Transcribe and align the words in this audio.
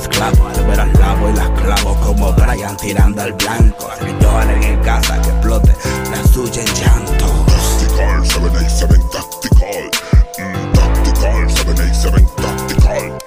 esclavo. 0.00 0.48
Al 0.48 0.66
ver 0.66 0.80
al 0.80 0.92
lavo 0.94 1.30
y 1.30 1.32
las 1.34 1.50
clavo 1.60 2.00
como 2.00 2.32
Brian 2.32 2.76
tirando 2.76 3.22
al 3.22 3.32
blanco. 3.32 3.90
Lloren 4.20 4.62
en 4.62 4.80
casa 4.82 5.20
que 5.22 5.28
explote 5.28 5.72
la 6.10 6.24
suya 6.24 6.62
en 6.62 6.74
llanto. 6.74 7.26
Tactical, 7.46 8.26
787 8.26 8.94
Tactical. 9.12 9.90
Mm, 10.38 10.72
tactical, 10.72 11.50
787 11.50 12.26
Tactical. 12.36 13.18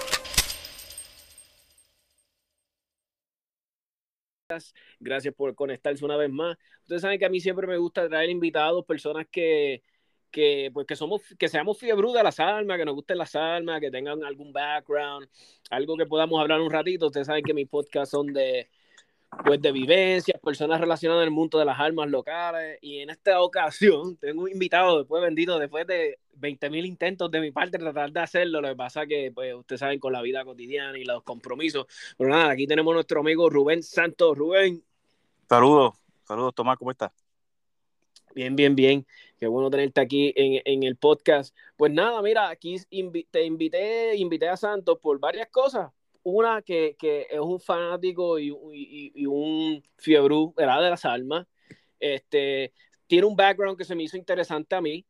Gracias 4.99 5.33
por 5.33 5.55
conectarse 5.55 6.05
una 6.05 6.17
vez 6.17 6.29
más. 6.29 6.57
Ustedes 6.81 7.01
saben 7.01 7.17
que 7.17 7.25
a 7.25 7.29
mí 7.29 7.39
siempre 7.39 7.65
me 7.65 7.77
gusta 7.77 8.07
traer 8.07 8.29
invitados, 8.29 8.85
personas 8.85 9.25
que, 9.31 9.81
que, 10.33 10.71
pues, 10.73 10.85
que, 10.85 10.95
somos, 10.97 11.21
que 11.39 11.47
seamos 11.47 11.77
fiebrudas 11.77 12.19
de 12.19 12.23
las 12.23 12.39
almas, 12.39 12.77
que 12.77 12.85
nos 12.85 12.95
gusten 12.95 13.17
las 13.17 13.35
almas, 13.35 13.79
que 13.79 13.91
tengan 13.91 14.23
algún 14.23 14.51
background, 14.51 15.29
algo 15.69 15.95
que 15.95 16.05
podamos 16.05 16.41
hablar 16.41 16.59
un 16.59 16.71
ratito. 16.71 17.07
Ustedes 17.07 17.27
saben 17.27 17.43
que 17.43 17.53
mis 17.53 17.69
podcasts 17.69 18.11
son 18.11 18.33
de, 18.33 18.67
pues, 19.45 19.61
de 19.61 19.71
vivencias, 19.71 20.41
personas 20.41 20.81
relacionadas 20.81 21.23
el 21.23 21.31
mundo 21.31 21.59
de 21.59 21.65
las 21.65 21.79
almas 21.79 22.09
locales. 22.09 22.79
Y 22.81 22.99
en 22.99 23.11
esta 23.11 23.39
ocasión 23.41 24.17
tengo 24.17 24.43
un 24.43 24.51
invitado, 24.51 24.97
después 24.97 25.21
bendito, 25.21 25.59
después 25.59 25.85
de 25.85 26.19
20.000 26.39 26.85
intentos 26.85 27.29
de 27.29 27.39
mi 27.39 27.51
parte 27.51 27.77
tratar 27.77 28.11
de 28.11 28.19
hacerlo. 28.19 28.59
Lo 28.59 28.69
que 28.69 28.75
pasa 28.75 29.05
que, 29.05 29.31
pues, 29.31 29.53
ustedes 29.53 29.79
saben, 29.79 29.99
con 29.99 30.11
la 30.11 30.21
vida 30.21 30.43
cotidiana 30.43 30.97
y 30.97 31.05
los 31.05 31.23
compromisos. 31.23 31.85
Pero 32.17 32.31
nada, 32.31 32.49
aquí 32.49 32.65
tenemos 32.65 32.93
nuestro 32.93 33.19
amigo 33.19 33.49
Rubén 33.49 33.83
Santos. 33.83 34.37
Rubén, 34.37 34.83
Saludos, 35.53 35.93
saludos 36.23 36.55
Tomás, 36.55 36.77
¿cómo 36.77 36.89
estás? 36.89 37.11
Bien, 38.33 38.55
bien, 38.55 38.75
bien. 38.75 39.05
Qué 39.43 39.47
bueno 39.49 39.69
tenerte 39.69 39.99
aquí 39.99 40.31
en, 40.37 40.83
el 40.83 40.95
podcast. 40.95 41.53
Pues 41.75 41.91
nada, 41.91 42.21
mira, 42.21 42.47
aquí 42.47 42.77
te 43.29 43.43
invité, 43.43 44.15
invité 44.15 44.47
a 44.47 44.55
Santos 44.55 44.99
por 45.01 45.19
varias 45.19 45.49
cosas. 45.49 45.91
Una 46.23 46.61
que, 46.61 46.95
que 46.97 47.27
es 47.29 47.41
un 47.41 47.59
fanático 47.59 48.39
y, 48.39 48.47
y- 48.71 49.11
y 49.13 49.25
un 49.25 49.83
fiebrú 49.97 50.53
¿verdad? 50.55 50.81
de 50.81 50.89
las 50.91 51.03
almas. 51.03 51.45
Este, 51.99 52.71
tiene 53.05 53.27
un 53.27 53.35
background 53.35 53.77
que 53.77 53.83
se 53.83 53.95
me 53.95 54.03
hizo 54.03 54.15
interesante 54.15 54.75
a 54.75 54.79
mí. 54.79 55.05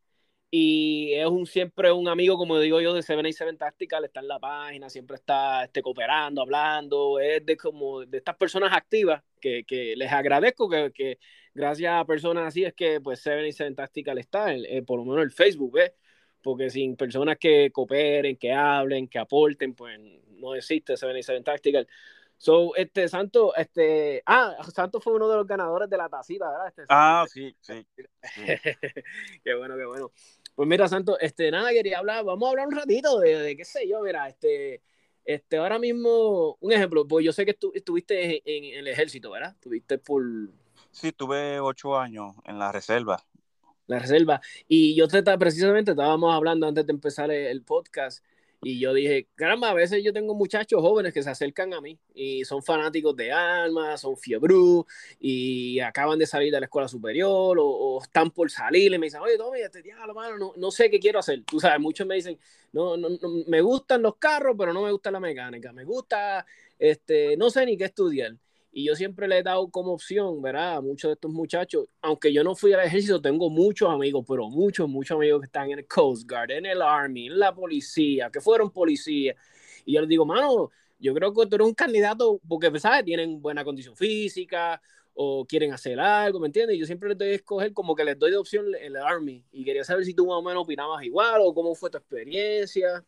Y 0.56 1.14
es 1.16 1.25
un 1.25 1.47
siempre 1.47 1.91
un 1.91 2.08
amigo, 2.08 2.38
como 2.38 2.59
digo 2.59 2.80
yo, 2.80 2.94
de 2.94 3.02
Seven 3.02 3.25
y 3.25 3.34
Seven 3.34 3.58
Tactical, 3.58 4.06
está 4.06 4.19
en 4.19 4.28
la 4.28 4.38
página, 4.38 4.88
siempre 4.88 5.16
está 5.16 5.64
este, 5.64 5.81
cooperando, 5.81 6.44
hablando, 6.44 7.19
es 7.19 7.44
de 7.44 7.58
como 7.58 8.06
de 8.06 8.19
estas 8.19 8.36
personas 8.36 8.72
activas 8.72 9.24
que, 9.42 9.63
que 9.63 9.96
les 9.96 10.12
agradezco 10.12 10.69
que, 10.69 10.92
que 10.94 11.18
gracias 11.56 11.94
a 12.00 12.06
personas 12.06 12.50
así 12.50 12.63
es 12.63 12.75
que 12.75 13.02
pues 13.02 13.19
Seven 13.19 13.47
y 13.47 13.52
Seven 13.52 13.74
Tactical 13.74 14.19
está, 14.19 14.53
en, 14.53 14.63
en, 14.66 14.86
por 14.86 15.00
lo 15.00 15.06
menos 15.06 15.24
el 15.24 15.31
Facebook, 15.31 15.74
¿ves? 15.74 15.92
Porque 16.40 16.69
sin 16.69 16.96
personas 16.97 17.38
que 17.40 17.72
cooperen, 17.72 18.38
que 18.38 18.53
hablen, 18.53 19.08
que 19.08 19.18
aporten, 19.18 19.74
pues 19.74 20.00
no 20.38 20.53
existe 20.53 20.96
Seven 20.96 21.18
y 21.18 21.24
Seven 21.24 21.44
Tactical. 21.44 21.88
So, 22.38 22.75
este 22.75 23.08
Santo, 23.08 23.56
este, 23.56 24.22
ah, 24.25 24.58
Santo 24.72 25.00
fue 25.00 25.13
uno 25.13 25.30
de 25.30 25.38
los 25.38 25.47
ganadores 25.47 25.90
de 25.90 25.97
la 25.97 26.09
tacita, 26.09 26.50
¿verdad? 26.50 26.68
Este, 26.68 26.84
Ah, 26.90 27.25
sí, 27.28 27.56
sí. 27.62 27.88
qué 29.44 29.56
bueno, 29.56 29.78
qué 29.78 29.86
bueno. 29.86 30.12
Pues 30.56 30.69
mira, 30.69 30.88
Santo, 30.88 31.19
este, 31.19 31.50
nada, 31.50 31.72
quería 31.72 32.00
hablar, 32.00 32.24
vamos 32.24 32.47
a 32.47 32.50
hablar 32.52 32.68
un 32.68 32.75
ratito 32.75 33.19
de, 33.19 33.40
de 33.40 33.58
qué 33.58 33.66
sé 33.66 33.88
yo, 33.88 34.02
mira, 34.02 34.30
este, 34.30 34.81
este, 35.25 35.58
ahora 35.58 35.80
mismo, 35.80 36.58
un 36.59 36.72
ejemplo, 36.72 37.08
pues 37.08 37.25
yo 37.25 37.31
sé 37.31 37.46
que 37.46 37.52
estu 37.52 37.72
estuviste 37.74 38.41
en, 38.46 38.63
en, 38.66 38.80
el 38.80 38.88
ejército, 38.88 39.31
¿verdad? 39.31 39.53
Estuviste 39.53 39.97
por... 39.97 40.24
Sí, 40.92 41.12
tuve 41.12 41.59
ocho 41.59 41.97
años 41.97 42.36
en 42.46 42.59
la 42.59 42.72
reserva. 42.72 43.24
La 43.88 44.00
reserva. 44.00 44.42
Y 44.68 44.96
yo 44.96 45.08
te, 45.08 45.24
precisamente 45.38 45.92
estábamos 45.92 46.34
hablando 46.34 46.68
antes 46.68 46.86
de 46.86 46.94
empezar 46.94 47.31
el, 47.31 47.47
el 47.47 47.63
podcast 47.63 48.24
y 48.63 48.79
yo 48.79 48.94
dije, 48.94 49.28
caramba, 49.35 49.69
a 49.69 49.74
veces 49.74 50.03
yo 50.03 50.13
tengo 50.13 50.34
muchachos 50.34 50.81
jóvenes 50.81 51.13
que 51.13 51.24
se 51.24 51.29
acercan 51.29 51.74
a 51.74 51.81
mí 51.81 51.97
y 52.13 52.46
son 52.46 52.63
fanáticos 52.63 53.16
de 53.16 53.31
armas, 53.31 54.01
son 54.01 54.18
fiebrú 54.18 54.85
y 55.19 55.79
acaban 55.79 56.19
de 56.19 56.25
salir 56.25 56.51
de 56.51 56.59
la 56.59 56.66
escuela 56.66 56.88
superior 56.88 57.59
o, 57.59 57.66
o 57.66 58.01
están 58.01 58.31
por 58.31 58.50
salir 58.50 58.94
y 58.94 58.97
me 58.97 59.07
dicen, 59.07 59.22
oye, 59.22 59.38
Tommy, 59.38 59.62
este 59.62 59.81
diablo, 59.81 60.13
mano, 60.13 60.38
no, 60.38 60.53
no, 60.56 60.72
sé 60.72 60.90
qué 60.90 61.00
quiero 61.00 61.19
hacer. 61.19 61.44
Tú 61.44 61.59
sabes, 61.59 61.79
muchos 61.79 62.07
me 62.07 62.16
dicen, 62.16 62.38
no, 62.72 62.97
no, 62.97 63.09
no, 63.09 63.29
me 63.47 63.62
gustan 63.62 64.01
los 64.01 64.16
carros, 64.18 64.56
pero 64.57 64.74
no 64.74 64.81
me 64.81 64.91
gusta 64.91 65.12
la 65.12 65.19
mecánica, 65.19 65.72
me 65.74 65.84
gusta, 65.84 66.45
este, 66.80 67.38
no 67.38 67.50
sé 67.50 67.66
ni 67.66 67.78
qué 67.78 67.85
estudiar. 67.85 68.35
Y 68.75 68.85
yo 68.85 68.95
siempre 68.95 69.28
le 69.28 69.38
he 69.38 69.44
dado 69.44 69.69
como 69.69 69.94
opción, 69.94 70.41
¿verdad? 70.41 70.78
A 70.78 70.81
muchos 70.81 71.09
de 71.09 71.13
estos 71.13 71.31
muchachos, 71.31 71.85
aunque 72.01 72.33
yo 72.33 72.44
no 72.44 72.56
fui 72.56 72.74
al 72.74 72.80
ejército, 72.80 73.21
tengo 73.21 73.51
muchos 73.51 73.88
amigos, 73.88 74.25
pero 74.27 74.50
muchos, 74.50 74.89
muchos 74.89 75.15
amigos 75.15 75.42
que 75.42 75.45
están 75.45 75.69
en 75.69 75.80
el 75.80 75.88
Coast 75.88 76.27
Guard, 76.27 76.50
en 76.50 76.65
el 76.65 76.81
Army, 76.81 77.27
en 77.27 77.38
la 77.38 77.53
policía, 77.53 78.31
que 78.31 78.42
fueron 78.42 78.71
policías. 78.71 79.36
Y 79.86 79.94
yo 79.94 80.01
les 80.01 80.09
digo, 80.09 80.25
mano, 80.25 80.71
yo 80.98 81.13
creo 81.13 81.31
que 81.31 81.45
tú 81.45 81.56
eres 81.56 81.68
un 81.68 81.75
candidato 81.75 82.42
porque, 82.48 82.80
¿sabes? 82.80 83.06
Tienen 83.06 83.39
buena 83.39 83.63
condición 83.63 83.95
física 83.95 84.81
o 85.13 85.45
quieren 85.45 85.71
hacer 85.71 86.00
algo, 86.00 86.39
¿me 86.39 86.48
entiendes? 86.48 86.75
Y 86.75 86.80
yo 86.80 86.88
siempre 86.88 87.09
les 87.09 87.18
doy 87.19 87.27
a 87.27 87.36
escoger 87.36 87.74
como 87.74 87.94
que 87.94 88.03
les 88.03 88.18
doy 88.18 88.31
de 88.31 88.38
opción 88.38 88.65
el 88.81 88.95
Army. 88.95 89.44
Y 89.51 89.63
quería 89.63 89.83
saber 89.83 90.03
si 90.03 90.15
tú 90.15 90.25
más 90.25 90.38
o 90.38 90.42
menos 90.42 90.63
opinabas 90.63 91.03
igual 91.03 91.42
o 91.44 91.53
cómo 91.53 91.75
fue 91.75 91.92
tu 91.92 92.00
experiencia. 92.00 93.03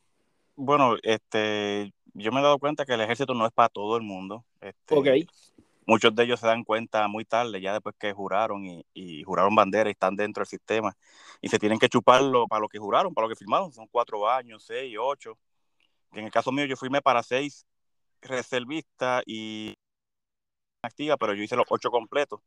Bueno, 0.55 0.95
este, 1.01 1.91
yo 2.13 2.31
me 2.31 2.39
he 2.39 2.43
dado 2.43 2.59
cuenta 2.59 2.85
que 2.85 2.93
el 2.93 3.01
ejército 3.01 3.33
no 3.33 3.47
es 3.47 3.51
para 3.51 3.69
todo 3.69 3.97
el 3.97 4.03
mundo. 4.03 4.45
Este, 4.61 4.95
ok. 4.95 5.07
Muchos 5.85 6.15
de 6.15 6.23
ellos 6.23 6.39
se 6.39 6.47
dan 6.47 6.63
cuenta 6.63 7.07
muy 7.07 7.25
tarde, 7.25 7.61
ya 7.61 7.73
después 7.73 7.95
que 7.99 8.11
juraron 8.11 8.65
y, 8.65 8.83
y, 8.93 9.23
juraron 9.23 9.53
bandera 9.53 9.89
y 9.89 9.91
están 9.91 10.15
dentro 10.15 10.41
del 10.41 10.47
sistema. 10.47 10.95
Y 11.41 11.49
se 11.49 11.59
tienen 11.59 11.77
que 11.77 11.89
chuparlo 11.89 12.47
para 12.47 12.61
lo 12.61 12.67
que 12.67 12.79
juraron, 12.79 13.13
para 13.13 13.27
lo 13.27 13.29
que 13.29 13.35
firmaron. 13.37 13.71
Son 13.71 13.87
cuatro 13.87 14.27
años, 14.29 14.63
seis, 14.65 14.95
ocho. 14.99 15.37
En 16.13 16.25
el 16.25 16.31
caso 16.31 16.51
mío, 16.51 16.65
yo 16.65 16.75
firmé 16.75 17.01
para 17.01 17.21
seis 17.21 17.65
reservistas 18.21 19.23
y 19.27 19.75
activa, 20.81 21.17
pero 21.17 21.33
yo 21.33 21.43
hice 21.43 21.55
los 21.55 21.67
ocho 21.69 21.91
completos. 21.91 22.41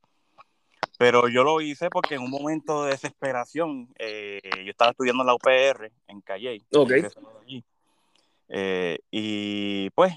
Pero 0.99 1.29
yo 1.29 1.44
lo 1.44 1.61
hice 1.61 1.91
porque 1.91 2.17
en 2.17 2.23
un 2.23 2.31
momento 2.31 2.84
de 2.84 2.91
desesperación, 2.91 3.88
eh, 3.99 4.41
yo 4.64 4.70
estaba 4.70 4.91
estudiando 4.91 5.23
en 5.23 5.26
la 5.29 5.34
UPR 5.34 5.93
en 6.08 6.20
Calle. 6.23 6.61
Ok. 6.75 6.93
Eh, 8.49 8.99
y 9.11 9.91
pues 9.91 10.14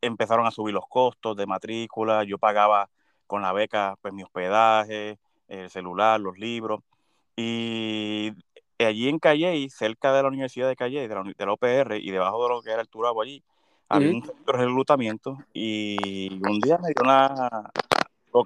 empezaron 0.00 0.46
a 0.46 0.50
subir 0.50 0.74
los 0.74 0.86
costos 0.88 1.36
de 1.36 1.46
matrícula. 1.46 2.24
Yo 2.24 2.38
pagaba 2.38 2.88
con 3.26 3.42
la 3.42 3.52
beca 3.52 3.96
pues 4.00 4.14
mi 4.14 4.22
hospedaje, 4.22 5.18
el 5.48 5.70
celular, 5.70 6.20
los 6.20 6.38
libros. 6.38 6.80
Y 7.36 8.32
allí 8.78 9.08
en 9.08 9.18
Calle, 9.18 9.68
cerca 9.70 10.12
de 10.12 10.22
la 10.22 10.28
Universidad 10.28 10.68
de 10.68 10.76
Calle, 10.76 11.06
de 11.06 11.14
la, 11.14 11.22
de 11.22 11.46
la 11.46 11.52
UPR, 11.52 11.96
y 11.98 12.10
debajo 12.10 12.42
de 12.42 12.48
lo 12.54 12.62
que 12.62 12.70
era 12.70 12.80
el 12.80 12.88
Turabo 12.88 13.22
allí, 13.22 13.42
había 13.88 14.10
un 14.10 14.22
centro 14.22 14.58
de 14.58 14.64
reclutamiento 14.66 15.38
y 15.54 16.38
un 16.46 16.60
día 16.60 16.76
me 16.78 16.88
dio 16.88 17.02
una 17.02 17.70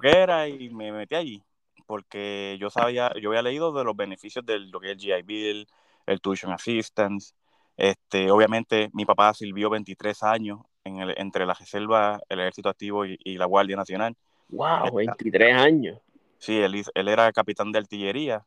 era 0.03 0.47
y 0.47 0.69
me 0.69 0.91
metí 0.91 1.15
allí 1.15 1.43
porque 1.85 2.57
yo 2.59 2.69
sabía, 2.69 3.11
yo 3.21 3.29
había 3.29 3.41
leído 3.41 3.71
de 3.71 3.83
los 3.83 3.95
beneficios 3.95 4.45
de 4.45 4.59
lo 4.59 4.79
que 4.79 4.87
es 4.87 4.93
el 4.93 4.99
GI 4.99 5.21
Bill, 5.23 5.67
el 6.05 6.21
Tuition 6.21 6.51
Assistance. 6.51 7.33
Este, 7.77 8.31
obviamente, 8.31 8.89
mi 8.93 9.05
papá 9.05 9.33
sirvió 9.33 9.69
23 9.69 10.23
años 10.23 10.59
en 10.83 10.99
el, 10.99 11.13
entre 11.17 11.45
la 11.45 11.53
reserva, 11.53 12.21
el 12.29 12.39
Ejército 12.39 12.69
Activo 12.69 13.05
y, 13.05 13.37
la 13.37 13.45
Guardia 13.45 13.75
Nacional. 13.75 14.15
¡Wow! 14.49 14.95
23 14.95 15.55
años. 15.55 15.99
Sí, 16.37 16.59
él, 16.59 16.83
él 16.93 17.07
era 17.07 17.31
capitán 17.31 17.71
de 17.71 17.79
artillería. 17.79 18.45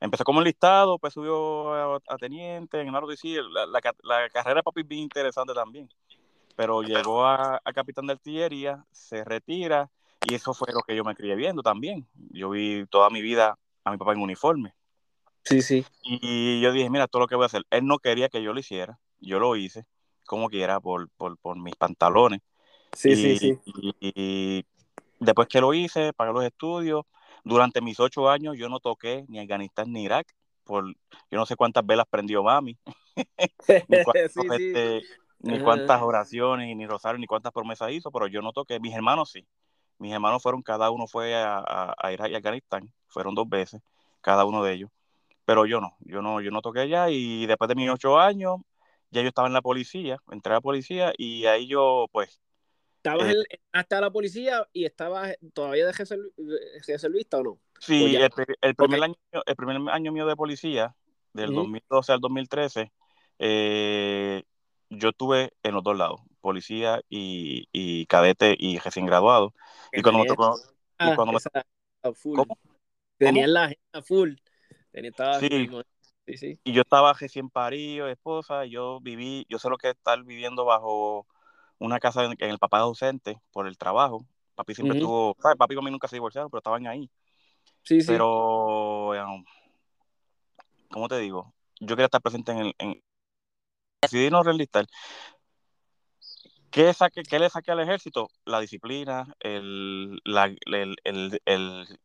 Empezó 0.00 0.24
como 0.24 0.40
enlistado, 0.40 0.98
pues 0.98 1.14
subió 1.14 1.94
a, 1.94 2.18
teniente 2.18 2.80
en 2.80 2.94
el 2.94 3.16
sí, 3.16 3.36
la, 3.36 3.66
la, 3.66 3.80
la, 4.02 4.28
carrera 4.28 4.56
de 4.56 4.62
papi 4.62 4.82
es 4.82 4.88
bien 4.88 5.02
interesante 5.02 5.54
también. 5.54 5.88
Pero 6.54 6.82
llegó 6.82 7.24
a, 7.24 7.60
a 7.64 7.72
capitán 7.72 8.06
de 8.06 8.12
artillería, 8.12 8.84
se 8.92 9.24
retira 9.24 9.90
y 10.28 10.34
eso 10.34 10.52
fue 10.52 10.72
lo 10.72 10.80
que 10.82 10.94
yo 10.94 11.04
me 11.04 11.14
crié 11.14 11.34
viendo 11.34 11.62
también. 11.62 12.06
Yo 12.30 12.50
vi 12.50 12.84
toda 12.90 13.08
mi 13.10 13.22
vida 13.22 13.58
a 13.84 13.90
mi 13.90 13.96
papá 13.96 14.12
en 14.12 14.20
uniforme. 14.20 14.74
Sí, 15.44 15.62
sí. 15.62 15.84
Y 16.02 16.60
yo 16.60 16.72
dije, 16.72 16.90
mira, 16.90 17.06
todo 17.06 17.20
lo 17.20 17.28
que 17.28 17.36
voy 17.36 17.44
a 17.44 17.46
hacer. 17.46 17.62
Él 17.70 17.86
no 17.86 17.98
quería 17.98 18.28
que 18.28 18.42
yo 18.42 18.52
lo 18.52 18.60
hiciera. 18.60 18.98
Yo 19.20 19.38
lo 19.38 19.56
hice, 19.56 19.86
como 20.26 20.48
quiera, 20.48 20.80
por, 20.80 21.08
por, 21.10 21.38
por 21.38 21.58
mis 21.58 21.74
pantalones. 21.76 22.40
Sí, 22.92 23.16
sí, 23.16 23.38
sí. 23.38 23.58
Y, 24.00 24.64
después 25.20 25.48
que 25.48 25.60
lo 25.60 25.74
hice, 25.74 26.12
pagué 26.12 26.32
los 26.32 26.44
estudios. 26.44 27.04
Durante 27.44 27.80
mis 27.80 28.00
ocho 28.00 28.28
años 28.28 28.56
yo 28.58 28.68
no 28.68 28.80
toqué 28.80 29.24
ni 29.28 29.38
Afganistán 29.38 29.92
ni 29.92 30.02
Irak. 30.02 30.34
Por, 30.64 30.84
yo 31.30 31.38
no 31.38 31.46
sé 31.46 31.56
cuántas 31.56 31.86
velas 31.86 32.06
prendió 32.10 32.42
mami. 32.42 32.76
ni, 33.88 33.96
este, 33.98 35.02
ni 35.40 35.60
cuántas 35.60 36.02
oraciones, 36.02 36.74
ni 36.76 36.86
rosario, 36.86 37.18
ni 37.18 37.26
cuántas 37.26 37.52
promesas 37.52 37.92
hizo, 37.92 38.10
pero 38.10 38.26
yo 38.26 38.42
no 38.42 38.52
toqué. 38.52 38.80
Mis 38.80 38.94
hermanos 38.94 39.30
sí. 39.30 39.46
Mis 39.98 40.12
hermanos 40.12 40.42
fueron, 40.42 40.62
cada 40.62 40.90
uno 40.90 41.06
fue 41.06 41.34
a, 41.34 41.94
a, 41.96 42.12
Irak 42.12 42.30
y 42.30 42.34
Afganistán, 42.34 42.92
fueron 43.08 43.34
dos 43.34 43.48
veces, 43.48 43.80
cada 44.20 44.44
uno 44.44 44.62
de 44.62 44.74
ellos. 44.74 44.90
Pero 45.46 45.64
yo 45.64 45.80
no, 45.80 45.96
yo 46.00 46.20
no, 46.20 46.40
yo 46.40 46.50
no 46.50 46.60
toqué 46.60 46.80
allá 46.80 47.08
y 47.08 47.46
después 47.46 47.68
de 47.68 47.76
mis 47.76 47.88
ocho 47.88 48.18
años, 48.18 48.56
ya 49.10 49.22
yo 49.22 49.28
estaba 49.28 49.48
en 49.48 49.54
la 49.54 49.62
policía, 49.62 50.18
entré 50.30 50.52
a 50.52 50.56
la 50.56 50.60
policía 50.60 51.12
y 51.16 51.46
ahí 51.46 51.66
yo, 51.66 52.06
pues... 52.12 52.40
¿Estabas 52.96 53.32
eh, 53.32 53.60
hasta 53.72 54.00
la 54.00 54.10
policía 54.10 54.66
y 54.72 54.84
estabas 54.84 55.36
todavía 55.54 55.86
de 55.86 55.92
reservista 56.86 57.38
o 57.38 57.42
no? 57.44 57.58
Sí, 57.78 58.16
el, 58.16 58.74
primer 58.74 59.02
año, 59.04 59.14
el 59.46 59.56
primer 59.56 59.76
año 59.90 60.12
mío 60.12 60.26
de 60.26 60.34
policía, 60.34 60.96
del 61.32 61.54
2012 61.54 62.12
al 62.12 62.20
2013, 62.20 62.92
eh, 63.38 64.42
yo 64.90 65.10
estuve 65.10 65.52
en 65.62 65.74
los 65.74 65.84
dos 65.84 65.96
lados, 65.96 66.20
policía 66.40 67.00
y, 67.08 68.06
cadete 68.06 68.56
y 68.58 68.78
recién 68.78 69.06
graduado. 69.06 69.54
Y 69.92 70.02
cuando 70.02 70.22
me 70.22 70.26
tocó... 70.26 70.58
Y 70.98 71.14
cuando 71.14 71.34
me... 71.34 72.14
full. 72.14 72.40
Tenía 73.18 73.46
la 73.46 73.64
agenda 73.64 74.02
full. 74.02 74.34
Tenía, 74.90 75.12
sí. 75.38 75.70
Sí, 76.26 76.36
sí. 76.36 76.60
Y 76.64 76.72
yo 76.72 76.82
estaba 76.82 77.12
recién 77.12 77.50
parido, 77.50 78.08
esposa, 78.08 78.66
y 78.66 78.70
yo 78.70 79.00
viví, 79.00 79.46
yo 79.48 79.58
sé 79.58 79.68
lo 79.68 79.78
que 79.78 79.90
es 79.90 79.94
estar 79.94 80.22
viviendo 80.24 80.64
bajo 80.64 81.26
una 81.78 82.00
casa 82.00 82.24
en, 82.24 82.34
el 82.38 82.58
papá 82.58 82.80
ausente 82.80 83.40
por 83.52 83.66
el 83.68 83.78
trabajo. 83.78 84.26
Papi 84.56 84.74
siempre 84.74 85.00
¿sabes? 85.00 85.56
Papi 85.56 85.74
conmigo 85.74 85.92
nunca 85.92 86.08
se 86.08 86.16
divorciaron, 86.16 86.50
pero 86.50 86.58
estaban 86.58 86.86
ahí. 86.86 87.10
Sí, 87.82 88.00
sí. 88.00 88.06
Pero, 88.08 89.10
um, 89.10 89.44
¿cómo 90.90 91.08
te 91.08 91.18
digo? 91.18 91.54
Yo 91.78 91.94
quería 91.94 92.06
estar 92.06 92.22
presente 92.22 92.52
en 92.52 92.58
el... 92.58 92.74
En, 92.78 93.02
decidí 94.02 94.30
no 94.30 94.42
realizar 94.42 94.86
¿Qué, 96.70 96.92
saque, 96.92 97.22
¿Qué 97.22 97.38
le 97.38 97.48
saqué 97.48 97.72
al 97.72 97.80
ejército? 97.80 98.28
La 98.44 98.60
disciplina, 98.60 99.34
el, 99.40 100.20
la, 100.24 100.44
el, 100.44 100.96
el, 101.04 101.40
el 101.44 101.98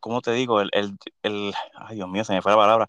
¿cómo 0.00 0.20
te 0.20 0.32
digo? 0.32 0.60
El, 0.60 0.70
el, 0.72 0.98
el, 1.22 1.54
ay 1.74 1.96
Dios 1.96 2.08
mío, 2.08 2.24
se 2.24 2.34
me 2.34 2.42
fue 2.42 2.52
la 2.52 2.58
palabra. 2.58 2.88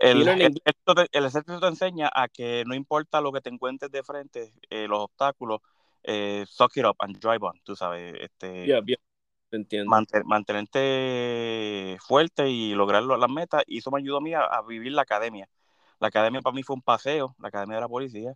El, 0.00 0.28
el, 0.28 0.40
ejército 0.40 0.94
te, 0.94 1.06
el, 1.12 1.24
ejército 1.24 1.60
te, 1.60 1.66
enseña 1.66 2.10
a 2.14 2.28
que 2.28 2.64
no 2.66 2.74
importa 2.74 3.20
lo 3.20 3.32
que 3.32 3.40
te 3.40 3.50
encuentres 3.50 3.90
de 3.90 4.02
frente, 4.02 4.52
eh, 4.70 4.86
los 4.88 5.00
obstáculos, 5.00 5.60
eh, 6.02 6.44
suck 6.48 6.76
it 6.76 6.84
up 6.84 6.96
and 6.98 7.18
drive 7.18 7.44
on, 7.44 7.58
tú 7.64 7.74
sabes. 7.74 8.14
Este, 8.20 8.66
yeah, 8.66 8.80
yeah. 8.84 8.96
Entiendo. 9.52 9.90
mantenerte 10.24 11.96
fuerte 12.00 12.50
y 12.50 12.74
lograr 12.74 13.02
las 13.04 13.30
metas, 13.30 13.62
y 13.66 13.78
eso 13.78 13.90
me 13.90 13.98
ayudó 14.00 14.18
a 14.18 14.20
mí 14.20 14.34
a, 14.34 14.42
a, 14.42 14.62
vivir 14.62 14.92
la 14.92 15.02
academia. 15.02 15.48
La 16.00 16.08
academia 16.08 16.42
para 16.42 16.54
mí 16.54 16.62
fue 16.62 16.74
un 16.74 16.82
paseo, 16.82 17.34
la 17.38 17.48
academia 17.48 17.76
de 17.76 17.80
la 17.80 17.88
policía, 17.88 18.34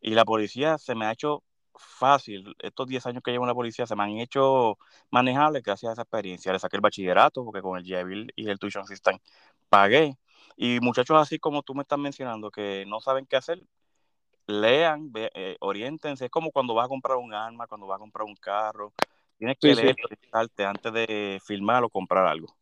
y 0.00 0.10
la 0.14 0.24
policía 0.24 0.78
se 0.78 0.94
me 0.94 1.06
ha 1.06 1.12
hecho 1.12 1.42
fácil. 1.80 2.54
Estos 2.58 2.86
10 2.86 3.06
años 3.06 3.22
que 3.22 3.30
llevo 3.32 3.44
en 3.44 3.48
la 3.48 3.54
policía 3.54 3.86
se 3.86 3.96
me 3.96 4.04
han 4.04 4.18
hecho 4.18 4.78
manejables 5.10 5.62
gracias 5.62 5.90
a 5.90 5.92
esa 5.94 6.02
experiencia. 6.02 6.52
Le 6.52 6.58
saqué 6.58 6.76
el 6.76 6.82
bachillerato 6.82 7.44
porque 7.44 7.62
con 7.62 7.78
el 7.78 7.84
GIBIL 7.84 8.32
y 8.36 8.48
el 8.48 8.58
Tuition 8.58 8.86
System 8.86 9.18
pagué. 9.68 10.16
Y 10.56 10.80
muchachos 10.80 11.16
así 11.18 11.38
como 11.38 11.62
tú 11.62 11.74
me 11.74 11.82
estás 11.82 11.98
mencionando 11.98 12.50
que 12.50 12.84
no 12.86 13.00
saben 13.00 13.26
qué 13.26 13.36
hacer, 13.36 13.62
lean, 14.46 15.12
eh, 15.14 15.56
orientense. 15.60 16.26
Es 16.26 16.30
como 16.30 16.50
cuando 16.50 16.74
vas 16.74 16.86
a 16.86 16.88
comprar 16.88 17.16
un 17.16 17.32
arma, 17.32 17.66
cuando 17.66 17.86
vas 17.86 17.96
a 17.96 18.00
comprar 18.00 18.26
un 18.26 18.36
carro. 18.36 18.92
Tienes 19.38 19.56
que 19.58 19.74
leer, 19.74 19.96
antes 20.32 20.92
de 20.92 21.40
filmar 21.44 21.82
o 21.82 21.88
comprar 21.88 22.26
algo. 22.26 22.54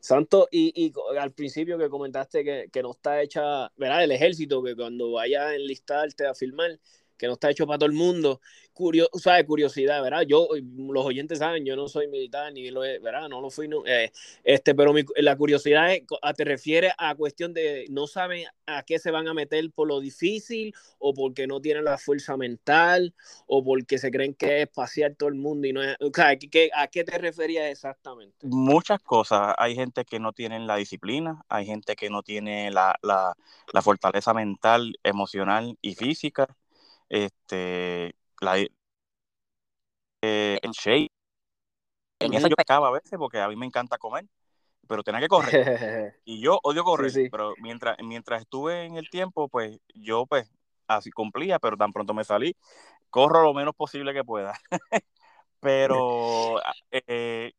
Santo, 0.00 0.46
y, 0.50 0.72
y, 0.76 0.92
al 1.18 1.32
principio 1.32 1.78
que 1.78 1.88
comentaste 1.88 2.44
que, 2.44 2.68
que, 2.70 2.82
no 2.82 2.92
está 2.92 3.22
hecha, 3.22 3.72
¿verdad? 3.76 4.04
El 4.04 4.12
ejército, 4.12 4.62
que 4.62 4.76
cuando 4.76 5.12
vaya 5.12 5.48
a 5.48 5.54
enlistarte 5.54 6.26
a 6.26 6.34
filmar, 6.34 6.78
que 7.16 7.26
no 7.26 7.34
está 7.34 7.50
hecho 7.50 7.66
para 7.66 7.78
todo 7.78 7.88
el 7.88 7.96
mundo. 7.96 8.40
Curio. 8.72 9.08
Curiosidad, 9.46 10.02
¿verdad? 10.02 10.22
Yo, 10.22 10.48
los 10.76 11.04
oyentes 11.04 11.38
saben, 11.38 11.64
yo 11.64 11.76
no 11.76 11.88
soy 11.88 12.08
militar 12.08 12.52
ni 12.52 12.70
lo 12.70 12.80
¿verdad? 12.80 13.28
No 13.28 13.40
lo 13.40 13.50
fui, 13.50 13.68
eh, 13.86 14.10
este, 14.44 14.74
pero 14.74 14.94
la 15.16 15.36
curiosidad 15.36 15.90
te 16.36 16.44
refiere 16.44 16.92
a 16.98 17.14
cuestión 17.14 17.54
de 17.54 17.86
no 17.90 18.06
saben 18.06 18.44
a 18.66 18.82
qué 18.82 18.98
se 18.98 19.10
van 19.10 19.28
a 19.28 19.34
meter 19.34 19.70
por 19.72 19.88
lo 19.88 20.00
difícil 20.00 20.74
o 20.98 21.14
porque 21.14 21.46
no 21.46 21.60
tienen 21.60 21.84
la 21.84 21.98
fuerza 21.98 22.36
mental 22.36 23.14
o 23.46 23.64
porque 23.64 23.98
se 23.98 24.10
creen 24.10 24.34
que 24.34 24.62
es 24.62 24.68
pasear 24.68 25.14
todo 25.14 25.28
el 25.28 25.36
mundo 25.36 25.66
y 25.66 25.72
no 25.72 25.82
es, 25.82 25.96
sea, 26.14 26.28
¿a 26.74 26.86
qué 26.88 27.04
te 27.04 27.18
referías 27.18 27.70
exactamente? 27.70 28.46
Muchas 28.46 29.00
cosas. 29.00 29.54
Hay 29.58 29.74
gente 29.74 30.04
que 30.04 30.20
no 30.20 30.32
tiene 30.32 30.58
la 30.60 30.76
disciplina, 30.76 31.42
hay 31.48 31.66
gente 31.66 31.96
que 31.96 32.10
no 32.10 32.22
tiene 32.22 32.70
la, 32.70 32.96
la, 33.02 33.34
la 33.72 33.82
fortaleza 33.82 34.34
mental, 34.34 34.96
emocional 35.02 35.78
y 35.80 35.94
física 35.94 36.46
este, 37.08 38.14
la, 38.40 38.58
eh, 40.22 40.58
el 40.62 40.70
shake. 40.72 41.10
En 42.18 42.32
eso 42.32 42.48
yo 42.48 42.54
acaba 42.56 42.88
a 42.88 42.92
veces 42.92 43.18
porque 43.18 43.38
a 43.38 43.48
mí 43.48 43.56
me 43.56 43.66
encanta 43.66 43.98
comer, 43.98 44.24
pero 44.88 45.02
tenía 45.02 45.20
que 45.20 45.28
correr. 45.28 46.14
y 46.24 46.40
yo 46.40 46.58
odio 46.62 46.82
correr, 46.82 47.12
pero 47.30 47.52
mientras, 47.58 47.98
mientras 48.02 48.40
estuve 48.40 48.84
en 48.84 48.96
el 48.96 49.10
tiempo, 49.10 49.50
pues 49.50 49.78
yo 49.94 50.24
pues 50.24 50.50
así 50.86 51.10
cumplía, 51.10 51.58
pero 51.58 51.76
tan 51.76 51.92
pronto 51.92 52.14
me 52.14 52.24
salí, 52.24 52.56
corro 53.10 53.42
lo 53.42 53.52
menos 53.52 53.74
posible 53.74 54.14
que 54.14 54.24
pueda. 54.24 54.58
pero 55.60 56.58
eh, 56.90 57.52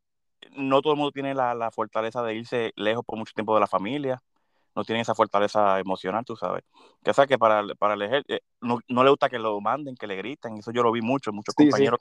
no 0.56 0.82
todo 0.82 0.94
el 0.94 0.98
mundo 0.98 1.12
tiene 1.12 1.36
la, 1.36 1.54
la, 1.54 1.70
fortaleza 1.70 2.24
de 2.24 2.34
irse 2.34 2.72
lejos 2.76 3.06
por 3.06 3.20
mucho 3.20 3.34
tiempo 3.34 3.54
de 3.54 3.60
la 3.60 3.68
familia 3.68 4.24
no 4.78 4.84
tienen 4.84 5.02
esa 5.02 5.16
fortaleza 5.16 5.80
emocional, 5.80 6.24
tú 6.24 6.36
sabes. 6.36 6.64
Que 7.04 7.12
sea 7.12 7.26
que 7.26 7.40
para, 7.40 7.66
para 7.80 7.96
el 7.96 8.02
ejército, 8.04 8.36
eh, 8.36 8.42
no, 8.62 9.04
le 9.04 9.10
gusta 9.10 9.28
que 9.28 9.40
lo 9.40 9.60
manden, 9.60 9.96
que 9.96 10.06
le 10.06 10.16
griten, 10.16 10.58
eso 10.58 10.72
yo 10.72 10.84
lo 10.84 10.92
vi 10.92 11.02
mucho, 11.02 11.34
muchos 11.34 11.56
compañeros. 11.56 12.00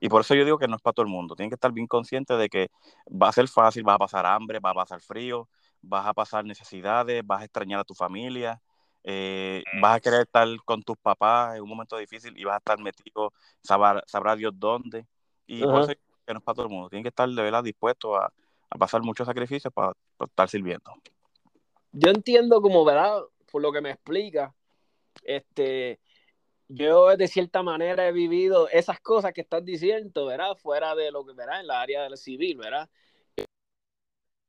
Y 0.00 0.08
por 0.08 0.22
eso 0.22 0.34
yo 0.34 0.44
digo 0.44 0.58
que 0.58 0.66
no 0.66 0.74
es 0.74 0.82
para 0.82 0.92
todo 0.92 1.06
el 1.06 1.12
mundo. 1.12 1.36
Tienen 1.36 1.50
que 1.50 1.54
estar 1.54 1.70
bien 1.70 1.86
conscientes 1.86 2.36
de 2.36 2.48
que 2.48 2.68
va 3.08 3.28
a 3.28 3.32
ser 3.32 3.46
fácil, 3.46 3.84
vas 3.84 3.94
a 3.94 3.98
pasar 3.98 4.26
hambre, 4.26 4.58
vas 4.58 4.72
a 4.72 4.74
pasar 4.74 5.00
frío, 5.00 5.48
vas 5.82 6.04
a 6.04 6.12
pasar 6.12 6.44
necesidades, 6.44 7.24
vas 7.24 7.42
a 7.42 7.44
extrañar 7.44 7.78
a 7.78 7.84
tu 7.84 7.94
familia, 7.94 8.60
eh, 9.04 9.62
vas 9.80 9.98
a 9.98 10.00
querer 10.00 10.22
estar 10.22 10.48
con 10.64 10.82
tus 10.82 10.96
papás 10.96 11.54
en 11.54 11.62
un 11.62 11.68
momento 11.68 11.96
difícil 11.96 12.36
y 12.36 12.42
vas 12.42 12.54
a 12.54 12.58
estar 12.58 12.78
metido, 12.80 13.32
sabrá, 13.62 14.02
sabrá 14.08 14.34
Dios 14.34 14.52
dónde. 14.56 15.06
Y 15.46 15.62
por 15.62 15.82
eso 15.82 15.92
que 16.26 16.32
no 16.34 16.38
es 16.38 16.44
para 16.44 16.56
todo 16.56 16.66
el 16.66 16.72
mundo. 16.72 16.88
Tienen 16.88 17.04
que 17.04 17.10
estar 17.10 17.28
de 17.28 17.40
verdad 17.40 17.62
dispuestos 17.62 18.18
a, 18.18 18.32
a 18.68 18.78
pasar 18.78 19.00
muchos 19.00 19.28
sacrificios 19.28 19.72
para 19.72 19.92
estar 20.18 20.48
sirviendo 20.48 20.92
yo 21.92 22.10
entiendo 22.10 22.60
como, 22.60 22.84
¿verdad? 22.84 23.22
Por 23.50 23.62
lo 23.62 23.72
que 23.72 23.80
me 23.80 23.90
explica, 23.90 24.54
este, 25.22 26.00
yo 26.68 27.16
de 27.16 27.28
cierta 27.28 27.62
manera 27.62 28.08
he 28.08 28.12
vivido 28.12 28.68
esas 28.68 29.00
cosas 29.00 29.32
que 29.32 29.42
estás 29.42 29.64
diciendo, 29.64 30.26
¿verdad? 30.26 30.56
Fuera 30.56 30.94
de 30.94 31.10
lo 31.10 31.24
que, 31.26 31.32
¿verdad? 31.34 31.60
En 31.60 31.66
la 31.66 31.80
área 31.80 32.02
del 32.04 32.16
civil, 32.16 32.58
¿verdad? 32.58 32.88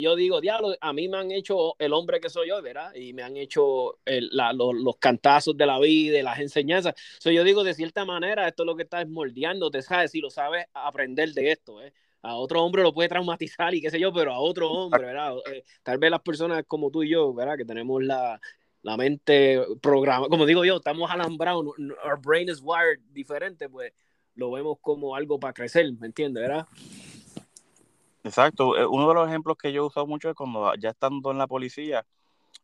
yo 0.02 0.16
digo, 0.16 0.42
diablo, 0.42 0.76
a 0.82 0.94
mí 0.94 1.08
me 1.08 1.18
han 1.18 1.32
hecho 1.32 1.76
el 1.80 1.94
hombre 1.94 2.20
que 2.20 2.30
soy 2.30 2.50
yo, 2.50 2.62
¿verdad? 2.62 2.94
Y 2.96 3.14
me 3.14 3.24
han 3.24 3.38
hecho 3.38 4.00
el, 4.06 4.30
la, 4.32 4.52
los, 4.52 4.74
los, 4.76 4.98
cantazos 4.98 5.56
de 5.56 5.66
la 5.66 5.80
vida 5.80 6.20
y 6.20 6.24
las 6.24 6.40
enseñanzas. 6.40 6.96
So, 7.20 7.32
yo 7.32 7.44
digo, 7.44 7.64
de 7.64 7.74
cierta 7.74 8.04
manera, 8.04 8.48
esto 8.48 8.64
es 8.64 8.68
lo 8.68 8.76
que 8.76 8.84
está 8.84 9.06
moldeándote, 9.06 9.82
¿sabes? 9.82 10.12
Si 10.12 10.20
lo 10.20 10.30
sabes 10.30 10.66
aprender 10.74 11.30
de 11.34 11.52
esto, 11.52 11.82
¿eh? 11.82 11.94
A 12.24 12.36
otro 12.36 12.64
hombre 12.64 12.84
lo 12.84 12.94
puede 12.94 13.10
traumatizar 13.10 13.74
y 13.74 13.82
qué 13.82 13.90
sé 13.90 14.00
yo, 14.00 14.14
pero 14.14 14.34
a 14.34 14.40
otro 14.40 14.70
hombre, 14.72 15.06
¿verdad? 15.06 15.34
Eh, 15.52 15.64
tal 15.84 15.98
vez 15.98 16.12
las 16.12 16.22
personas 16.22 16.64
como 16.68 16.92
tú 16.92 17.04
y 17.04 17.10
yo, 17.10 17.34
¿verdad? 17.34 17.58
Que 17.58 17.66
tenemos 17.66 18.04
la, 18.04 18.40
la 18.84 18.98
mente 18.98 19.60
programada, 19.82 20.28
como 20.30 20.46
digo 20.46 20.64
yo, 20.64 20.78
estamos 20.78 21.10
alambrados, 21.10 21.66
our 22.06 22.20
brain 22.20 22.50
is 22.50 22.62
wired 22.62 23.00
diferente, 23.12 23.70
pues 23.70 23.94
lo 24.36 24.52
vemos 24.52 24.78
como 24.82 25.16
algo 25.16 25.40
para 25.40 25.54
crecer, 25.54 25.92
¿me 26.00 26.08
entiendes, 26.08 26.42
verdad? 26.44 26.68
Exacto. 28.24 28.78
Eh, 28.78 28.86
uno 28.86 29.08
de 29.08 29.14
los 29.16 29.28
ejemplos 29.28 29.58
que 29.58 29.72
yo 29.72 29.84
he 29.84 29.88
usado 29.88 30.06
mucho 30.06 30.30
es 30.30 30.36
cuando 30.36 30.74
ya 30.76 30.90
estando 30.90 31.32
en 31.32 31.38
la 31.38 31.48
policía, 31.48 32.06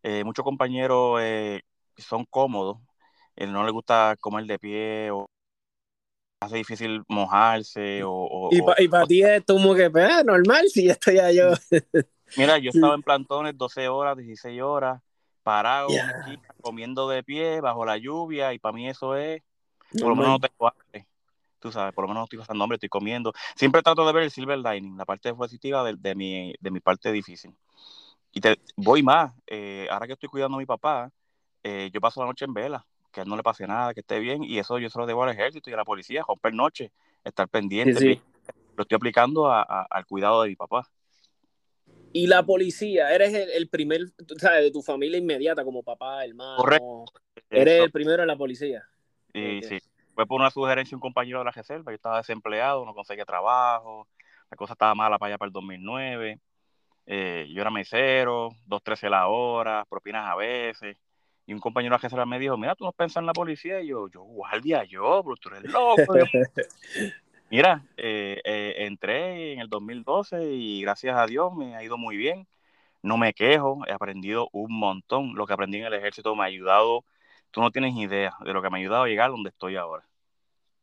eh, 0.04 0.24
muchos 0.24 0.44
compañeros 0.46 1.20
eh, 1.22 1.62
son 1.98 2.26
cómodos, 2.26 2.78
eh, 3.36 3.48
no 3.48 3.64
les 3.64 3.74
gusta 3.74 4.16
comer 4.20 4.46
de 4.46 4.60
pie 4.60 5.12
o 5.12 5.30
hace 6.40 6.58
difícil 6.58 7.04
mojarse 7.08 8.04
o... 8.04 8.12
o 8.12 8.50
y 8.52 8.62
para 8.62 8.88
pa 8.90 9.06
ti 9.06 9.24
es 9.24 9.44
como 9.46 9.74
que, 9.74 9.90
pues, 9.90 10.26
normal, 10.26 10.68
si 10.70 10.90
estoy 10.90 11.16
ya 11.16 11.32
yo... 11.32 11.54
Mira, 12.38 12.58
yo 12.58 12.72
estaba 12.72 12.96
en 12.96 13.02
plantones 13.04 13.58
12 13.58 13.88
horas, 13.88 14.18
16 14.18 14.62
horas, 14.62 15.02
parado, 15.44 15.88
yeah. 15.90 16.14
aquí, 16.22 16.38
comiendo 16.62 17.08
de 17.08 17.24
pie, 17.24 17.62
bajo 17.62 17.86
la 17.86 17.98
lluvia, 17.98 18.54
y 18.54 18.60
para 18.60 18.74
mí 18.74 18.90
eso 18.90 19.16
es, 19.16 19.42
por 20.00 20.10
lo 20.10 20.16
menos 20.16 20.32
no 20.32 20.40
tengo 20.40 20.68
hambre 20.68 21.08
tú 21.60 21.72
sabes, 21.72 21.94
por 21.94 22.04
lo 22.04 22.08
menos 22.08 22.22
no 22.22 22.24
estoy 22.26 22.40
pasando 22.40 22.64
hambre, 22.64 22.76
estoy 22.76 22.90
comiendo. 22.90 23.34
Siempre 23.56 23.82
trato 23.82 24.06
de 24.06 24.14
ver 24.14 24.24
el 24.24 24.32
silver 24.32 24.60
lining, 24.60 24.98
la 24.98 25.06
parte 25.06 25.34
positiva 25.34 25.84
de, 25.84 25.96
de 25.98 26.16
mi, 26.16 26.54
de 26.60 26.72
mi 26.72 26.80
parte 26.80 27.12
difícil. 27.12 27.54
Y 28.32 28.42
te, 28.42 28.60
voy 28.76 29.04
más, 29.04 29.34
eh, 29.48 29.88
ahora 29.90 30.08
que 30.08 30.14
estoy 30.14 30.30
cuidando 30.30 30.58
a 30.58 30.60
mi 30.60 30.66
papá, 30.66 31.12
eh, 31.64 31.90
yo 31.94 32.00
paso 32.00 32.22
la 32.22 32.28
noche 32.28 32.46
en 32.46 32.54
vela, 32.54 32.86
que 33.18 33.22
a 33.22 33.24
él 33.24 33.30
no 33.30 33.36
le 33.36 33.42
pase 33.42 33.66
nada, 33.66 33.96
que 33.96 34.02
esté 34.02 34.20
bien, 34.20 34.44
y 34.44 34.60
eso 34.60 34.78
yo 34.78 34.92
se 34.92 35.00
lo 35.00 35.08
debo 35.08 35.24
al 35.24 35.32
ejército 35.32 35.72
y 35.72 35.74
a 35.74 35.78
la 35.78 35.86
policía, 35.86 36.24
romper 36.28 36.54
noche, 36.54 36.92
estar 37.24 37.48
pendiente. 37.50 38.00
Sí, 38.00 38.14
sí. 38.14 38.22
Lo 38.76 38.84
estoy 38.84 38.96
aplicando 38.96 39.48
a, 39.48 39.64
a, 39.64 39.88
al 39.90 40.06
cuidado 40.06 40.44
de 40.44 40.50
mi 40.50 40.56
papá. 40.56 40.88
Y 42.14 42.28
la 42.28 42.44
policía, 42.44 43.12
eres 43.14 43.34
el, 43.34 43.50
el 43.50 43.70
primer, 43.70 44.02
¿sabes? 44.38 44.62
De 44.62 44.72
tu 44.72 44.84
familia 44.84 45.18
inmediata, 45.18 45.64
como 45.64 45.82
papá, 45.82 46.24
hermano. 46.24 46.58
Correcto. 46.58 47.06
Eres 47.50 47.84
el 47.86 47.92
primero 47.92 48.22
en 48.22 48.28
la 48.28 48.38
policía. 48.38 48.84
Sí, 49.34 49.62
sí 49.64 49.80
fue 50.18 50.26
por 50.26 50.42
una 50.42 50.50
sugerencia 50.50 50.90
de 50.90 50.96
un 50.96 51.02
compañero 51.02 51.38
de 51.38 51.46
la 51.46 51.52
reserva. 51.52 51.92
Yo 51.92 51.96
estaba 51.96 52.18
desempleado, 52.18 52.84
no 52.84 52.96
conseguía 52.96 53.24
trabajo, 53.24 54.08
la 54.50 54.58
cosa 54.58 54.74
estaba 54.74 54.96
mala 54.96 55.20
para 55.20 55.28
allá 55.28 55.38
para 55.38 55.48
el 55.48 55.54
2009. 55.54 56.40
Eh, 57.06 57.48
yo 57.54 57.62
era 57.62 57.70
mesero, 57.70 58.50
2.13 58.68 59.12
la 59.12 59.28
hora, 59.28 59.86
propinas 59.88 60.28
a 60.28 60.36
veces. 60.36 60.98
Y 61.48 61.54
un 61.54 61.60
compañero 61.60 61.98
de 61.98 62.18
la 62.18 62.26
me 62.26 62.38
dijo: 62.38 62.58
Mira, 62.58 62.76
tú 62.76 62.84
no 62.84 62.92
pensas 62.92 63.22
en 63.22 63.26
la 63.26 63.34
policía. 63.34 63.82
Y 63.82 63.88
yo, 63.88 64.08
yo, 64.10 64.22
guardia, 64.22 64.84
yo, 64.84 65.24
pero 65.24 65.36
tú 65.38 65.50
eres 65.50 65.72
loco. 65.72 65.96
Mira, 67.50 67.84
eh, 67.96 68.42
eh, 68.44 68.76
entré 68.80 69.54
en 69.54 69.60
el 69.60 69.70
2012 69.70 70.52
y 70.54 70.82
gracias 70.82 71.18
a 71.18 71.26
Dios 71.26 71.56
me 71.56 71.76
ha 71.76 71.84
ido 71.84 71.98
muy 71.98 72.18
bien. 72.18 72.46
No 73.02 73.18
me 73.18 73.34
quejo, 73.34 73.80
he 73.88 73.94
aprendido 73.94 74.50
un 74.52 74.78
montón. 74.78 75.34
Lo 75.36 75.48
que 75.48 75.54
aprendí 75.54 75.78
en 75.78 75.86
el 75.86 75.94
ejército 75.94 76.36
me 76.36 76.44
ha 76.44 76.48
ayudado 76.48 77.06
tú 77.52 77.62
no 77.62 77.72
tienes 77.72 77.96
idea 77.96 78.36
de 78.44 78.54
lo 78.54 78.62
que 78.62 78.70
me 78.70 78.78
ha 78.78 78.82
ayudado 78.82 79.04
a 79.04 79.08
llegar 79.08 79.32
donde 79.32 79.50
estoy 79.50 79.76
ahora. 79.76 80.08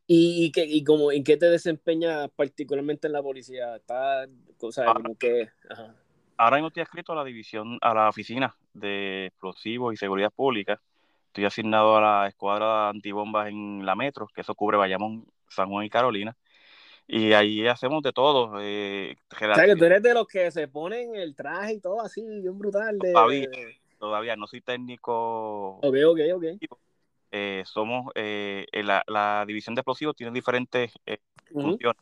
¿Y, 0.06 0.52
qué, 0.52 0.64
y 0.66 0.84
como, 0.84 1.12
en 1.12 1.24
qué 1.24 1.36
te 1.36 1.46
desempeñas 1.46 2.28
particularmente 2.36 3.06
en 3.06 3.12
la 3.14 3.22
policía? 3.22 3.76
¿Está, 3.76 4.26
o 4.60 4.72
sea, 4.72 4.86
ahora, 4.86 5.02
como 5.02 5.16
que, 5.16 5.48
ajá. 5.70 5.94
ahora 6.36 6.56
mismo 6.56 6.68
estoy 6.68 6.82
adscrito 6.82 7.12
a 7.12 7.16
la 7.16 7.24
división, 7.24 7.78
a 7.80 7.94
la 7.94 8.08
oficina 8.08 8.54
de 8.74 9.26
explosivos 9.26 9.94
y 9.94 9.96
seguridad 9.96 10.30
pública. 10.30 10.80
Estoy 11.28 11.46
asignado 11.46 11.96
a 11.96 12.00
la 12.00 12.28
escuadra 12.28 12.90
antibombas 12.90 13.48
en 13.48 13.84
la 13.84 13.94
metro, 13.94 14.28
que 14.32 14.42
eso 14.42 14.54
cubre 14.54 14.76
Bayamón, 14.76 15.24
San 15.48 15.68
Juan 15.68 15.84
y 15.86 15.90
Carolina. 15.90 16.36
Y 17.06 17.32
ahí 17.32 17.66
hacemos 17.66 18.02
de 18.02 18.12
todo. 18.12 18.60
Eh, 18.60 19.16
o 19.32 19.36
sea, 19.36 19.66
que 19.66 19.76
tú 19.76 19.84
eres 19.84 20.02
de 20.02 20.14
los 20.14 20.26
que 20.26 20.50
se 20.50 20.68
ponen 20.68 21.14
el 21.16 21.34
traje 21.34 21.74
y 21.74 21.80
todo 21.80 22.00
así, 22.00 22.22
bien 22.22 22.58
brutal. 22.58 22.98
De... 22.98 23.12
Todavía, 23.12 23.48
todavía 23.98 24.36
no 24.36 24.46
soy 24.46 24.60
técnico. 24.60 25.78
Ok, 25.82 25.96
ok, 26.06 26.20
ok. 26.34 26.44
Eh, 27.36 27.64
somos, 27.66 28.12
eh, 28.14 28.64
la, 28.72 29.02
la, 29.08 29.44
división 29.44 29.74
de 29.74 29.80
explosivos 29.80 30.14
tiene 30.14 30.32
diferentes 30.32 30.92
eh, 31.04 31.18
uh 31.50 31.58
-huh. 31.58 31.62
funciones. 31.62 32.00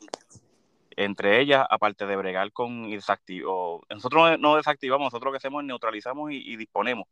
Entre 0.96 1.40
ellas, 1.40 1.66
aparte 1.68 2.06
de 2.06 2.16
bregar 2.16 2.52
con 2.52 2.90
desactivo, 2.90 3.84
nosotros 3.90 4.38
no 4.38 4.56
desactivamos, 4.56 5.06
nosotros 5.06 5.26
lo 5.26 5.32
que 5.32 5.38
hacemos 5.38 5.62
es 5.62 5.66
neutralizamos 5.66 6.32
y, 6.32 6.52
y 6.52 6.56
disponemos. 6.56 7.06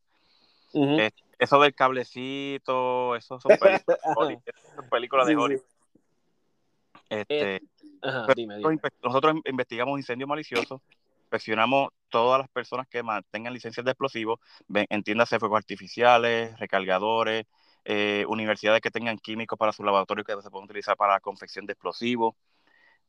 Uh 0.72 0.86
-huh. 0.86 1.12
eso 1.38 1.60
del 1.60 1.74
cablecito, 1.74 3.16
eso 3.16 3.40
son 3.40 3.56
películas, 3.58 3.98
películas 4.90 5.26
de 5.26 5.36
Hollywood. 5.36 5.62
Este, 7.08 7.60
ajá, 8.02 8.26
dime, 8.36 8.58
dime. 8.58 8.78
Nosotros 9.02 9.34
investigamos 9.44 9.98
incendios 9.98 10.28
maliciosos, 10.28 10.80
inspeccionamos 11.22 11.90
todas 12.08 12.40
las 12.40 12.48
personas 12.48 12.86
que 12.88 13.02
tengan 13.30 13.52
licencias 13.52 13.84
de 13.84 13.90
explosivos, 13.90 14.38
entiéndase 14.68 15.40
fuegos 15.40 15.58
artificiales, 15.58 16.56
recargadores, 16.58 17.46
eh, 17.84 18.24
universidades 18.28 18.80
que 18.80 18.90
tengan 18.90 19.18
químicos 19.18 19.58
para 19.58 19.72
su 19.72 19.82
laboratorio 19.82 20.22
que 20.22 20.40
se 20.40 20.50
pueden 20.50 20.66
utilizar 20.66 20.96
para 20.96 21.14
la 21.14 21.20
confección 21.20 21.66
de 21.66 21.72
explosivos. 21.72 22.34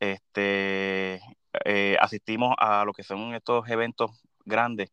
Este, 0.02 1.22
eh, 1.64 1.96
asistimos 2.00 2.56
a 2.58 2.84
lo 2.86 2.92
que 2.92 3.04
son 3.04 3.36
estos 3.36 3.70
eventos 3.70 4.10
grandes, 4.44 4.92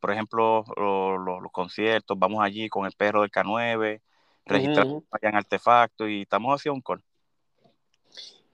por 0.00 0.10
ejemplo, 0.10 0.64
los, 0.78 1.52
conciertos, 1.52 2.18
vamos 2.18 2.42
allí 2.42 2.70
con 2.70 2.86
el 2.86 2.92
perro 2.92 3.20
del 3.20 3.30
K9, 3.30 4.00
registramos 4.46 5.02
uh 5.02 5.06
-huh. 5.10 5.34
artefactos 5.36 6.08
y 6.08 6.22
estamos 6.22 6.54
haciendo 6.54 6.76
un 6.76 6.80
call. 6.80 7.02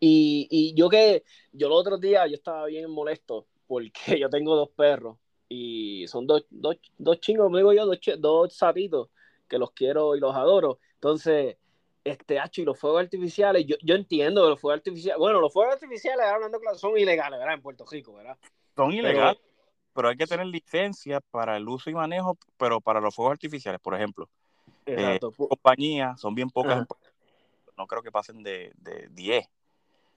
Y, 0.00 0.48
y 0.50 0.74
yo 0.74 0.88
que, 0.88 1.22
yo 1.52 1.68
los 1.68 1.78
otros 1.78 2.00
días, 2.00 2.28
yo 2.28 2.34
estaba 2.34 2.66
bien 2.66 2.90
molesto 2.90 3.46
porque 3.68 3.92
yo 4.20 4.28
tengo 4.28 4.56
dos 4.56 4.70
perros 4.70 5.18
y 5.48 6.04
son 6.08 6.26
dos, 6.26 6.46
dos, 6.50 6.78
dos 6.98 7.20
chingos, 7.20 7.44
como 7.44 7.58
digo 7.58 7.72
yo, 7.72 7.86
dos, 7.86 8.00
dos 8.18 8.54
sapitos 8.56 9.08
que 9.48 9.58
los 9.58 9.70
quiero 9.70 10.16
y 10.16 10.20
los 10.20 10.34
adoro. 10.34 10.80
Entonces, 10.94 11.58
este, 12.04 12.38
hacho, 12.38 12.62
y 12.62 12.64
los 12.64 12.78
fuegos 12.78 13.02
artificiales, 13.02 13.64
yo, 13.66 13.76
yo 13.82 13.94
entiendo 13.94 14.48
los 14.48 14.60
fuegos 14.60 14.78
artificiales, 14.78 15.18
bueno, 15.18 15.40
los 15.40 15.52
fuegos 15.52 15.74
artificiales, 15.74 16.26
hablando 16.26 16.58
claro, 16.60 16.76
son 16.76 16.98
ilegales, 16.98 17.38
¿verdad? 17.38 17.54
En 17.54 17.62
Puerto 17.62 17.84
Rico, 17.90 18.14
¿verdad? 18.14 18.36
Son 18.74 18.92
ilegales, 18.92 19.38
pero, 19.40 19.92
pero 19.94 20.08
hay 20.08 20.16
que 20.16 20.26
tener 20.26 20.46
licencia 20.46 21.20
para 21.30 21.56
el 21.56 21.68
uso 21.68 21.90
y 21.90 21.94
manejo, 21.94 22.36
pero 22.56 22.80
para 22.80 23.00
los 23.00 23.14
fuegos 23.14 23.32
artificiales, 23.32 23.80
por 23.80 23.94
ejemplo. 23.94 24.28
Eh, 24.86 25.20
compañías, 25.36 26.20
son 26.20 26.34
bien 26.34 26.50
pocas, 26.50 26.78
Ajá. 26.78 26.86
no 27.76 27.86
creo 27.86 28.02
que 28.02 28.10
pasen 28.10 28.42
de, 28.42 28.72
de 28.76 29.08
10 29.10 29.46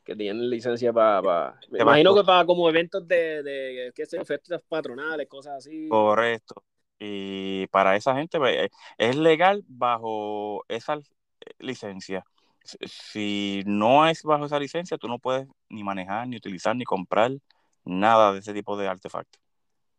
que 0.06 0.16
tienen 0.16 0.50
licencia 0.50 0.94
para. 0.94 1.22
Pa, 1.22 1.60
me 1.72 1.80
imagino 1.82 2.16
que 2.16 2.24
para 2.24 2.46
como 2.46 2.70
eventos 2.70 3.06
de, 3.08 3.42
de 3.42 3.92
qué 3.94 4.06
sé, 4.06 4.24
fiestas 4.24 4.62
patronales, 4.70 5.28
cosas 5.28 5.56
así. 5.58 5.90
Correcto. 5.90 6.64
Y 7.00 7.68
para 7.68 7.96
esa 7.96 8.16
gente 8.16 8.38
pues, 8.38 8.70
es 8.98 9.16
legal 9.18 9.64
bajo 9.68 10.64
esa 10.70 10.98
licencia. 11.60 12.24
Si 12.86 13.62
no 13.66 14.08
es 14.08 14.24
bajo 14.24 14.46
esa 14.46 14.60
licencia, 14.60 14.98
tú 14.98 15.08
no 15.08 15.20
puedes 15.20 15.48
ni 15.70 15.84
manejar, 15.84 16.28
ni 16.28 16.38
utilizar, 16.38 16.76
ni 16.76 16.84
comprar 16.84 17.32
nada 17.84 18.34
de 18.34 18.40
ese 18.40 18.54
tipo 18.54 18.76
de 18.78 18.88
artefactos. 18.88 19.42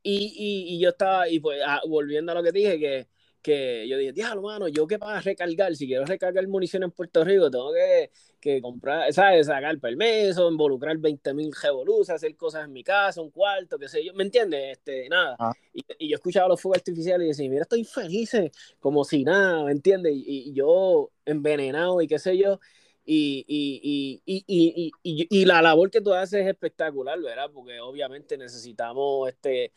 Y, 0.03 0.33
y, 0.37 0.75
y 0.75 0.81
yo 0.81 0.91
estaba, 0.91 1.29
y 1.29 1.41
pues 1.41 1.61
ah, 1.67 1.81
volviendo 1.89 2.33
a 2.33 2.35
lo 2.35 2.43
que 2.43 2.53
dije, 2.53 2.79
que 2.79 3.09
que 3.47 3.87
yo 3.87 3.97
dije, 3.97 4.13
diablo, 4.13 4.43
mano, 4.43 4.67
yo 4.67 4.89
que 4.89 4.99
para 4.99 5.21
recargar, 5.21 5.77
si 5.77 5.87
quiero 5.87 6.05
recargar 6.05 6.45
municiones 6.49 6.89
en 6.89 6.91
Puerto 6.91 7.23
Rico, 7.23 7.49
tengo 7.49 7.73
que, 7.73 8.11
que 8.41 8.61
comprar, 8.61 9.13
¿sabes? 9.13 9.47
Sacar 9.47 9.79
permiso, 9.79 10.51
involucrar 10.51 10.99
20 10.99 11.33
mil 11.33 11.53
revoluciones, 11.63 12.11
hacer 12.11 12.35
cosas 12.35 12.65
en 12.65 12.73
mi 12.73 12.83
casa, 12.83 13.23
un 13.23 13.31
cuarto, 13.31 13.79
qué 13.79 13.87
sé 13.87 14.05
yo, 14.05 14.13
¿me 14.15 14.25
entiendes? 14.25 14.79
Este, 14.79 15.09
nada. 15.09 15.37
Ah. 15.39 15.53
Y, 15.73 15.85
y, 15.97 16.09
yo 16.09 16.17
escuchaba 16.17 16.49
los 16.49 16.61
fuegos 16.61 16.79
artificiales 16.79 17.25
y 17.25 17.29
decía, 17.29 17.49
mira, 17.49 17.63
estoy 17.63 17.85
feliz, 17.85 18.33
como 18.81 19.05
si 19.05 19.23
nada, 19.23 19.63
¿me 19.63 19.71
entiendes? 19.71 20.13
Y, 20.13 20.51
y, 20.51 20.53
yo 20.53 21.13
envenenado 21.25 22.03
y 22.03 22.09
qué 22.09 22.19
sé 22.19 22.37
yo. 22.37 22.59
Y, 23.05 23.45
y, 23.47 24.21
y, 24.27 24.45
y, 24.45 24.91
y, 25.05 25.27
y, 25.31 25.45
la 25.45 25.63
labor 25.63 25.89
que 25.89 26.01
tú 26.01 26.13
haces 26.13 26.41
es 26.41 26.49
espectacular, 26.49 27.21
¿verdad? 27.21 27.49
Porque 27.55 27.79
obviamente 27.79 28.37
necesitamos, 28.37 29.29
este, 29.29 29.71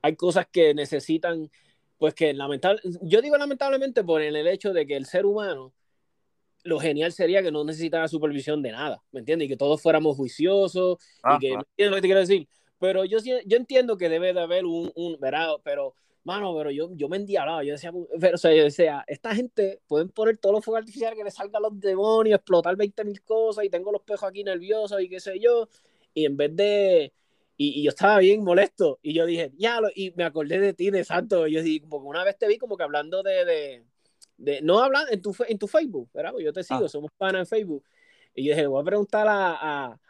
hay 0.00 0.14
cosas 0.14 0.46
que 0.46 0.74
necesitan 0.74 1.50
pues 1.98 2.14
que 2.14 2.32
lamentable, 2.34 2.80
yo 3.02 3.22
digo 3.22 3.36
lamentablemente 3.36 4.04
por 4.04 4.22
el 4.22 4.36
hecho 4.46 4.72
de 4.72 4.86
que 4.86 4.96
el 4.96 5.06
ser 5.06 5.26
humano, 5.26 5.72
lo 6.62 6.80
genial 6.80 7.12
sería 7.12 7.42
que 7.42 7.52
no 7.52 7.64
necesitara 7.64 8.08
supervisión 8.08 8.60
de 8.62 8.72
nada, 8.72 9.02
¿me 9.12 9.20
entiendes? 9.20 9.46
Y 9.46 9.48
que 9.48 9.56
todos 9.56 9.80
fuéramos 9.80 10.16
juiciosos, 10.16 10.98
ah, 11.22 11.36
y 11.36 11.38
que, 11.38 11.56
¿me 11.56 11.62
entiendes 11.62 11.90
lo 11.90 11.94
que 11.96 12.02
te 12.02 12.08
quiero 12.08 12.20
decir? 12.20 12.48
Pero 12.78 13.04
yo, 13.04 13.18
yo 13.20 13.56
entiendo 13.56 13.96
que 13.96 14.08
debe 14.08 14.34
de 14.34 14.40
haber 14.40 14.66
un, 14.66 14.92
un 14.96 15.18
¿verdad? 15.18 15.54
Pero, 15.62 15.94
mano, 16.24 16.54
pero 16.56 16.70
yo, 16.70 16.90
yo 16.94 17.08
me 17.08 17.16
endiablaba, 17.16 17.64
yo 17.64 17.72
decía, 17.72 17.92
pero, 18.20 18.34
o 18.34 18.38
sea, 18.38 18.54
yo 18.54 18.64
decía, 18.64 19.04
esta 19.06 19.34
gente 19.34 19.80
pueden 19.86 20.08
poner 20.10 20.36
todos 20.38 20.56
los 20.56 20.64
fuegos 20.64 20.80
artificiales 20.80 21.16
que 21.16 21.24
le 21.24 21.30
salgan 21.30 21.62
los 21.62 21.80
demonios, 21.80 22.36
explotar 22.36 22.76
20 22.76 23.04
mil 23.04 23.22
cosas, 23.22 23.64
y 23.64 23.70
tengo 23.70 23.92
los 23.92 24.02
pejos 24.02 24.28
aquí 24.28 24.44
nerviosos 24.44 25.00
y 25.00 25.08
qué 25.08 25.20
sé 25.20 25.38
yo, 25.38 25.68
y 26.12 26.26
en 26.26 26.36
vez 26.36 26.54
de 26.54 27.12
Y, 27.58 27.80
y 27.80 27.82
yo 27.84 27.90
estaba 27.90 28.18
bien 28.18 28.44
molesto. 28.44 28.98
Y 29.02 29.14
yo 29.14 29.24
dije, 29.26 29.50
ya, 29.56 29.80
lo- 29.80 29.88
y 29.94 30.12
me 30.16 30.24
acordé 30.24 30.58
de 30.58 30.74
ti, 30.74 30.90
de 30.90 31.04
Santo. 31.04 31.46
Yo 31.46 31.62
dije, 31.62 31.86
porque 31.88 32.06
una 32.06 32.22
vez 32.24 32.36
te 32.38 32.46
vi 32.48 32.58
como 32.58 32.76
que 32.76 32.82
hablando 32.84 33.22
de, 33.22 33.44
de, 33.44 33.84
de- 34.36 34.60
no 34.62 34.80
hablando 34.80 35.10
en 35.10 35.22
tu, 35.22 35.34
en 35.48 35.58
tu 35.58 35.66
Facebook, 35.66 36.08
¿verdad? 36.12 36.32
Porque 36.32 36.44
yo 36.44 36.52
te 36.52 36.62
sigo, 36.62 36.84
Ah. 36.84 36.88
somos 36.88 37.10
panas 37.16 37.40
en 37.40 37.46
Facebook. 37.46 37.82
Y 38.34 38.44
yo 38.44 38.54
dije, 38.54 38.66
voy 38.66 38.82
a 38.82 38.84
preguntar 38.84 39.26
a, 39.26 39.52
a, 39.88 40.00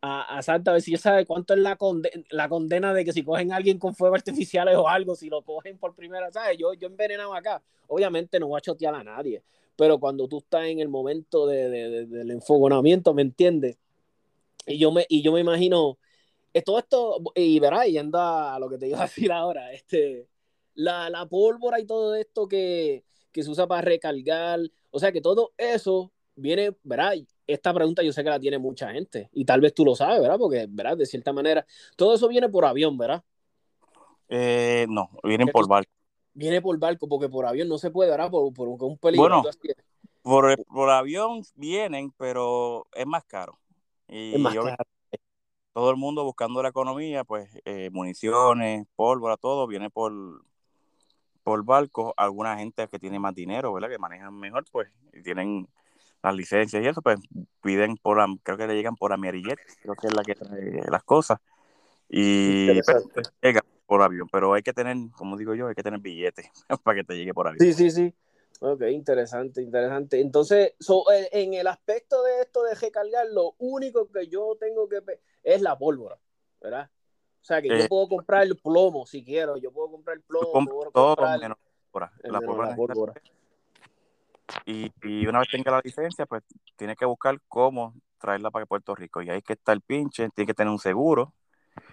a, 0.00 0.38
a 0.38 0.42
Santa 0.42 0.72
a 0.72 0.74
ver 0.74 0.82
si 0.82 0.90
ella 0.92 0.98
sabe 1.00 1.24
cuánto 1.24 1.54
es 1.54 1.60
la, 1.60 1.76
conde- 1.78 2.24
la 2.30 2.48
condena 2.48 2.92
de 2.92 3.04
que 3.04 3.12
si 3.12 3.22
cogen 3.22 3.52
a 3.52 3.56
alguien 3.56 3.78
con 3.78 3.94
fuegos 3.94 4.18
artificiales 4.18 4.74
o 4.76 4.88
algo, 4.88 5.14
si 5.14 5.28
lo 5.28 5.42
cogen 5.42 5.78
por 5.78 5.94
primera, 5.94 6.30
¿sabes? 6.32 6.58
Yo, 6.58 6.74
yo 6.74 6.88
envenenado 6.88 7.34
acá. 7.34 7.62
Obviamente 7.86 8.40
no 8.40 8.48
voy 8.48 8.58
a 8.58 8.60
chotear 8.62 8.96
a 8.96 9.04
nadie, 9.04 9.42
pero 9.76 10.00
cuando 10.00 10.26
tú 10.26 10.38
estás 10.38 10.64
en 10.66 10.80
el 10.80 10.88
momento 10.88 11.46
de, 11.46 11.68
de- 11.70 11.88
de- 11.90 12.06
del 12.06 12.30
enfogonamiento, 12.32 13.14
¿me 13.14 13.22
entiendes? 13.22 13.78
Y 14.66 14.78
yo 14.78 14.90
me, 14.90 15.06
y 15.08 15.22
yo 15.22 15.30
me 15.32 15.38
imagino, 15.38 15.96
todo 16.64 16.78
esto, 16.78 17.22
y 17.34 17.58
verás, 17.60 17.86
yendo 17.86 18.18
a 18.18 18.58
lo 18.58 18.68
que 18.68 18.78
te 18.78 18.88
iba 18.88 18.98
a 18.98 19.02
decir 19.06 19.32
ahora, 19.32 19.72
este, 19.72 20.28
la, 20.74 21.10
la 21.10 21.26
pólvora 21.26 21.80
y 21.80 21.86
todo 21.86 22.14
esto 22.14 22.48
que, 22.48 23.04
que 23.32 23.42
se 23.42 23.50
usa 23.50 23.66
para 23.66 23.82
recargar, 23.82 24.60
o 24.90 24.98
sea 24.98 25.12
que 25.12 25.20
todo 25.20 25.52
eso 25.56 26.12
viene, 26.34 26.76
verás, 26.82 27.16
esta 27.46 27.72
pregunta 27.72 28.02
yo 28.02 28.12
sé 28.12 28.22
que 28.24 28.30
la 28.30 28.40
tiene 28.40 28.58
mucha 28.58 28.90
gente, 28.92 29.28
y 29.32 29.44
tal 29.44 29.60
vez 29.60 29.74
tú 29.74 29.84
lo 29.84 29.94
sabes, 29.94 30.20
¿verdad? 30.20 30.38
Porque, 30.38 30.66
verás, 30.68 30.98
de 30.98 31.06
cierta 31.06 31.32
manera, 31.32 31.66
todo 31.96 32.14
eso 32.14 32.28
viene 32.28 32.48
por 32.48 32.64
avión, 32.64 32.96
¿verdad? 32.96 33.22
Eh, 34.28 34.86
no, 34.88 35.10
vienen 35.22 35.48
por 35.48 35.68
barco. 35.68 35.90
Viene 36.34 36.60
por 36.60 36.78
barco, 36.78 37.08
porque 37.08 37.28
por 37.28 37.46
avión 37.46 37.68
no 37.68 37.78
se 37.78 37.90
puede, 37.90 38.10
¿verdad? 38.10 38.30
Por, 38.30 38.52
por 38.52 38.68
un 38.68 38.98
peligro. 38.98 39.22
Bueno, 39.22 39.42
así. 39.48 39.68
Por, 40.22 40.64
por 40.66 40.90
avión 40.90 41.42
vienen, 41.54 42.12
pero 42.16 42.86
es 42.92 43.06
más 43.06 43.24
caro. 43.24 43.58
Y 44.08 44.34
es 44.34 44.40
más 44.40 44.54
caro. 44.54 44.84
Todo 45.76 45.90
el 45.90 45.98
mundo 45.98 46.24
buscando 46.24 46.62
la 46.62 46.70
economía, 46.70 47.22
pues 47.22 47.50
eh, 47.66 47.90
municiones, 47.92 48.86
pólvora, 48.96 49.36
todo 49.36 49.66
viene 49.66 49.90
por, 49.90 50.10
por 51.42 51.64
barco. 51.66 52.14
Alguna 52.16 52.56
gente 52.56 52.88
que 52.88 52.98
tiene 52.98 53.18
más 53.18 53.34
dinero, 53.34 53.74
¿verdad? 53.74 53.90
Que 53.90 53.98
manejan 53.98 54.32
mejor, 54.40 54.64
pues, 54.72 54.88
y 55.12 55.20
tienen 55.20 55.68
las 56.22 56.34
licencias 56.34 56.82
y 56.82 56.86
eso, 56.86 57.02
pues 57.02 57.20
piden 57.62 57.98
por, 57.98 58.16
creo 58.42 58.56
que 58.56 58.66
le 58.66 58.74
llegan 58.74 58.96
por 58.96 59.12
Amerijet, 59.12 59.58
creo 59.82 59.94
que 59.96 60.06
es 60.06 60.14
la 60.14 60.22
que 60.22 60.34
trae 60.34 60.80
las 60.90 61.04
cosas. 61.04 61.40
Y 62.08 62.80
pues, 62.80 63.30
llega 63.42 63.60
por 63.84 64.00
avión, 64.00 64.28
pero 64.32 64.54
hay 64.54 64.62
que 64.62 64.72
tener, 64.72 64.96
como 65.12 65.36
digo 65.36 65.54
yo, 65.54 65.68
hay 65.68 65.74
que 65.74 65.82
tener 65.82 66.00
billetes 66.00 66.46
para 66.84 66.96
que 66.96 67.04
te 67.04 67.18
llegue 67.18 67.34
por 67.34 67.48
avión. 67.48 67.60
Sí, 67.60 67.74
sí, 67.74 67.90
sí. 67.90 68.14
Ok, 68.60 68.82
interesante, 68.90 69.60
interesante. 69.60 70.20
Entonces, 70.20 70.74
so, 70.80 71.10
eh, 71.12 71.28
en 71.32 71.54
el 71.54 71.66
aspecto 71.66 72.22
de 72.22 72.40
esto 72.40 72.62
de 72.62 72.74
recargar, 72.74 73.26
lo 73.30 73.54
único 73.58 74.10
que 74.10 74.28
yo 74.28 74.56
tengo 74.58 74.88
que 74.88 75.02
es 75.42 75.60
la 75.60 75.76
pólvora, 75.76 76.18
¿verdad? 76.60 76.90
O 77.42 77.44
sea, 77.44 77.60
que 77.60 77.68
yo 77.68 77.74
Eh. 77.76 77.88
puedo 77.88 78.08
comprar 78.08 78.44
el 78.44 78.56
plomo 78.56 79.06
si 79.06 79.24
quiero, 79.24 79.56
yo 79.58 79.70
puedo 79.70 79.90
comprar 79.90 80.16
el 80.16 80.22
plomo, 80.22 80.64
puedo 80.64 80.90
todo 80.90 81.16
comprar 81.16 81.38
menos 81.38 81.58
pólvora. 81.90 82.12
La 82.24 82.40
pólvora 82.40 82.70
la 82.70 82.76
pólvora. 82.76 83.12
Y, 84.64 84.90
y 85.02 85.26
una 85.26 85.40
vez 85.40 85.48
tenga 85.50 85.70
la 85.70 85.80
licencia, 85.84 86.26
pues 86.26 86.42
tiene 86.76 86.96
que 86.96 87.04
buscar 87.04 87.38
cómo 87.46 87.94
traerla 88.18 88.50
para 88.50 88.66
Puerto 88.66 88.94
Rico. 88.94 89.22
Y 89.22 89.30
ahí 89.30 89.42
que 89.42 89.52
está 89.52 89.72
el 89.72 89.82
pinche, 89.82 90.28
tiene 90.30 90.46
que 90.46 90.54
tener 90.54 90.72
un 90.72 90.78
seguro, 90.78 91.34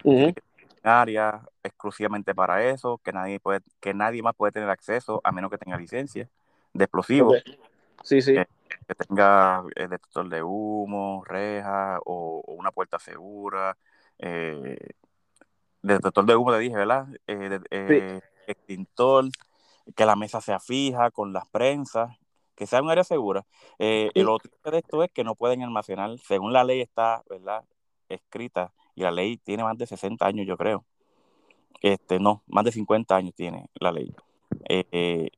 Ujú. 0.04 0.34
área 0.82 1.42
exclusivamente 1.62 2.34
para 2.34 2.68
eso, 2.68 3.00
que 3.04 3.12
nadie 3.12 3.40
puede, 3.40 3.60
que 3.80 3.94
nadie 3.94 4.24
más 4.24 4.36
puede 4.36 4.54
tener 4.54 4.70
acceso 4.70 5.22
a 5.24 5.32
menos 5.32 5.52
que 5.52 5.58
tenga 5.58 5.78
licencia 5.78 6.30
de 6.74 6.84
explosivos. 6.86 7.44
Sí, 8.04 8.22
sí. 8.22 8.36
Eh, 8.36 8.46
que 8.88 8.96
tenga 8.96 9.64
eh, 9.76 9.88
detector 9.88 10.28
de 10.28 10.44
humo, 10.44 11.24
reja 11.26 12.00
o, 12.06 12.42
o 12.46 12.54
una 12.54 12.72
puerta 12.72 13.00
segura. 13.00 13.78
Eh, 14.20 14.78
detector 15.82 16.26
de 16.26 16.36
humo 16.36 16.52
te 16.52 16.60
dije, 16.60 16.76
¿verdad? 16.76 17.08
Eh, 17.28 17.60
de- 17.70 18.22
Extintor, 18.46 19.26
que 19.96 20.06
la 20.06 20.16
mesa 20.18 20.42
sea 20.42 20.60
fija 20.60 21.12
con 21.12 21.32
las 21.32 21.48
prensas, 21.48 22.18
que 22.56 22.68
sea 22.68 22.82
un 22.82 22.90
área 22.90 23.04
segura. 23.06 23.46
Eh, 23.80 24.10
el 24.16 24.28
otro 24.28 24.52
de 24.72 24.78
esto 24.80 25.02
es 25.04 25.12
que 25.12 25.24
no 25.24 25.36
pueden 25.36 25.64
almacenar, 25.64 26.18
según 26.20 26.52
la 26.52 26.64
ley 26.66 26.82
está, 26.82 27.24
¿verdad? 27.30 27.64
Escrita, 28.10 28.74
y 28.96 29.02
la 29.04 29.12
ley 29.12 29.38
tiene 29.38 29.64
más 29.64 29.78
de 29.78 29.88
60 29.88 30.26
años, 30.26 30.46
yo 30.46 30.58
creo. 30.58 30.84
Este, 31.82 32.20
no, 32.20 32.44
más 32.48 32.66
de 32.66 32.72
50 32.74 33.16
años 33.16 33.34
tiene 33.34 33.70
la 33.76 33.92
ley. 33.92 34.14
Eh, 34.70 34.86
eh, 34.92 35.30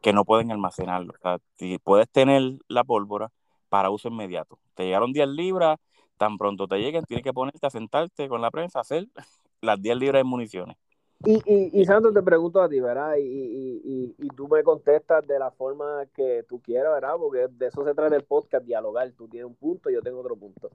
que 0.00 0.12
no 0.12 0.24
pueden 0.24 0.50
almacenarlo. 0.50 1.12
O 1.14 1.18
sea, 1.22 1.38
si 1.56 1.78
puedes 1.78 2.08
tener 2.08 2.42
la 2.68 2.84
pólvora 2.84 3.30
para 3.68 3.90
uso 3.90 4.08
inmediato. 4.08 4.58
Te 4.74 4.84
llegaron 4.84 5.12
10 5.12 5.28
libras, 5.28 5.78
tan 6.16 6.36
pronto 6.36 6.66
te 6.68 6.76
lleguen, 6.78 7.04
tienes 7.04 7.24
que 7.24 7.32
ponerte 7.32 7.66
a 7.66 7.70
sentarte 7.70 8.28
con 8.28 8.40
la 8.42 8.50
prensa 8.50 8.80
a 8.80 8.82
hacer 8.82 9.06
las 9.62 9.80
10 9.80 9.96
libras 9.96 10.20
de 10.20 10.24
municiones. 10.24 10.76
Y, 11.24 11.34
y, 11.44 11.80
y 11.80 11.84
Santos, 11.84 12.14
te 12.14 12.22
pregunto 12.22 12.62
a 12.62 12.68
ti, 12.68 12.80
¿verdad? 12.80 13.16
Y, 13.16 13.22
y, 13.22 14.14
y, 14.18 14.28
tú 14.28 14.48
me 14.48 14.62
contestas 14.62 15.26
de 15.26 15.38
la 15.38 15.50
forma 15.50 16.06
que 16.14 16.44
tú 16.48 16.62
quieras, 16.62 16.94
¿verdad? 16.94 17.16
Porque 17.18 17.46
de 17.50 17.66
eso 17.66 17.84
se 17.84 17.94
trata 17.94 18.16
el 18.16 18.24
podcast, 18.24 18.64
dialogar. 18.64 19.12
Tú 19.12 19.28
tienes 19.28 19.46
un 19.46 19.54
punto, 19.54 19.90
yo 19.90 20.00
tengo 20.00 20.20
otro 20.20 20.34
punto. 20.34 20.70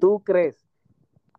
¿Tú 0.00 0.20
crees 0.24 0.66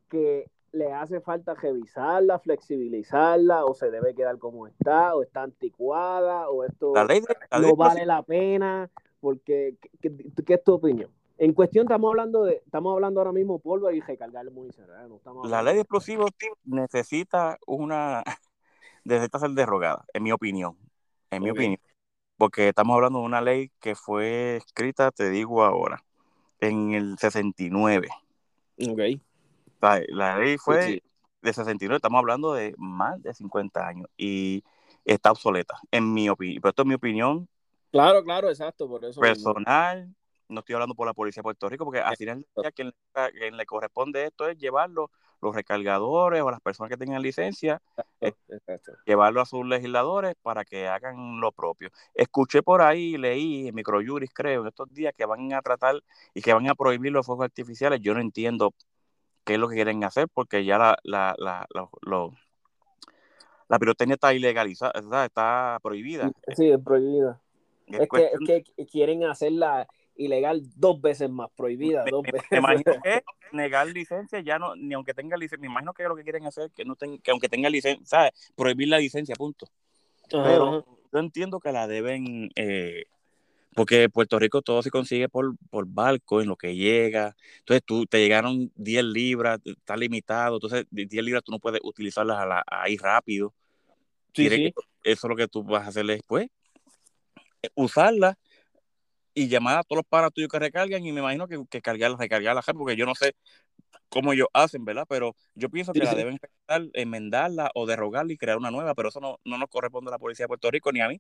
que 0.10 0.50
le 0.76 0.92
hace 0.94 1.22
falta 1.22 1.54
revisarla, 1.56 2.40
flexibilizarla, 2.40 3.66
o 3.66 3.74
se 3.74 3.90
debe 3.90 4.14
quedar 4.14 4.38
como 4.38 4.68
está, 4.68 5.16
o 5.16 5.24
está 5.24 5.44
anticuada, 5.44 6.50
o 6.50 6.64
esto 6.64 6.94
La 6.94 7.06
ley 7.06 7.22
de, 7.22 7.28
la 7.50 7.60
ley 7.60 7.70
no 7.72 7.76
de 7.76 7.84
vale 7.84 8.06
la 8.06 8.22
pena? 8.24 8.90
Porque, 9.20 9.76
¿qué, 9.82 9.90
qué- 10.16 10.44
qué 10.46 10.54
es 10.54 10.64
tu 10.64 10.74
opinión? 10.74 11.10
En 11.38 11.54
cuestión 11.54 11.86
estamos 11.86 12.10
hablando 12.10 12.44
de, 12.44 12.62
estamos 12.66 12.94
hablando 12.94 13.20
ahora 13.20 13.32
mismo 13.32 13.60
polvo 13.60 13.90
y 13.92 14.00
recargar 14.02 14.50
municiones, 14.52 14.90
¿verdad? 14.90 15.08
No 15.08 15.18
estamos 15.18 15.50
La 15.50 15.62
ley 15.64 15.76
de 15.76 15.82
explosivos 15.82 16.32
necesita 16.64 17.58
una 17.66 18.24
necesita 19.04 19.40
ser 19.40 19.52
derogada, 19.52 20.06
en 20.14 20.24
mi 20.24 20.32
opinión. 20.32 20.78
En 21.32 21.44
mi 21.44 21.52
opinión. 21.52 21.80
Porque 22.38 22.70
estamos 22.70 22.96
hablando 22.96 23.20
de 23.20 23.26
una 23.26 23.42
ley 23.42 23.72
que 23.80 23.96
fue 23.96 24.58
escrita, 24.58 25.12
te 25.12 25.30
digo 25.30 25.64
ahora, 25.64 26.04
en 26.60 26.92
el 26.92 27.18
69. 27.18 28.10
Ok. 28.88 29.00
La 30.10 30.38
ley 30.40 30.58
fue 30.58 30.82
Sí, 30.84 30.94
sí. 30.94 31.04
de 31.42 31.54
69, 31.54 31.98
estamos 31.98 32.20
hablando 32.20 32.54
de 32.54 32.74
más 32.78 33.22
de 33.22 33.34
50 33.34 33.88
años 33.88 34.08
y 34.18 34.64
está 35.04 35.32
obsoleta, 35.32 35.78
en 35.92 36.14
mi 36.14 36.28
opinión. 36.30 36.62
Pero 36.62 36.70
esto 36.70 36.82
es 36.82 36.88
mi 36.88 36.96
opinión 36.96 37.48
Claro, 37.92 38.24
claro, 38.24 38.50
exacto, 38.50 38.88
por 38.90 39.06
eso. 39.06 39.22
mismo. 39.22 39.54
personal. 39.54 40.14
No 40.48 40.60
estoy 40.60 40.74
hablando 40.76 40.94
por 40.94 41.08
la 41.08 41.14
policía 41.14 41.40
de 41.42 41.44
Puerto 41.46 41.68
Rico, 41.70 41.86
porque 41.86 42.02
al 42.02 42.16
final 42.18 42.46
quien, 42.76 42.94
quien 43.34 43.58
le 43.58 43.66
corresponde 43.66 44.26
esto 44.26 44.48
es 44.48 44.58
llevarlo, 44.60 45.10
los 45.42 45.56
recargadores 45.56 46.42
o 46.44 46.52
las 46.52 46.62
personas 46.62 46.90
que 46.92 46.98
tengan 46.98 47.22
licencia, 47.22 47.82
Exacto. 48.22 48.94
llevarlo 49.06 49.42
a 49.42 49.46
sus 49.46 49.66
legisladores 49.66 50.36
para 50.42 50.64
que 50.66 50.88
hagan 50.88 51.40
lo 51.40 51.52
propio. 51.52 51.90
Escuché 52.14 52.62
por 52.62 52.82
ahí, 52.82 53.18
leí 53.18 53.68
en 53.70 53.76
Microjuris, 53.76 54.30
creo, 54.34 54.62
en 54.62 54.68
estos 54.68 54.92
días 54.94 55.14
que 55.18 55.26
van 55.26 55.52
a 55.54 55.62
tratar 55.62 55.96
y 56.34 56.42
que 56.42 56.54
van 56.54 56.70
a 56.70 56.76
prohibir 56.76 57.12
los 57.12 57.26
fuegos 57.26 57.46
artificiales. 57.46 58.00
Yo 58.02 58.14
no 58.14 58.22
entiendo 58.22 58.74
qué 59.46 59.54
es 59.54 59.60
lo 59.60 59.70
que 59.70 59.76
quieren 59.76 60.04
hacer 60.04 60.28
porque 60.34 60.66
ya 60.66 60.78
la, 60.78 60.98
la, 61.04 61.36
la, 61.38 61.66
lo- 61.74 61.90
lo- 62.02 62.34
la 63.68 63.80
pirotecnia 63.80 64.16
está 64.16 64.34
ilegalizada, 64.34 65.26
está 65.26 65.80
prohibida. 65.82 66.32
Sí, 66.56 66.70
es 66.70 66.80
prohibida. 66.84 67.42
Es 67.88 68.00
Es 68.02 68.10
que, 68.10 68.26
es 68.34 68.64
que 68.76 68.86
quieren 68.86 69.24
hacerla 69.24 69.88
ilegal 70.16 70.62
dos 70.76 71.02
veces 71.02 71.30
más, 71.30 71.50
prohibida 71.56 72.04
me, 72.06 72.12
dos 72.12 72.24
me- 72.24 72.32
veces. 72.32 72.48
me 72.52 72.58
imagino 72.58 72.94
que 73.04 73.24
negar 73.52 73.88
licencia 73.88 74.40
ya 74.40 74.60
no, 74.60 74.76
ni 74.76 74.94
aunque 74.94 75.14
tenga 75.14 75.36
licencia, 75.38 75.62
me 75.62 75.68
imagino 75.72 75.94
que 75.94 76.04
lo 76.04 76.16
que 76.16 76.24
quieren 76.24 76.46
hacer 76.46 76.72
que 76.72 76.86
no 76.86 76.96
ten- 76.96 77.20
que 77.20 77.32
aunque 77.32 77.50
tenga 77.50 77.70
licencia, 77.70 78.06
¿sabes? 78.06 78.52
Prohibir 78.56 78.88
la 78.88 78.98
licencia, 79.00 79.36
punto. 79.36 79.68
Pero 80.30 80.70
ajá. 80.80 80.86
yo 81.12 81.20
entiendo 81.20 81.60
que 81.60 81.72
la 81.72 81.88
deben, 81.88 82.50
eh, 82.56 83.06
porque 83.76 84.10
Puerto 84.10 84.40
Rico 84.40 84.62
todo 84.62 84.82
se 84.82 84.90
consigue 84.90 85.30
por, 85.30 85.56
por 85.70 85.86
barco, 85.86 86.42
en 86.42 86.48
lo 86.48 86.56
que 86.56 86.76
llega. 86.76 87.36
Entonces 87.60 87.84
tú 87.86 88.06
te 88.08 88.20
llegaron 88.20 88.72
10 88.76 89.04
libras, 89.04 89.60
está 89.66 89.98
limitado, 89.98 90.56
entonces 90.56 90.86
de 90.90 91.06
10 91.06 91.24
libras 91.24 91.44
tú 91.44 91.52
no 91.52 91.60
puedes 91.60 91.82
utilizarlas 91.84 92.38
a 92.40 92.46
la- 92.46 92.64
ahí 92.68 92.98
rápido. 92.98 93.54
Sí, 94.34 94.50
sí. 94.50 94.50
que 94.50 94.74
eso 95.04 95.28
es 95.28 95.30
lo 95.30 95.36
que 95.36 95.48
tú 95.48 95.64
vas 95.64 95.84
a 95.86 95.90
hacer 95.90 96.06
después, 96.06 96.48
eh, 97.62 97.70
usarla 97.76 98.38
y 99.34 99.50
llamar 99.50 99.80
a 99.80 99.84
todos 99.84 99.98
los 99.98 100.06
panas 100.08 100.32
tuyos 100.34 100.50
que 100.50 100.60
recargan 100.60 101.06
y 101.06 101.12
me 101.12 101.20
imagino 101.20 101.48
que, 101.48 101.62
que 101.70 101.82
cargarla, 101.82 102.18
recargarla, 102.18 102.62
porque 102.74 102.96
yo 102.96 103.06
no 103.06 103.14
sé 103.16 103.36
cómo 104.08 104.32
ellos 104.32 104.48
hacen, 104.54 104.86
¿verdad? 104.86 105.06
Pero 105.10 105.36
yo 105.56 105.70
pienso 105.70 105.92
que 105.92 106.00
Sí, 106.00 106.06
la 106.06 106.16
deben 106.16 106.40
enmendarla 106.94 107.72
o 107.76 107.86
derrogarla 107.86 108.32
y 108.32 108.38
crear 108.38 108.58
una 108.58 108.72
nueva, 108.72 108.96
pero 108.96 109.10
eso 109.10 109.20
no, 109.20 109.38
no 109.44 109.58
nos 109.58 109.70
corresponde 109.70 110.10
a 110.10 110.14
la 110.14 110.20
Policía 110.20 110.46
de 110.46 110.48
Puerto 110.48 110.72
Rico 110.72 110.92
ni 110.94 111.02
a 111.02 111.10
mí. 111.10 111.20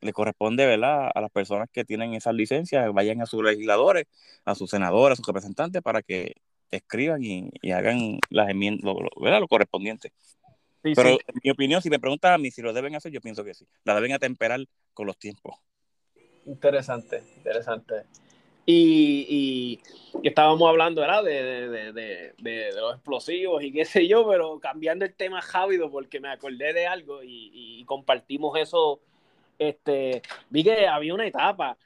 Le 0.00 0.12
corresponde, 0.12 0.66
¿verdad? 0.66 1.10
A 1.14 1.20
las 1.20 1.30
personas 1.30 1.68
que 1.72 1.84
tienen 1.84 2.14
esas 2.14 2.34
licencias, 2.34 2.92
vayan 2.92 3.20
a 3.22 3.26
sus 3.26 3.42
legisladores, 3.42 4.06
a 4.44 4.54
sus 4.54 4.70
senadores, 4.70 5.14
a 5.14 5.16
sus 5.16 5.26
representantes 5.26 5.82
para 5.82 6.02
que 6.02 6.34
escriban 6.70 7.22
y, 7.24 7.50
y 7.62 7.70
hagan 7.72 8.18
las 8.30 8.48
enmiendas, 8.50 8.84
lo, 8.84 9.00
lo- 9.00 9.10
¿verdad? 9.20 9.40
Lo 9.40 9.48
correspondiente. 9.48 10.12
Sí, 10.82 10.94
Pero 10.94 11.10
sí. 11.10 11.18
en 11.26 11.40
mi 11.42 11.50
opinión, 11.50 11.82
si 11.82 11.90
me 11.90 11.98
preguntas 11.98 12.30
a 12.32 12.38
mí 12.38 12.50
si 12.50 12.62
lo 12.62 12.72
deben 12.72 12.94
hacer, 12.94 13.10
yo 13.12 13.20
pienso 13.20 13.44
que 13.44 13.54
sí. 13.54 13.66
La 13.84 13.94
deben 13.94 14.12
atemperar 14.12 14.60
con 14.94 15.06
los 15.06 15.18
tiempos. 15.18 15.56
Interesante, 16.46 17.22
interesante. 17.36 18.04
Y, 18.64 19.80
y, 20.22 20.28
estábamos 20.28 20.68
hablando 20.68 21.00
¿verdad? 21.00 21.24
De, 21.24 21.42
de, 21.42 21.92
de, 21.92 22.34
de, 22.38 22.72
los 22.72 22.94
explosivos 22.94 23.62
y 23.64 23.72
qué 23.72 23.84
sé 23.84 24.06
yo, 24.06 24.28
pero 24.28 24.60
cambiando 24.60 25.04
el 25.04 25.14
tema 25.14 25.40
rápido 25.40 25.90
porque 25.90 26.20
me 26.20 26.28
acordé 26.28 26.72
de 26.74 26.86
algo 26.86 27.22
y, 27.22 27.50
y 27.80 27.84
compartimos 27.84 28.58
eso. 28.58 29.00
Este, 29.58 30.22
vi 30.48 30.64
que 30.64 30.86
había 30.86 31.14
una 31.14 31.26
etapa, 31.26 31.76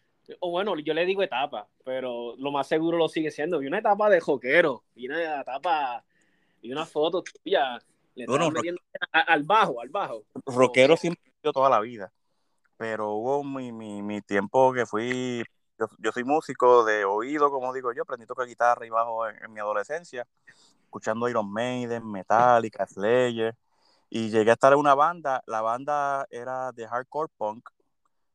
o 0.41 0.51
bueno, 0.51 0.79
yo 0.79 0.95
le 0.95 1.07
digo 1.07 1.23
etapa, 1.23 1.69
pero 1.85 2.37
lo 2.37 2.53
más 2.53 2.67
seguro 2.67 2.99
lo 2.99 3.09
sigue 3.09 3.31
siendo. 3.31 3.59
Vi 3.59 3.67
una 3.67 3.79
etapa 3.79 4.11
de 4.11 4.21
joquero, 4.21 4.85
vi 4.95 5.09
una 5.09 5.41
etapa, 5.41 6.05
vi 6.61 6.71
una 6.71 6.87
foto 6.87 7.23
tuya, 7.23 7.79
le 8.15 8.27
bueno, 8.27 8.51
metiendo 8.51 8.81
al 9.11 9.43
bajo, 9.45 9.81
al 9.81 9.89
bajo. 9.89 10.25
Rockero 10.47 10.97
siempre 10.97 11.23
toda 11.43 11.71
la 11.71 11.81
vida, 11.81 12.13
pero 12.77 13.13
hubo 13.13 13.43
mi, 13.43 13.73
mi, 13.73 14.03
mi 14.03 14.21
tiempo 14.21 14.73
que 14.73 14.87
fui 14.87 15.43
yo, 15.99 16.13
soy 16.13 16.25
músico 16.25 16.85
de 16.85 17.05
oído, 17.05 17.51
como 17.51 17.73
digo 17.73 17.93
yo, 17.93 18.03
aprendí 18.03 18.25
a 18.25 18.27
tocar 18.27 18.47
guitarra 18.47 18.87
y 18.87 18.91
bajo 18.91 19.27
en, 19.29 19.53
mi 19.53 19.61
adolescencia, 19.61 20.27
escuchando 20.85 21.29
Iron 21.29 21.51
Maiden, 21.51 22.11
Metallica, 22.11 22.87
Slayer, 22.87 23.55
y 24.14 24.29
llegué 24.29 24.51
a 24.51 24.53
estar 24.53 24.75
en 24.75 24.79
una 24.79 24.94
banda, 24.94 25.42
la 25.46 25.62
banda 25.62 26.27
era 26.31 26.70
de 26.72 26.87
hardcore 26.87 27.33
punk, 27.35 27.66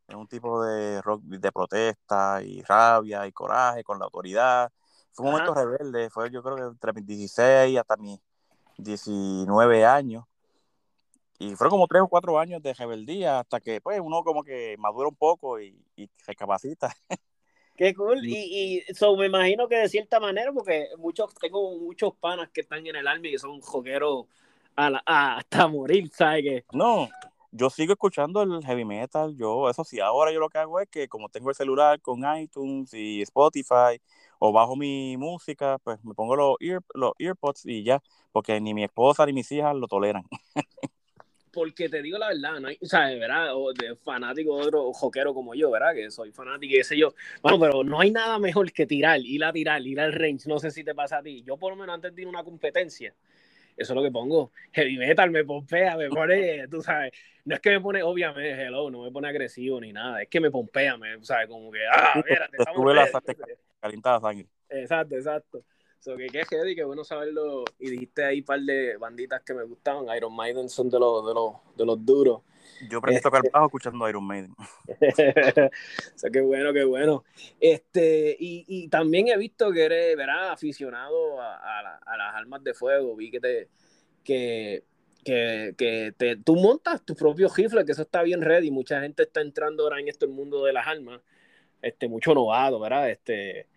un 0.08 0.28
tipo 0.28 0.64
de 0.64 1.04
rock 1.04 1.22
de 1.22 1.52
protesta 1.52 2.42
y 2.42 2.64
rabia 2.64 3.28
y 3.28 3.32
coraje 3.32 3.84
con 3.84 4.00
la 4.00 4.06
autoridad. 4.06 4.72
Fue 5.12 5.28
un 5.28 5.34
momento 5.34 5.54
rebelde, 5.54 6.10
fue 6.10 6.32
yo 6.32 6.42
creo 6.42 6.56
que 6.56 6.64
entre 6.64 6.94
mis 6.94 7.06
16 7.06 7.78
hasta 7.78 7.96
mis 7.96 8.20
19 8.78 9.86
años. 9.86 10.26
Y 11.38 11.54
fueron 11.54 11.70
como 11.70 11.86
tres 11.86 12.02
o 12.02 12.08
cuatro 12.08 12.40
años 12.40 12.60
de 12.64 12.74
rebeldía 12.74 13.42
hasta 13.42 13.60
que 13.60 13.80
pues 13.80 14.00
uno 14.02 14.24
como 14.24 14.44
que 14.44 14.76
madura 14.80 15.10
un 15.10 15.16
poco 15.16 15.60
y, 15.60 15.80
y 15.96 16.10
recapacita. 16.26 16.92
Qué 17.78 17.94
cool. 17.94 18.26
Y, 18.26 18.80
y 18.88 18.94
so, 18.96 19.16
me 19.16 19.28
imagino 19.28 19.68
que 19.68 19.78
de 19.78 19.90
cierta 19.90 20.20
manera, 20.20 20.52
porque 20.52 20.88
muchos, 20.98 21.36
tengo 21.36 21.78
muchos 21.78 22.16
panas 22.16 22.50
que 22.50 22.62
están 22.62 22.88
en 22.88 22.96
el 22.96 23.08
army 23.08 23.30
que 23.30 23.38
son 23.38 23.62
jogueros 24.78 25.02
hasta 25.06 25.68
morir, 25.68 26.10
¿sabes 26.14 26.44
qué? 26.44 26.66
No, 26.72 27.10
yo 27.52 27.70
sigo 27.70 27.94
escuchando 27.94 28.42
el 28.44 28.64
heavy 28.64 28.86
metal. 28.86 29.36
Yo, 29.36 29.70
eso 29.70 29.84
sí, 29.84 30.00
ahora 30.00 30.32
yo 30.32 30.40
lo 30.40 30.50
que 30.50 30.60
hago 30.60 30.80
es 30.80 30.90
que 30.90 31.08
como 31.08 31.30
tengo 31.30 31.50
el 31.50 31.56
celular 31.56 32.00
con 32.02 32.22
iTunes 32.38 32.94
y 32.94 33.22
Spotify, 33.24 34.00
o 34.40 34.52
bajo 34.52 34.76
mi 34.76 35.18
música, 35.18 35.80
pues 35.84 36.04
me 36.04 36.14
pongo 36.14 36.36
los, 36.36 36.56
ear, 36.60 36.82
los 36.94 37.14
earpods 37.18 37.66
y 37.66 37.84
ya, 37.84 38.02
porque 38.32 38.60
ni 38.62 38.74
mi 38.74 38.84
esposa 38.84 39.26
ni 39.26 39.34
mis 39.34 39.52
hijas 39.52 39.76
lo 39.76 39.88
toleran. 39.88 40.24
porque 41.58 41.90
te 41.90 42.04
digo 42.04 42.20
la 42.20 42.28
verdad, 42.28 42.60
no 42.60 42.68
hay, 42.68 42.78
o 42.80 42.86
sea, 42.86 43.08
¿verdad? 43.16 43.56
O 43.56 43.74
de 43.74 43.96
fanático 43.96 44.60
de 44.60 44.68
otro 44.68 44.94
joquero 44.94 45.34
como 45.34 45.56
yo, 45.56 45.72
¿verdad? 45.72 45.96
Que 45.96 46.12
soy 46.12 46.32
fanático 46.32 46.72
y 46.72 46.78
qué 46.78 46.84
sé 46.84 46.96
yo. 46.96 47.16
Bueno, 47.42 47.60
pero 47.60 47.84
no 47.84 48.00
hay 48.00 48.12
nada 48.12 48.38
mejor 48.38 48.72
que 48.72 48.86
tirar, 48.86 49.20
ir 49.22 49.44
a 49.44 49.52
tirar, 49.52 49.82
ir 49.82 50.00
al 50.00 50.14
range. 50.14 50.48
No 50.48 50.60
sé 50.60 50.70
si 50.70 50.84
te 50.84 50.94
pasa 50.94 51.18
a 51.18 51.24
ti. 51.24 51.42
Yo 51.42 51.58
por 51.58 51.72
lo 51.72 51.76
menos 51.76 51.96
antes 51.96 52.14
de 52.14 52.22
ir 52.22 52.28
a 52.28 52.30
una 52.30 52.44
competencia, 52.44 53.16
eso 53.78 53.94
es 53.94 53.96
lo 53.96 54.04
que 54.04 54.12
pongo. 54.12 54.52
Heavy 54.72 54.98
metal 54.98 55.30
me 55.30 55.46
pompea, 55.46 55.96
me 55.96 56.10
pone, 56.10 56.68
tú 56.72 56.82
sabes, 56.82 57.12
no 57.46 57.56
es 57.56 57.62
que 57.62 57.70
me 57.70 57.80
pone, 57.80 58.04
obviamente, 58.04 58.62
hello, 58.62 58.90
no 58.90 59.04
me 59.04 59.12
pone 59.12 59.30
agresivo 59.30 59.80
ni 59.80 59.94
nada, 59.94 60.22
es 60.22 60.28
que 60.28 60.40
me 60.42 60.52
pompea, 60.52 60.98
me, 60.98 61.24
¿sabes? 61.24 61.48
Como 61.48 61.72
que, 61.72 61.80
ah, 61.88 62.22
mira, 62.28 62.50
te 62.50 62.58
estamos... 62.58 62.86
La, 62.94 63.04
la 63.04 63.08
sangre. 64.20 64.48
Exacto, 64.70 65.16
exacto. 65.16 65.64
So, 66.00 66.16
que 66.16 66.28
qué 66.28 66.46
heavy, 66.46 66.76
qué 66.76 66.84
bueno 66.84 67.04
saberlo. 67.04 67.66
Y 67.80 67.90
dijiste 67.90 68.24
ahí 68.24 68.40
un 68.40 68.46
par 68.46 68.62
de 68.62 68.98
banditas 68.98 69.42
que 69.42 69.54
me 69.54 69.64
gustaban. 69.64 70.06
Iron 70.16 70.36
Maiden 70.36 70.70
son 70.70 70.90
de 70.90 71.00
los, 71.00 71.26
de 71.26 71.34
los, 71.34 71.54
de 71.76 71.86
los 71.86 72.06
duros. 72.06 72.42
Yo 72.90 73.00
aprendí 73.00 73.18
a 73.18 73.22
tocar 73.22 73.42
este 73.44 73.52
bajo 73.52 73.66
escuchando 73.66 74.08
Iron 74.08 74.24
Maiden. 74.24 74.52
o 74.88 76.18
sea, 76.18 76.30
qué 76.32 76.42
bueno, 76.42 76.72
qué 76.74 76.84
bueno. 76.84 77.24
Este, 77.60 78.36
y, 78.40 78.66
y 78.68 78.88
también 78.90 79.28
he 79.30 79.38
visto 79.38 79.72
que 79.72 79.86
eres, 79.86 80.16
verás, 80.16 80.52
aficionado 80.52 81.42
a, 81.42 81.56
a, 81.56 81.98
a, 82.06 82.18
las 82.18 82.36
armas 82.36 82.64
de 82.64 82.74
fuego. 82.74 83.16
Vi 83.16 83.32
que 83.32 83.40
te, 83.40 83.70
que, 84.24 84.84
que, 85.24 85.74
que 85.78 86.14
te, 86.16 86.36
tú 86.38 86.56
montas 86.56 87.04
tus 87.04 87.18
propios 87.18 87.56
rifles, 87.58 87.86
que 87.86 87.94
eso 87.94 88.04
está 88.04 88.22
bien 88.22 88.42
ready. 88.42 88.70
Mucha 88.70 89.02
gente 89.02 89.24
está 89.24 89.42
entrando 89.42 89.84
ahora 89.84 90.00
en 90.00 90.08
esto 90.08 90.26
el 90.26 90.32
mundo 90.32 90.64
de 90.64 90.74
las 90.74 90.86
armas. 90.86 91.22
Este, 91.82 92.08
mucho 92.08 92.34
novado, 92.34 92.80
¿verdad? 92.80 93.10
Este, 93.10 93.68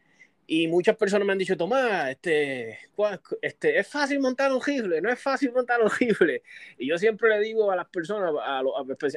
y 0.53 0.67
muchas 0.67 0.97
personas 0.97 1.25
me 1.25 1.31
han 1.33 1.39
dicho, 1.39 1.57
Tomás, 1.57 2.11
este, 2.11 2.77
este, 3.41 3.79
es 3.79 3.87
fácil 3.87 4.19
montar 4.19 4.53
un 4.53 4.61
rifle, 4.61 5.01
no 5.01 5.09
es 5.09 5.23
fácil 5.23 5.53
montar 5.53 5.81
un 5.81 5.89
rifle. 6.01 6.43
Y 6.77 6.89
yo 6.89 6.99
siempre 6.99 7.29
le 7.29 7.39
digo 7.39 7.71
a 7.71 7.77
las 7.77 7.87
personas, 7.87 8.35
a 8.43 8.61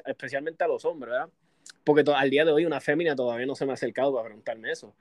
especialmente 0.06 0.64
a 0.64 0.68
los 0.68 0.86
hombres, 0.86 1.12
¿verdad? 1.12 1.30
Porque 1.84 2.04
al 2.16 2.30
día 2.30 2.46
de 2.46 2.52
hoy 2.52 2.68
una 2.68 2.80
fémina 2.80 3.16
todavía 3.16 3.48
no 3.48 3.56
se 3.56 3.66
me 3.66 3.72
ha 3.72 3.74
acercado 3.74 4.14
para 4.14 4.26
preguntarme 4.26 4.70
eso. 4.70 4.94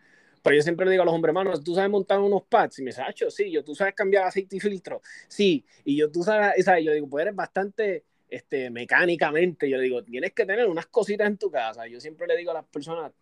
Pero 0.42 0.56
yo 0.56 0.62
siempre 0.62 0.86
le 0.86 0.92
digo 0.92 1.02
a 1.02 1.04
los 1.04 1.14
hombres, 1.14 1.28
hermanos, 1.32 1.62
¿tú 1.62 1.74
sabes 1.74 1.90
montar 1.90 2.18
unos 2.18 2.44
pads? 2.44 2.78
Y 2.78 2.82
me 2.84 2.92
dice, 2.92 3.02
Acho, 3.02 3.30
sí, 3.30 3.50
yo, 3.50 3.62
¿tú 3.62 3.74
sabes 3.74 3.92
cambiar 3.92 4.26
aceite 4.26 4.56
y 4.56 4.60
filtro? 4.60 5.02
Sí, 5.28 5.66
y 5.84 5.98
yo, 5.98 6.10
¿tú 6.10 6.22
sabes? 6.22 6.64
¿sabes? 6.64 6.82
Yo 6.82 6.92
digo, 6.92 7.10
pues 7.10 7.26
eres 7.26 7.36
bastante 7.36 8.04
este, 8.30 8.70
mecánicamente. 8.70 9.68
Yo 9.68 9.76
le 9.76 9.82
digo, 9.82 10.02
tienes 10.02 10.32
que 10.32 10.46
tener 10.46 10.66
unas 10.66 10.86
cositas 10.86 11.26
en 11.26 11.36
tu 11.36 11.50
casa. 11.50 11.86
Yo 11.88 12.00
siempre 12.00 12.26
le 12.26 12.38
digo 12.38 12.52
a 12.52 12.54
las 12.54 12.64
personas, 12.64 13.12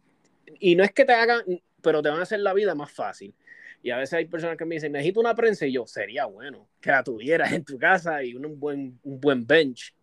y 0.61 0.77
no 0.77 0.85
es 0.85 0.92
que 0.92 1.05
te 1.05 1.12
hagan, 1.12 1.42
pero 1.83 2.03
te 2.03 2.09
van 2.09 2.21
a 2.21 2.23
hacer 2.23 2.40
la 2.40 2.53
vida 2.53 2.75
más 2.75 2.90
fácil. 2.90 3.35
Y 3.83 3.90
a 3.90 3.97
veces 3.97 4.14
hay 4.14 4.27
personas 4.27 4.57
que 4.57 4.64
me 4.64 4.75
dicen, 4.75 4.93
necesito 4.93 5.21
una 5.21 5.35
prensa, 5.35 5.66
y 5.66 5.73
yo, 5.73 5.87
sería 5.87 6.27
bueno 6.27 6.69
que 6.81 6.90
la 6.90 7.03
tuvieras 7.03 7.53
en 7.53 7.64
tu 7.64 7.79
casa 7.79 8.23
y 8.23 8.35
un 8.35 8.59
buen, 8.61 8.99
un 9.03 9.21
buen 9.21 9.47
bench. 9.47 9.95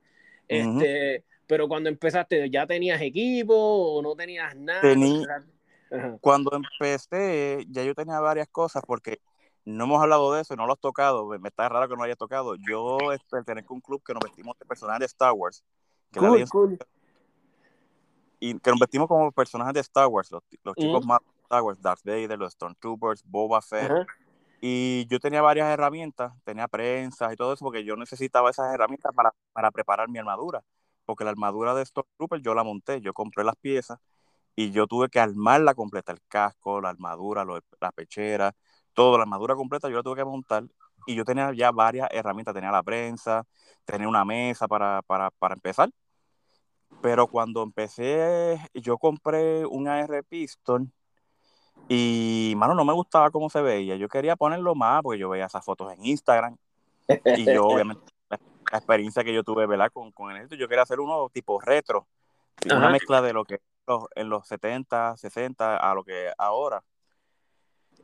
este, 0.48 1.24
pero 1.46 1.68
cuando 1.68 1.90
empezaste, 1.90 2.50
¿ya 2.50 2.66
tenías 2.66 3.02
equipo 3.02 3.56
o 3.56 4.02
no 4.02 4.16
tenías 4.16 4.56
nada? 4.56 4.82
Cuando 6.20 6.52
empecé, 6.54 7.66
ya 7.70 7.84
yo 7.84 7.96
tenía 7.96 8.20
varias 8.20 8.50
cosas 8.50 8.84
porque 8.86 9.22
no 9.63 9.86
hemos 9.86 10.02
hablado 10.02 10.34
de 10.34 10.42
eso, 10.42 10.56
no 10.56 10.66
lo 10.66 10.74
has 10.74 10.80
tocado, 10.80 11.28
me 11.40 11.48
está 11.48 11.70
raro 11.70 11.88
que 11.88 11.94
no 11.94 12.00
lo 12.00 12.04
hayas 12.04 12.18
tocado. 12.18 12.56
Yo 12.68 12.98
pertenezco 13.30 13.74
a 13.74 13.76
un 13.76 13.82
club 13.82 14.04
que 14.04 14.13
nos 14.13 14.24
vestimos 14.24 14.58
de 14.60 14.66
personajes 14.66 15.00
de 15.00 15.06
Star 15.06 15.34
Wars. 15.34 15.63
Que 16.12 16.20
cool, 16.50 16.78
y 18.40 18.60
que 18.60 18.70
nos 18.70 18.80
vestimos 18.80 19.08
como 19.08 19.32
personajes 19.32 19.74
de 19.74 19.80
Star 19.82 20.08
Wars, 20.08 20.32
los, 20.32 20.44
chicos 20.76 21.06
más 21.06 21.20
Star 21.20 21.37
Wars, 21.50 21.82
Darth 21.82 22.04
Vader, 22.04 22.38
los 22.38 22.54
Stormtroopers, 22.54 23.24
Boba 23.26 23.62
Fett. 23.62 23.92
Y 24.60 25.06
yo 25.08 25.20
tenía 25.20 25.42
varias 25.42 25.68
herramientas, 25.70 26.34
tenía 26.44 26.68
prensas 26.68 27.32
y 27.32 27.36
todo 27.36 27.54
eso, 27.54 27.64
porque 27.64 27.84
yo 27.84 27.96
necesitaba 27.96 28.50
esas 28.50 28.74
herramientas 28.74 29.14
para, 29.16 29.34
para 29.54 29.72
preparar 29.72 30.10
mi 30.10 30.20
armadura. 30.20 30.64
Porque 31.06 31.24
la 31.24 31.30
armadura 31.30 31.74
de 31.76 31.86
Stormtrooper 31.86 32.42
yo 32.42 32.54
la 32.56 32.64
monté, 32.64 33.02
yo 33.02 33.14
compré 33.14 33.44
las 33.44 33.56
piezas 33.56 34.00
y 34.56 34.72
yo 34.72 34.88
tuve 34.88 35.10
que 35.10 35.20
armarla 35.20 35.76
completa, 35.76 36.12
el 36.12 36.20
casco, 36.28 36.82
la 36.82 36.90
armadura, 36.90 37.46
la 37.46 37.92
pechera, 37.92 38.54
todo, 38.94 39.18
la 39.18 39.24
armadura 39.24 39.56
completa 39.56 39.90
yo 39.90 39.98
la 39.98 40.04
tuve 40.04 40.18
que 40.18 40.26
montar. 40.26 40.64
Y 41.06 41.16
yo 41.16 41.24
tenía 41.24 41.54
ya 41.54 41.72
varias 41.72 42.10
herramientas, 42.12 42.54
tenía 42.54 42.72
la 42.72 42.84
prensa, 42.84 43.46
tenía 43.86 44.08
una 44.10 44.26
mesa 44.26 44.68
para, 44.68 45.02
para, 45.04 45.32
para 45.32 45.54
empezar 45.54 45.90
pero 47.02 47.28
cuando 47.28 47.64
empecé, 47.64 48.60
yo 48.74 48.98
compré 48.98 49.66
un 49.66 49.88
AR 49.88 50.24
Piston 50.24 50.92
y, 51.89 52.54
mano, 52.58 52.73
no 52.73 52.86
me 52.86 52.93
gustaba 52.93 53.32
cómo 53.32 53.50
se 53.50 53.62
veía. 53.62 53.95
Yo 53.95 54.08
quería 54.10 54.36
ponerlo 54.36 54.76
más 54.76 55.02
porque 55.02 55.19
yo 55.19 55.30
veía 55.30 55.45
esas 55.45 55.63
fotos 55.63 55.91
en 55.93 56.06
Instagram. 56.06 56.58
Y 57.26 57.45
yo, 57.45 57.65
obviamente, 57.67 58.12
la, 58.30 58.38
experiencia 58.78 59.23
que 59.23 59.34
yo 59.34 59.43
tuve, 59.43 59.65
¿verdad? 59.65 59.91
Con, 59.91 60.12
con 60.12 60.36
el 60.36 60.50
yo 60.50 60.67
quería 60.67 60.84
hacer 60.84 61.00
uno 61.00 61.30
tipo 61.30 61.60
retro. 61.60 62.08
Una 62.65 62.89
mezcla 62.89 63.21
de 63.21 63.34
lo 63.34 63.45
que 63.45 63.60
en 64.15 64.30
los 64.30 64.47
70, 64.47 65.15
60 65.17 65.78
a 65.78 65.93
lo 65.93 66.04
que 66.04 66.32
ahora. 66.38 66.84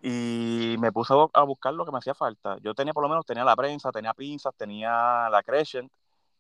Y 0.02 0.76
me 0.80 0.92
puse 0.92 1.14
a 1.34 1.44
buscar 1.44 1.74
lo 1.74 1.86
que 1.86 1.92
me 1.92 1.98
hacía 1.98 2.14
falta. 2.14 2.58
Yo 2.62 2.74
tenía, 2.74 2.94
por 2.94 3.04
lo 3.04 3.10
menos, 3.10 3.26
tenía 3.26 3.44
la 3.44 3.56
prensa, 3.56 3.92
tenía 3.92 4.14
pinzas, 4.14 4.54
tenía 4.56 5.30
la 5.30 5.42
Crescent, 5.44 5.92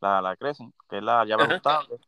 la, 0.01 0.21
la 0.21 0.35
Crescent, 0.35 0.73
que 0.89 0.97
es 0.97 1.03
la 1.03 1.25
llave 1.25 1.43
ajustable 1.43 1.99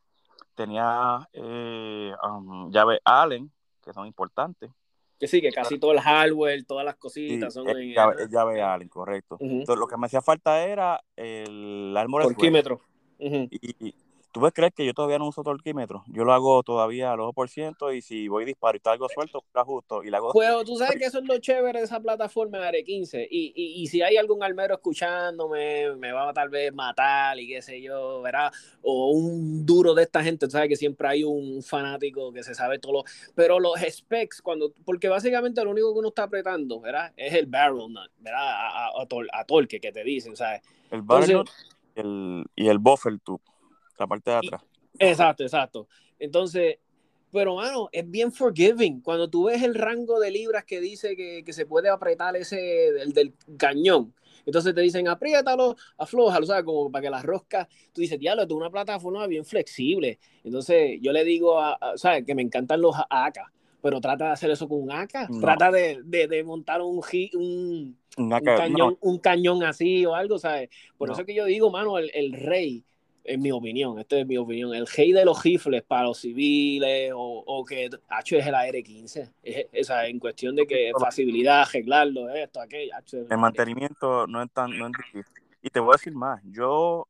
tenía 0.55 1.27
eh, 1.33 2.13
um, 2.23 2.71
llaves 2.71 2.99
Allen, 3.03 3.51
que 3.83 3.93
son 3.93 4.07
importantes. 4.07 4.71
Que 5.19 5.27
sí, 5.27 5.41
que 5.41 5.51
casi 5.51 5.79
todo 5.79 5.93
el 5.93 6.01
hardware, 6.01 6.65
todas 6.65 6.85
las 6.85 6.95
cositas 6.95 7.53
son 7.53 7.69
en, 7.69 7.93
llave, 7.93 8.61
Allen, 8.61 8.89
correcto. 8.89 9.37
Entonces, 9.39 9.77
lo 9.77 9.87
que 9.87 9.97
me 9.97 10.07
hacía 10.07 10.21
falta 10.21 10.63
era 10.63 11.01
el 11.15 11.95
armor 11.95 12.23
Torquímetro. 12.23 12.81
y, 13.17 13.95
¿Tú 14.35 14.41
puedes 14.41 14.53
creer 14.53 14.73
que 14.73 14.85
yo 14.85 14.93
todavía 14.93 15.17
no 15.17 15.29
uso 15.29 15.43
torquímetro? 15.43 16.03
Yo 16.07 16.25
lo 16.25 16.33
hago 16.33 16.61
todavía 16.61 17.13
al 17.13 17.19
2% 17.19 17.95
y 17.95 18.01
si 18.01 18.27
voy 18.27 18.43
a 18.43 18.47
disparo 18.47 18.75
y 18.75 18.79
está 18.79 18.91
algo 18.91 19.07
suelto, 19.07 19.45
lo 19.53 19.61
ajusto 19.61 20.03
y 20.03 20.09
lo 20.09 20.17
hago. 20.17 20.33
Pues 20.33 20.49
tú 20.65 20.75
sabes 20.75 20.95
que 20.99 21.05
eso 21.05 21.19
es 21.19 21.25
lo 21.25 21.37
chévere 21.37 21.79
de 21.79 21.85
esa 21.85 22.01
plataforma 22.01 22.69
de 22.69 22.83
15 22.83 23.29
y, 23.31 23.53
y, 23.55 23.81
y, 23.81 23.87
si 23.87 24.01
hay 24.01 24.17
algún 24.17 24.43
almero 24.43 24.75
escuchándome, 24.75 25.95
me 25.95 26.11
va 26.11 26.31
a 26.31 26.33
tal 26.33 26.49
vez 26.49 26.73
matar 26.73 27.39
y 27.39 27.47
qué 27.47 27.61
sé 27.61 27.81
yo, 27.81 28.21
¿verdad? 28.23 28.51
O 28.81 29.11
un 29.11 29.65
duro 29.65 29.93
de 29.93 30.03
esta 30.03 30.21
gente, 30.21 30.47
tú 30.47 30.51
sabes 30.51 30.67
que 30.67 30.75
siempre 30.75 31.07
hay 31.07 31.23
un 31.23 31.63
fanático 31.63 32.33
que 32.33 32.43
se 32.43 32.53
sabe 32.53 32.77
todo 32.77 32.91
lo... 32.91 33.03
Pero 33.35 33.57
los 33.61 33.79
specs, 33.89 34.41
cuando... 34.41 34.73
Porque 34.83 35.07
básicamente 35.07 35.63
lo 35.63 35.71
único 35.71 35.93
que 35.93 35.99
uno 35.99 36.09
está 36.09 36.23
apretando, 36.23 36.81
¿verdad? 36.81 37.13
Es 37.15 37.33
el 37.35 37.45
barrel 37.45 37.87
nut, 37.87 38.11
¿verdad? 38.17 38.41
A, 38.43 38.89
a, 39.31 39.45
torque 39.45 39.79
que 39.79 39.93
te 39.93 40.03
dicen, 40.03 40.35
¿sabes? 40.35 40.61
El 40.91 41.03
barrel 41.03 41.45
el, 41.95 42.43
y 42.53 42.67
el 42.67 42.79
buffer 42.79 43.17
tube 43.21 43.39
la 43.97 44.07
parte 44.07 44.31
de 44.31 44.37
atrás. 44.37 44.61
Exacto, 44.99 45.43
exacto. 45.43 45.87
Entonces, 46.19 46.77
pero 47.31 47.55
mano, 47.55 47.89
es 47.91 48.09
bien 48.09 48.31
forgiving. 48.31 49.01
Cuando 49.01 49.29
tú 49.29 49.45
ves 49.45 49.61
el 49.61 49.75
rango 49.75 50.19
de 50.19 50.31
libras 50.31 50.63
que 50.63 50.79
dice 50.79 51.15
que, 51.15 51.43
que 51.43 51.53
se 51.53 51.65
puede 51.65 51.89
apretar 51.89 52.35
ese 52.35 52.87
el 52.87 53.11
del 53.11 53.33
cañón, 53.57 54.13
entonces 54.45 54.73
te 54.73 54.81
dicen 54.81 55.07
apriétalo, 55.07 55.75
aflojalo, 55.97 56.45
¿sabes? 56.45 56.63
Como 56.63 56.91
para 56.91 57.01
que 57.03 57.09
las 57.09 57.23
roscas, 57.23 57.67
tú 57.91 58.01
dices, 58.01 58.19
diablo, 58.19 58.43
es 58.43 58.51
una 58.51 58.69
plataforma 58.69 59.27
bien 59.27 59.43
flexible. 59.43 60.19
Entonces 60.43 60.99
yo 61.01 61.11
le 61.11 61.23
digo, 61.25 61.59
a, 61.59 61.73
a, 61.73 61.97
¿sabes? 61.97 62.23
Que 62.25 62.35
me 62.35 62.41
encantan 62.43 62.79
los 62.81 62.95
AK, 63.09 63.39
pero 63.81 63.99
trata 63.99 64.27
de 64.27 64.31
hacer 64.31 64.51
eso 64.51 64.67
con 64.69 64.81
un 64.83 64.91
AK, 64.91 65.29
No. 65.29 65.41
trata 65.41 65.71
de, 65.71 66.01
de, 66.05 66.27
de 66.27 66.43
montar 66.43 66.81
un, 66.81 66.97
un, 67.33 67.97
Un 68.17 68.25
un 68.25 68.33
AK, 68.33 68.43
cañón, 68.45 68.77
no, 68.77 68.97
un 69.01 69.17
cañón 69.19 69.63
así 69.63 70.05
o 70.05 70.15
algo, 70.15 70.39
¿sabes? 70.39 70.69
Por 70.97 71.09
No. 71.09 71.13
eso 71.13 71.21
es 71.21 71.27
que 71.27 71.35
yo 71.35 71.45
digo, 71.45 71.69
mano, 71.69 71.97
el, 71.97 72.11
el 72.13 72.31
rey, 72.33 72.83
en 73.25 73.41
mi 73.41 73.51
opinión, 73.51 73.99
esta 73.99 74.17
es 74.17 74.27
mi 74.27 74.37
opinión, 74.37 74.73
el 74.73 74.85
rey 74.87 75.11
de 75.11 75.25
los 75.25 75.41
rifles 75.43 75.83
para 75.83 76.03
los 76.03 76.19
civiles 76.19 77.11
o, 77.13 77.43
o 77.45 77.65
que 77.65 77.89
hacho 78.07 78.37
es 78.37 78.45
el 78.45 78.53
AR-15, 78.55 79.31
es, 79.43 79.67
esa, 79.71 80.05
en 80.07 80.19
cuestión 80.19 80.55
de 80.55 80.65
que 80.67 80.91
facilidad, 80.99 81.61
arreglarlo, 81.61 82.29
esto, 82.29 82.61
aquello, 82.61 82.93
el 83.29 83.37
mantenimiento 83.37 84.27
no 84.27 84.41
es 84.41 84.51
tan 84.51 84.77
no 84.77 84.87
es 84.87 84.93
difícil. 84.93 85.43
Y 85.61 85.69
te 85.69 85.79
voy 85.79 85.89
a 85.93 85.97
decir 85.97 86.13
más, 86.13 86.41
yo, 86.45 87.07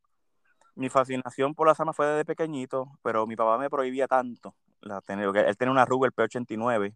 mi 0.75 0.89
fascinación 0.89 1.53
por 1.53 1.67
las 1.67 1.79
armas 1.79 1.95
fue 1.95 2.07
desde 2.07 2.25
pequeñito, 2.25 2.87
pero 3.03 3.27
mi 3.27 3.35
papá 3.35 3.57
me 3.57 3.69
prohibía 3.69 4.07
tanto 4.07 4.55
la 4.81 5.01
tener, 5.01 5.29
él 5.35 5.57
tenía 5.57 5.71
una 5.71 5.85
Ruger 5.85 6.11
P89, 6.13 6.93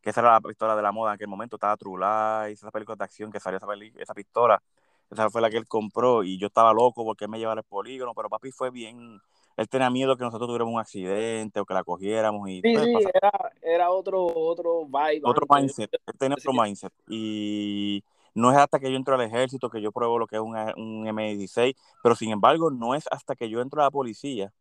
que 0.00 0.10
esa 0.10 0.20
era 0.20 0.32
la 0.32 0.40
pistola 0.40 0.74
de 0.76 0.82
la 0.82 0.92
moda 0.92 1.10
en 1.10 1.14
aquel 1.16 1.28
momento, 1.28 1.56
estaba 1.56 1.76
True 1.76 1.98
Lies, 1.98 2.60
esas 2.60 2.72
películas 2.72 2.98
de 2.98 3.04
acción 3.04 3.30
que 3.30 3.40
salió 3.40 3.58
esa, 3.58 3.66
peli- 3.66 3.92
esa 3.98 4.14
pistola, 4.14 4.62
esa 5.10 5.30
fue 5.30 5.40
la 5.40 5.50
que 5.50 5.56
él 5.56 5.66
compró 5.66 6.22
y 6.22 6.38
yo 6.38 6.48
estaba 6.48 6.72
loco 6.72 7.04
porque 7.04 7.24
él 7.24 7.30
me 7.30 7.38
llevara 7.38 7.60
el 7.60 7.66
polígono, 7.66 8.14
pero 8.14 8.28
papi 8.28 8.50
fue 8.50 8.70
bien, 8.70 9.20
él 9.56 9.68
tenía 9.68 9.90
miedo 9.90 10.16
que 10.16 10.24
nosotros 10.24 10.48
tuviéramos 10.48 10.74
un 10.74 10.80
accidente 10.80 11.60
o 11.60 11.64
que 11.64 11.74
la 11.74 11.84
cogiéramos 11.84 12.48
y 12.48 12.60
Sí, 12.60 12.72
pues, 12.74 12.84
sí, 12.84 13.10
era, 13.14 13.32
era 13.62 13.90
otro, 13.90 14.26
otro 14.26 14.86
vibe. 14.86 15.22
otro 15.24 15.46
mindset, 15.48 15.92
él 16.06 16.14
tenía 16.18 16.36
otro 16.36 16.52
mindset. 16.52 16.92
Y 17.08 18.04
no 18.34 18.50
es 18.52 18.58
hasta 18.58 18.78
que 18.78 18.90
yo 18.90 18.96
entro 18.96 19.14
al 19.14 19.22
ejército 19.22 19.70
que 19.70 19.80
yo 19.80 19.92
pruebo 19.92 20.18
lo 20.18 20.26
que 20.26 20.36
es 20.36 20.42
un, 20.42 20.56
un 20.56 21.06
M16, 21.06 21.74
pero 22.02 22.14
sin 22.14 22.30
embargo 22.30 22.70
no 22.70 22.94
es 22.94 23.04
hasta 23.10 23.34
que 23.34 23.48
yo 23.48 23.60
entro 23.60 23.80
a 23.80 23.84
la 23.84 23.90
policía 23.90 24.52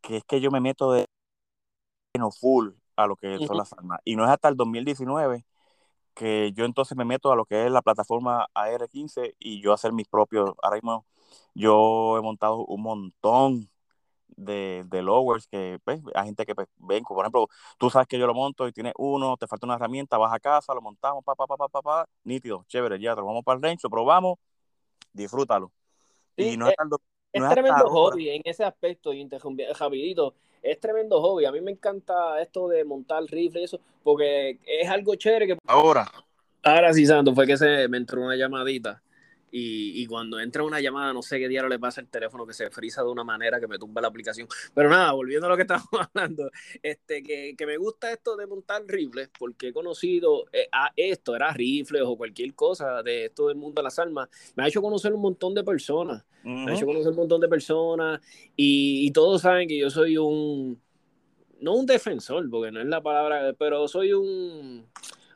que 0.00 0.18
es 0.18 0.24
que 0.24 0.40
yo 0.40 0.50
me 0.50 0.60
meto 0.60 0.92
de 0.92 1.04
full 2.40 2.70
a 2.96 3.06
lo 3.06 3.16
que 3.16 3.38
son 3.46 3.56
las 3.56 3.72
armas. 3.72 4.00
Y 4.04 4.16
no 4.16 4.24
es 4.24 4.30
hasta 4.30 4.48
el 4.48 4.56
2019 4.56 5.44
que 6.16 6.52
yo 6.54 6.64
entonces 6.64 6.96
me 6.96 7.04
meto 7.04 7.30
a 7.30 7.36
lo 7.36 7.44
que 7.44 7.66
es 7.66 7.70
la 7.70 7.82
plataforma 7.82 8.48
AR-15 8.54 9.36
y 9.38 9.60
yo 9.60 9.72
hacer 9.72 9.92
mis 9.92 10.08
propios, 10.08 10.52
ahora 10.62 10.76
mismo 10.76 11.04
yo 11.54 12.16
he 12.18 12.22
montado 12.22 12.64
un 12.64 12.82
montón 12.82 13.70
de, 14.28 14.84
de 14.86 15.02
lowers 15.02 15.46
que 15.46 15.78
pues, 15.84 16.00
hay 16.14 16.26
gente 16.26 16.46
que 16.46 16.54
pues, 16.54 16.68
ven, 16.78 17.04
por 17.04 17.20
ejemplo, 17.20 17.48
tú 17.78 17.90
sabes 17.90 18.08
que 18.08 18.18
yo 18.18 18.26
lo 18.26 18.34
monto 18.34 18.66
y 18.66 18.72
tienes 18.72 18.94
uno, 18.96 19.36
te 19.36 19.46
falta 19.46 19.66
una 19.66 19.76
herramienta, 19.76 20.18
vas 20.18 20.32
a 20.32 20.40
casa, 20.40 20.74
lo 20.74 20.80
montamos, 20.80 21.22
pa, 21.22 21.34
pa, 21.34 21.46
pa, 21.46 21.56
pa, 21.56 21.68
pa, 21.68 21.82
pa, 21.82 22.08
nítido, 22.24 22.64
chévere, 22.66 22.98
ya, 22.98 23.14
te 23.14 23.20
lo 23.20 23.26
vamos 23.26 23.44
para 23.44 23.56
el 23.56 23.62
range, 23.62 23.80
lo 23.84 23.90
probamos, 23.90 24.38
disfrútalo. 25.12 25.70
Sí, 26.36 26.50
y 26.50 26.56
no 26.56 26.68
es, 26.68 26.72
eh, 26.72 26.96
Es 27.32 27.48
tremendo 27.48 27.86
ahora. 27.86 27.90
hobby 27.90 28.30
en 28.30 28.42
ese 28.44 28.64
aspecto, 28.64 29.12
y 29.12 29.28
rapidito, 29.78 30.34
es 30.70 30.80
tremendo 30.80 31.20
hobby. 31.20 31.44
A 31.44 31.52
mí 31.52 31.60
me 31.60 31.70
encanta 31.70 32.40
esto 32.40 32.68
de 32.68 32.84
montar 32.84 33.22
rifle 33.24 33.60
y 33.60 33.64
eso, 33.64 33.80
porque 34.02 34.58
es 34.66 34.88
algo 34.88 35.14
chévere 35.14 35.46
que... 35.46 35.58
Ahora, 35.66 36.10
Ahora 36.66 36.92
sí, 36.92 37.06
Santo, 37.06 37.32
fue 37.32 37.46
que 37.46 37.56
se 37.56 37.86
me 37.86 37.96
entró 37.96 38.22
una 38.22 38.34
llamadita 38.34 39.00
y, 39.58 40.02
y 40.02 40.06
cuando 40.06 40.38
entra 40.38 40.62
una 40.62 40.80
llamada 40.80 41.14
no 41.14 41.22
sé 41.22 41.38
qué 41.38 41.48
diablo 41.48 41.70
le 41.70 41.78
pasa 41.78 42.02
al 42.02 42.08
teléfono 42.08 42.46
que 42.46 42.52
se 42.52 42.68
frisa 42.68 43.02
de 43.02 43.08
una 43.08 43.24
manera 43.24 43.58
que 43.58 43.66
me 43.66 43.78
tumba 43.78 44.02
la 44.02 44.08
aplicación. 44.08 44.46
Pero 44.74 44.90
nada, 44.90 45.12
volviendo 45.12 45.46
a 45.46 45.48
lo 45.50 45.56
que 45.56 45.62
estábamos 45.68 45.88
hablando, 45.92 46.50
este, 46.82 47.22
que, 47.22 47.54
que 47.56 47.66
me 47.66 47.78
gusta 47.78 48.12
esto 48.12 48.36
de 48.36 48.46
montar 48.46 48.84
rifles 48.86 49.30
porque 49.38 49.68
he 49.68 49.72
conocido 49.72 50.44
eh, 50.52 50.68
a 50.70 50.92
esto, 50.94 51.34
era 51.34 51.54
rifles 51.54 52.02
o 52.04 52.18
cualquier 52.18 52.54
cosa 52.54 53.02
de 53.02 53.26
esto 53.26 53.48
del 53.48 53.56
mundo 53.56 53.80
de 53.80 53.84
las 53.84 53.98
armas, 53.98 54.28
me 54.56 54.64
ha 54.64 54.68
hecho 54.68 54.82
conocer 54.82 55.14
un 55.14 55.22
montón 55.22 55.54
de 55.54 55.64
personas. 55.64 56.22
Me 56.44 56.70
ha 56.70 56.74
hecho 56.74 56.86
conocer 56.86 57.10
un 57.10 57.16
montón 57.16 57.40
de 57.40 57.48
personas 57.48 58.20
y, 58.54 59.06
y 59.06 59.10
todos 59.10 59.42
saben 59.42 59.66
que 59.66 59.78
yo 59.78 59.90
soy 59.90 60.16
un, 60.16 60.80
no 61.60 61.74
un 61.74 61.86
defensor, 61.86 62.48
porque 62.50 62.70
no 62.70 62.80
es 62.80 62.86
la 62.86 63.02
palabra, 63.02 63.52
pero 63.58 63.88
soy 63.88 64.12
un, 64.12 64.86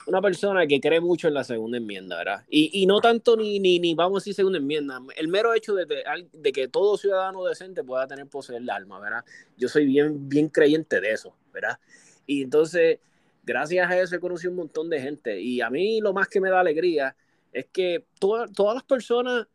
una 0.06 0.20
persona 0.22 0.66
que 0.66 0.80
cree 0.80 1.00
mucho 1.00 1.28
en 1.28 1.34
la 1.34 1.44
segunda 1.44 1.76
enmienda, 1.78 2.16
¿verdad? 2.16 2.44
Y, 2.48 2.82
y 2.82 2.86
no 2.86 3.00
tanto 3.00 3.36
ni, 3.36 3.60
ni, 3.60 3.78
ni 3.78 3.94
vamos 3.94 4.18
a 4.18 4.20
decir 4.20 4.34
segunda 4.34 4.58
enmienda, 4.58 5.00
el 5.16 5.28
mero 5.28 5.54
hecho 5.54 5.74
de, 5.74 5.86
de, 6.32 6.52
que 6.52 6.68
todo 6.68 6.96
ciudadano 6.96 7.44
decente 7.44 7.84
pueda 7.84 8.06
tener 8.06 8.26
poseer 8.26 8.62
el 8.62 8.70
arma, 8.70 8.98
¿verdad? 9.00 9.24
Yo 9.56 9.68
soy 9.68 9.86
bien, 9.86 10.28
bien 10.28 10.48
creyente 10.48 11.00
de 11.00 11.12
eso, 11.12 11.34
¿verdad? 11.52 11.78
Y 12.26 12.42
entonces, 12.42 12.98
gracias 13.44 13.90
a 13.90 14.00
eso 14.00 14.16
he 14.16 14.20
conocido 14.20 14.50
un 14.50 14.58
montón 14.58 14.88
de 14.88 15.00
gente 15.00 15.40
y 15.40 15.60
a 15.60 15.70
mí 15.70 16.00
lo 16.00 16.12
más 16.12 16.28
que 16.28 16.40
me 16.40 16.50
da 16.50 16.60
alegría 16.60 17.14
es 17.52 17.66
que 17.66 18.04
toda, 18.18 18.46
todas 18.48 18.74
las 18.74 18.84
personas 18.84 19.46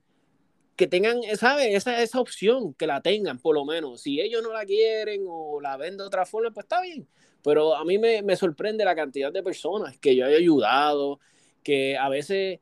que 0.75 0.87
tengan, 0.87 1.21
¿sabes? 1.37 1.73
Esa, 1.73 2.01
esa 2.01 2.19
opción, 2.19 2.73
que 2.73 2.85
la 2.85 3.01
tengan 3.01 3.39
por 3.39 3.55
lo 3.55 3.65
menos. 3.65 4.01
Si 4.01 4.19
ellos 4.19 4.43
no 4.43 4.51
la 4.51 4.65
quieren 4.65 5.23
o 5.27 5.61
la 5.61 5.77
ven 5.77 5.97
de 5.97 6.03
otra 6.03 6.25
forma, 6.25 6.51
pues 6.51 6.65
está 6.65 6.81
bien. 6.81 7.07
Pero 7.45 7.75
a 7.75 7.85
mí 7.85 7.99
me, 7.99 8.23
me 8.23 8.35
sorprende 8.35 8.83
la 8.83 8.95
cantidad 8.95 9.31
de 9.31 9.43
personas 9.43 9.97
que 9.99 10.15
yo 10.15 10.25
he 10.25 10.35
ayudado, 10.35 11.19
que 11.63 11.95
a 11.95 12.09
veces 12.09 12.59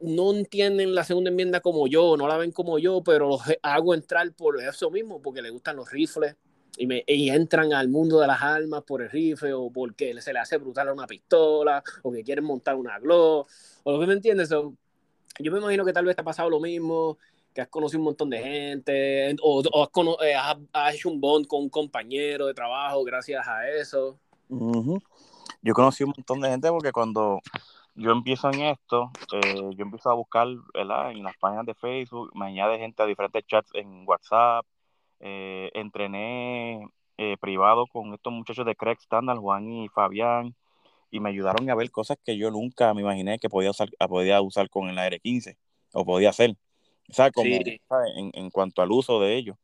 no 0.00 0.32
entienden 0.32 0.92
la 0.92 1.04
segunda 1.04 1.30
enmienda 1.30 1.60
como 1.60 1.86
yo, 1.86 2.16
no 2.16 2.26
la 2.26 2.36
ven 2.36 2.50
como 2.50 2.80
yo, 2.80 3.02
pero 3.04 3.28
los 3.28 3.42
hago 3.62 3.94
entrar 3.94 4.30
por 4.32 4.60
eso 4.60 4.90
mismo, 4.90 5.22
porque 5.22 5.40
les 5.40 5.52
gustan 5.52 5.76
los 5.76 5.88
rifles 5.88 6.34
y, 6.76 6.88
me, 6.88 7.04
y 7.06 7.30
entran 7.30 7.72
al 7.72 7.88
mundo 7.88 8.20
de 8.20 8.26
las 8.26 8.42
armas 8.42 8.82
por 8.82 9.02
el 9.02 9.08
rifle 9.10 9.52
o 9.54 9.70
porque 9.70 10.20
se 10.20 10.32
le 10.32 10.40
hace 10.40 10.58
brutal 10.58 10.88
a 10.88 10.92
una 10.92 11.06
pistola 11.06 11.82
o 12.02 12.12
que 12.12 12.24
quieren 12.24 12.44
montar 12.44 12.74
una 12.74 12.98
Glock 12.98 13.48
o 13.84 13.92
lo 13.92 14.00
que 14.00 14.06
me 14.06 14.14
entiendes. 14.14 14.48
So, 14.48 14.74
yo 15.38 15.52
me 15.52 15.58
imagino 15.58 15.84
que 15.84 15.92
tal 15.92 16.04
vez 16.04 16.16
te 16.16 16.22
ha 16.22 16.24
pasado 16.24 16.50
lo 16.50 16.58
mismo, 16.58 17.18
que 17.56 17.62
has 17.62 17.68
conocido 17.68 18.00
un 18.00 18.04
montón 18.04 18.28
de 18.28 18.38
gente 18.38 19.34
o, 19.40 19.62
eh, 20.22 20.34
has, 20.34 20.94
hecho 20.94 21.08
un 21.08 21.18
bond 21.18 21.46
con 21.46 21.62
un 21.62 21.70
compañero 21.70 22.46
de 22.46 22.52
trabajo 22.52 23.02
gracias 23.02 23.48
a 23.48 23.66
eso. 23.70 24.18
Yo 25.62 25.72
conocí 25.72 26.04
un 26.04 26.12
montón 26.14 26.42
de 26.42 26.50
gente 26.50 26.68
porque 26.68 26.92
cuando 26.92 27.40
yo 27.94 28.12
empiezo 28.12 28.50
en 28.52 28.60
esto, 28.60 29.10
eh, 29.32 29.70
yo 29.74 29.84
empiezo 29.84 30.10
a 30.10 30.14
buscar 30.14 30.48
en 30.74 31.22
las 31.22 31.36
páginas 31.40 31.64
de 31.64 31.74
Facebook, 31.74 32.30
me 32.34 32.44
añade 32.44 32.78
gente 32.78 33.02
a 33.02 33.06
diferentes 33.06 33.46
chats 33.46 33.70
en 33.72 34.04
WhatsApp, 34.06 34.66
eh, 35.20 35.70
entrené 35.72 36.86
privado 37.40 37.86
con 37.86 38.12
estos 38.12 38.34
muchachos 38.34 38.66
de 38.66 38.76
Craig 38.76 38.98
Standard, 39.00 39.38
Juan 39.38 39.66
y 39.72 39.88
Fabián, 39.88 40.54
y 41.10 41.20
me 41.20 41.30
ayudaron 41.30 41.70
a 41.70 41.74
ver 41.74 41.90
cosas 41.90 42.18
que 42.22 42.36
yo 42.36 42.50
nunca 42.50 42.92
me 42.92 43.00
imaginé 43.00 43.38
que 43.38 43.48
podía 43.48 43.70
usar, 43.70 43.88
podía 44.10 44.42
usar 44.42 44.68
con 44.68 44.90
el 44.90 44.98
AR-15 44.98 45.56
o 45.94 46.04
podía 46.04 46.28
hacer. 46.28 46.54
O 47.08 47.14
sea, 47.14 47.30
como 47.30 47.46
Sí. 47.46 47.80
¿sabes? 47.88 48.12
En, 48.16 48.30
en 48.34 48.50
cuanto 48.50 48.82
al 48.82 48.90
uso 48.90 49.20
de 49.20 49.36
ellos. 49.36 49.56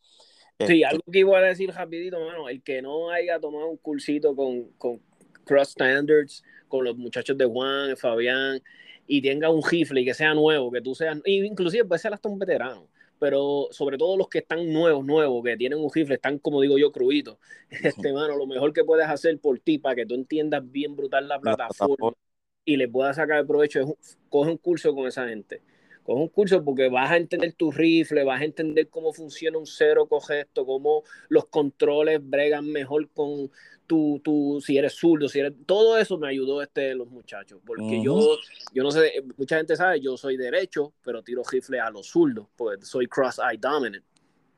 Sí, 0.59 0.65
Este, 0.65 0.85
algo 0.85 1.03
que 1.11 1.19
iba 1.21 1.39
a 1.39 1.43
decir 1.43 1.71
rapidito, 1.71 2.21
mano, 2.21 2.49
el 2.49 2.63
que 2.63 2.83
no 2.83 3.11
haya 3.11 3.41
tomado 3.41 3.69
un 3.69 3.79
cursito 3.79 4.37
con, 4.37 4.71
con 4.79 5.01
Cross 5.45 5.71
Standards, 5.71 6.45
con 6.69 6.85
los 6.85 6.97
muchachos 6.97 7.37
de 7.37 7.45
Juan, 7.45 7.97
Fabián, 7.97 8.63
y 9.07 9.21
tenga 9.21 9.51
un 9.51 9.63
rifle 9.69 10.01
y 10.01 10.05
que 10.05 10.15
sea 10.15 10.35
nuevo, 10.35 10.71
que 10.71 10.81
tú 10.81 10.95
seas, 10.95 11.19
inclusive 11.25 11.85
puede 11.85 11.99
ser 11.99 12.15
hasta 12.15 12.29
un 12.29 12.39
veterano, 12.39 12.89
pero 13.19 13.69
sobre 13.71 13.99
todo 13.99 14.17
los 14.17 14.29
que 14.29 14.39
están 14.39 14.73
nuevos, 14.73 15.05
nuevos, 15.05 15.43
que 15.43 15.57
tienen 15.57 15.79
un 15.79 15.91
rifle, 15.93 16.15
están 16.15 16.39
como 16.39 16.61
digo 16.61 16.79
yo, 16.79 16.93
cruditos. 16.93 17.39
Este, 17.71 18.13
mano, 18.13 18.37
lo 18.37 18.47
mejor 18.47 18.73
que 18.73 18.85
puedes 18.85 19.09
hacer 19.09 19.39
por 19.41 19.59
ti, 19.59 19.79
para 19.79 19.97
que 19.97 20.07
tú 20.07 20.15
entiendas 20.15 20.63
bien 20.71 20.95
brutal 20.95 21.29
la 21.29 21.37
la 21.37 21.41
plataforma 21.41 21.97
plataforma, 21.97 22.19
y 22.65 22.77
le 22.77 22.89
puedas 22.89 23.17
sacar 23.17 23.41
el 23.41 23.47
provecho, 23.47 23.81
es 23.81 24.19
coge 24.29 24.51
un 24.51 24.59
curso 24.59 24.95
con 24.95 25.09
esa 25.09 25.29
gente. 25.29 25.63
Coge 26.03 26.21
un 26.21 26.29
curso 26.29 26.65
porque 26.65 26.89
vas 26.89 27.11
a 27.11 27.17
entender 27.17 27.53
tu 27.53 27.71
rifle, 27.71 28.25
vas 28.25 28.41
a 28.41 28.45
entender 28.45 28.89
cómo 28.89 29.13
funciona 29.13 29.57
un 29.59 29.67
cero 29.67 30.07
correcto, 30.07 30.67
cómo 30.67 31.03
los 31.29 31.47
controles 31.47 32.21
bregan 32.23 32.67
mejor 32.71 33.09
con 33.11 33.51
tu, 33.87 34.21
tu 34.25 34.61
si 34.65 34.77
eres 34.79 34.95
zurdo, 34.95 35.29
si 35.29 35.41
eres... 35.41 35.53
Todo 35.67 35.99
eso 35.99 36.19
me 36.19 36.29
ayudó 36.29 36.63
este, 36.63 36.95
los 36.95 37.09
muchachos, 37.09 37.61
porque 37.65 38.03
yo, 38.03 38.37
yo 38.73 38.83
no 38.83 38.91
sé, 38.91 39.23
mucha 39.37 39.59
gente 39.59 39.77
sabe, 39.77 40.01
yo 40.01 40.17
soy 40.17 40.37
derecho, 40.37 40.93
pero 41.05 41.23
tiro 41.23 41.43
rifle 41.51 41.79
a 41.79 41.91
los 41.91 42.07
zurdos, 42.09 42.47
porque 42.57 42.85
soy 42.85 43.07
cross-eye 43.07 43.59
dominant. 43.59 44.05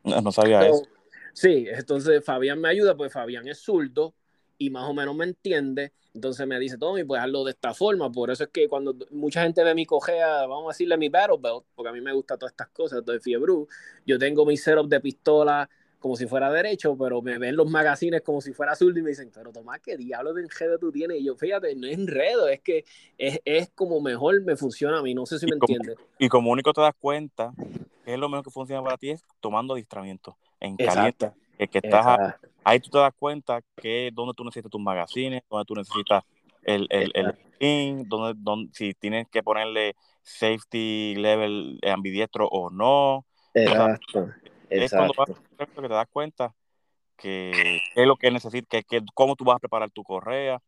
no, 0.05 0.21
no 0.21 0.33
sabía 0.33 0.61
So, 0.63 0.67
eso. 0.67 0.83
sí, 1.33 1.67
entonces 1.69 2.25
Fabián 2.25 2.61
me 2.61 2.69
ayuda, 2.69 2.97
pues 2.97 3.13
Fabián 3.13 3.49
es 3.49 3.59
zurdo 3.59 4.15
y 4.59 4.71
más 4.71 4.89
o 4.89 4.95
menos 4.95 5.15
me 5.15 5.25
entiende. 5.25 5.93
Entonces 6.15 6.47
me 6.47 6.59
dice, 6.61 6.79
Tommy, 6.79 7.03
pues 7.05 7.21
hazlo 7.21 7.43
de 7.45 7.51
esta 7.51 7.75
forma. 7.75 8.11
Por 8.11 8.31
eso 8.31 8.45
es 8.45 8.51
que 8.51 8.69
cuando 8.69 8.95
mucha 9.11 9.43
gente 9.43 9.65
ve 9.65 9.75
mi 9.75 9.85
cojea, 9.85 10.47
vamos 10.47 10.67
a 10.67 10.69
decirle 10.69 10.97
mi 10.97 11.09
battle 11.09 11.39
belt, 11.41 11.65
porque 11.75 11.89
a 11.89 11.93
mí 11.93 12.01
me 12.01 12.13
gustan 12.13 12.39
todas 12.39 12.53
estas 12.53 12.69
cosas, 12.69 13.05
de 13.05 13.19
fiebre, 13.21 13.53
yo 14.07 14.19
tengo 14.19 14.47
mi 14.47 14.57
setup 14.57 14.89
de 14.89 15.01
pistola 15.01 15.69
como 15.99 16.17
si 16.17 16.27
fuera 16.27 16.53
derecho, 16.53 16.99
pero 16.99 17.23
me 17.23 17.39
ven 17.39 17.57
los 17.57 17.71
magazines 17.71 18.21
como 18.21 18.43
si 18.43 18.53
fuera 18.53 18.77
zurdo 18.77 18.99
y 18.99 19.03
me 19.03 19.09
dicen, 19.09 19.31
pero 19.35 19.51
Tomás, 19.53 19.81
¿qué 19.81 19.97
diablo 19.97 20.35
de 20.35 20.43
enredo 20.43 20.79
tú 20.79 20.93
tienes? 20.93 21.19
Y 21.19 21.25
yo, 21.25 21.35
fíjate, 21.35 21.75
no 21.77 21.87
es 21.87 21.95
enredo, 21.95 22.47
es 22.47 22.61
que 22.61 22.85
es, 23.17 23.41
es 23.47 23.71
como 23.71 24.03
mejor 24.03 24.43
me 24.43 24.55
funciona 24.55 24.99
a 24.99 25.03
mí, 25.03 25.15
no 25.15 25.25
sé 25.25 25.39
si 25.39 25.47
Y 25.47 25.51
me 25.51 25.59
como, 25.59 25.75
entiendes. 25.75 26.07
y 26.19 26.29
como 26.29 26.51
único 26.51 26.75
te 26.75 26.83
das 26.83 26.93
cuenta 27.01 27.55
que 28.05 28.13
es 28.13 28.19
lo 28.19 28.29
mejor 28.29 28.45
que 28.45 28.51
funciona 28.51 28.83
para 28.83 28.99
ti 28.99 29.11
es 29.13 29.25
tomando 29.41 29.73
adiestramiento 29.73 30.37
en 30.61 30.77
caliente, 30.77 31.25
Exacto, 31.25 31.41
que, 31.59 31.69
que 31.69 31.79
estás 31.79 32.07
a- 32.07 32.41
ahí 32.65 32.81
tú 32.81 32.91
te 32.91 32.99
das 32.99 33.13
cuenta 33.19 33.61
que 33.77 34.11
dónde 34.13 34.35
tú 34.35 34.45
necesitas 34.45 34.71
tus 34.71 34.81
magazines, 34.81 35.43
dónde 35.49 35.65
tú 35.65 35.75
necesitas 35.75 36.25
el, 36.63 36.87
el, 36.91 37.11
el 37.15 37.35
pin, 37.59 38.09
dónde, 38.09 38.35
dónde, 38.37 38.71
si 38.73 38.95
tienes 38.95 39.29
que 39.29 39.43
ponerle 39.43 39.95
safety 40.23 41.15
level 41.17 41.79
ambidiestro 41.83 42.49
o 42.49 42.71
no. 42.71 43.27
Exacto. 43.53 44.21
O 44.21 44.23
sea, 44.23 44.37
es 44.71 44.91
cuando 44.93 45.15
vas 45.17 45.29
que 45.59 45.67
te 45.83 45.89
das 45.89 46.09
cuenta 46.11 46.55
que 47.17 47.81
es 47.95 48.07
lo 48.07 48.17
que 48.17 48.31
necesitas, 48.31 48.69
que, 48.69 48.83
que, 48.83 49.07
cómo 49.15 49.37
tú 49.37 49.45
vas 49.45 49.57
a 49.57 49.61
preparar 49.61 49.91
tu 49.91 50.03
correa. 50.03 50.61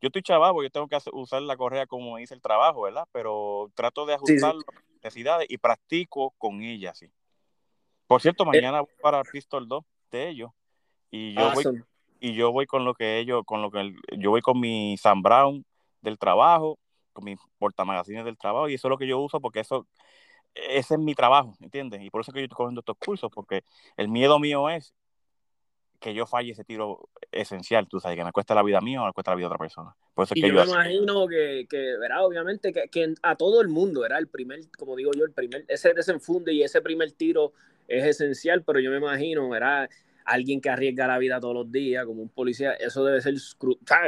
Yo 0.00 0.08
estoy 0.08 0.22
chavo, 0.22 0.62
yo 0.62 0.70
tengo 0.70 0.88
que 0.88 0.96
hacer, 0.96 1.12
usar 1.14 1.42
la 1.42 1.56
correa 1.56 1.86
como 1.86 2.18
hice 2.18 2.34
el 2.34 2.42
trabajo, 2.42 2.82
¿verdad? 2.82 3.06
Pero 3.12 3.70
trato 3.74 4.04
de 4.04 4.14
ajustar 4.14 4.54
Sí, 4.54 4.60
sí. 4.60 4.64
las 4.66 4.84
necesidades 5.02 5.46
y 5.48 5.58
practico 5.58 6.32
con 6.38 6.62
ella, 6.62 6.92
sí. 6.94 7.06
Por 8.06 8.20
cierto, 8.20 8.42
Eh, 8.44 8.46
mañana 8.46 8.80
voy 8.80 8.90
para 9.00 9.22
Pistol 9.22 9.68
2 9.68 9.84
de 10.12 10.28
ellos 10.28 10.50
y 11.10 11.34
yo 11.34 11.50
voy 11.50 11.64
awesome. 11.64 11.82
y 12.20 12.34
yo 12.34 12.52
voy 12.52 12.66
con 12.66 12.84
lo 12.84 12.94
que 12.94 13.18
ellos, 13.18 13.42
con 13.44 13.62
lo 13.62 13.70
que 13.70 13.80
el- 13.80 13.96
yo 14.16 14.30
voy 14.30 14.42
con 14.42 14.60
mi 14.60 14.96
Sam 14.96 15.22
Brown 15.22 15.64
del 16.00 16.18
trabajo, 16.18 16.78
con 17.12 17.24
mis 17.24 17.38
portamagazines 17.58 18.24
del 18.24 18.38
trabajo, 18.38 18.68
y 18.68 18.74
eso 18.74 18.86
es 18.88 18.90
lo 18.90 18.98
que 18.98 19.08
yo 19.08 19.18
uso 19.18 19.40
porque 19.40 19.60
eso, 19.60 19.86
ese 20.54 20.94
es 20.94 21.00
mi 21.00 21.14
trabajo, 21.14 21.54
¿entiendes? 21.60 22.00
Y 22.02 22.10
por 22.10 22.20
eso 22.20 22.30
es 22.30 22.34
que 22.34 22.40
yo 22.40 22.44
estoy 22.44 22.56
cogiendo 22.56 22.80
estos 22.80 22.96
cursos, 22.96 23.30
porque 23.34 23.64
el 23.96 24.08
miedo 24.08 24.38
mío 24.38 24.68
es 24.70 24.94
que 26.00 26.14
yo 26.14 26.26
falle 26.26 26.50
ese 26.52 26.64
tiro 26.64 27.08
esencial, 27.30 27.86
tú 27.88 28.00
sabes, 28.00 28.16
que 28.18 28.24
me 28.24 28.32
cuesta 28.32 28.54
la 28.54 28.62
vida 28.64 28.80
mía 28.80 29.02
o 29.02 29.06
me 29.06 29.12
cuesta 29.12 29.30
la 29.30 29.36
vida 29.36 29.44
de 29.44 29.54
otra 29.54 29.58
persona. 29.58 29.94
Por 30.14 30.24
eso 30.24 30.34
es 30.34 30.38
Y 30.38 30.42
que 30.42 30.48
yo 30.48 30.54
yo, 30.54 30.64
me 30.64 30.70
imagino 30.72 31.28
que, 31.28 31.66
que 31.70 31.96
¿verdad? 31.96 32.26
Obviamente, 32.26 32.72
que, 32.72 32.88
que 32.88 33.14
a 33.22 33.36
todo 33.36 33.60
el 33.60 33.68
mundo, 33.68 34.00
¿verdad? 34.00 34.18
El 34.18 34.26
primer, 34.28 34.60
como 34.76 34.96
digo 34.96 35.12
yo, 35.14 35.24
el 35.24 35.32
primer, 35.32 35.64
ese 35.68 35.94
desenfunde 35.94 36.52
y 36.52 36.62
ese 36.64 36.80
primer 36.82 37.12
tiro 37.12 37.52
es 37.98 38.04
esencial, 38.04 38.62
pero 38.64 38.80
yo 38.80 38.90
me 38.90 38.96
imagino, 38.98 39.48
¿verdad? 39.48 39.88
Alguien 40.24 40.60
que 40.60 40.70
arriesga 40.70 41.06
la 41.08 41.18
vida 41.18 41.40
todos 41.40 41.54
los 41.54 41.72
días, 41.72 42.06
como 42.06 42.22
un 42.22 42.28
policía, 42.28 42.74
eso 42.74 43.04
debe 43.04 43.20
ser. 43.20 43.34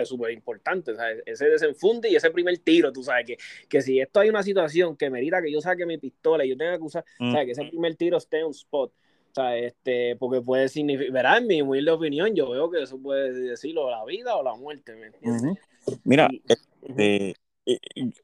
Súper 0.04 0.30
importante, 0.30 0.94
¿sabes? 0.94 1.22
Ese 1.26 1.46
desenfunde 1.46 2.08
y 2.08 2.16
ese 2.16 2.30
primer 2.30 2.56
tiro, 2.58 2.92
tú 2.92 3.02
sabes, 3.02 3.26
que, 3.26 3.36
que 3.68 3.82
si 3.82 4.00
esto 4.00 4.20
hay 4.20 4.28
una 4.28 4.42
situación 4.42 4.96
que 4.96 5.10
merita 5.10 5.42
que 5.42 5.50
yo 5.50 5.60
saque 5.60 5.84
mi 5.86 5.98
pistola 5.98 6.44
y 6.44 6.50
yo 6.50 6.56
tenga 6.56 6.76
que 6.78 6.84
usar, 6.84 7.04
Mm. 7.18 7.32
¿sabes? 7.32 7.46
Que 7.46 7.52
ese 7.52 7.64
primer 7.64 7.96
tiro 7.96 8.16
esté 8.16 8.38
en 8.38 8.46
un 8.46 8.52
spot. 8.52 8.92
O 8.92 9.34
sea, 9.34 9.56
este, 9.56 10.14
porque 10.14 10.40
puede 10.40 10.68
significar, 10.68 11.12
¿verdad? 11.12 11.38
En 11.38 11.46
mi 11.48 11.60
humilde 11.60 11.90
opinión, 11.90 12.32
yo 12.36 12.48
veo 12.50 12.70
que 12.70 12.82
eso 12.82 12.96
puede 12.98 13.32
decirlo 13.32 13.90
la 13.90 14.04
vida 14.04 14.36
o 14.36 14.44
la 14.44 14.54
muerte, 14.54 14.94
¿me 14.94 15.06
entiendes? 15.06 15.42
Ujú. 15.42 15.58
Mira, 16.04 16.28
Y- 16.30 16.42
este, 16.46 17.34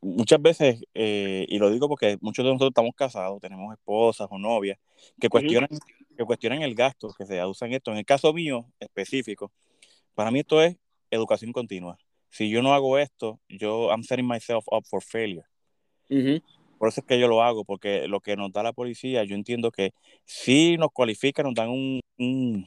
muchas 0.01 0.40
veces, 0.40 0.85
eh, 0.94 1.46
y 1.49 1.59
lo 1.59 1.70
digo 1.70 1.88
porque 1.88 2.16
muchos 2.20 2.44
de 2.44 2.51
nosotros 2.53 2.70
estamos 2.70 2.94
casados, 2.94 3.40
tenemos 3.40 3.73
esposas 3.73 4.29
o 4.31 4.38
novias, 4.38 4.79
que 5.20 5.28
cuestionan, 5.28 5.68
que 6.16 6.24
cuestionan 6.24 6.62
el 6.62 6.74
gasto 6.74 7.12
que 7.16 7.26
se 7.26 7.44
usa 7.44 7.66
en 7.66 7.74
esto. 7.74 7.90
En 7.92 7.98
el 7.98 8.04
caso 8.04 8.32
mío 8.32 8.66
específico, 8.78 9.52
para 10.14 10.30
mí 10.30 10.40
esto 10.40 10.62
es 10.62 10.76
educación 11.10 11.52
continua. 11.52 11.98
Si 12.28 12.48
yo 12.48 12.62
no 12.62 12.72
hago 12.72 12.98
esto, 12.98 13.40
yo 13.48 13.90
I'm 13.90 14.04
setting 14.04 14.26
myself 14.26 14.64
up 14.70 14.84
for 14.86 15.02
failure. 15.02 15.46
Por 16.78 16.88
eso 16.88 17.00
es 17.00 17.06
que 17.06 17.18
yo 17.18 17.28
lo 17.28 17.42
hago, 17.42 17.64
porque 17.64 18.08
lo 18.08 18.20
que 18.20 18.36
nos 18.36 18.52
da 18.52 18.62
la 18.62 18.72
policía, 18.72 19.24
yo 19.24 19.34
entiendo 19.34 19.70
que 19.70 19.92
sí 20.24 20.76
nos 20.78 20.90
cualifica, 20.92 21.42
nos 21.42 21.54
dan 21.54 21.68
un, 21.68 22.00
un, 22.18 22.66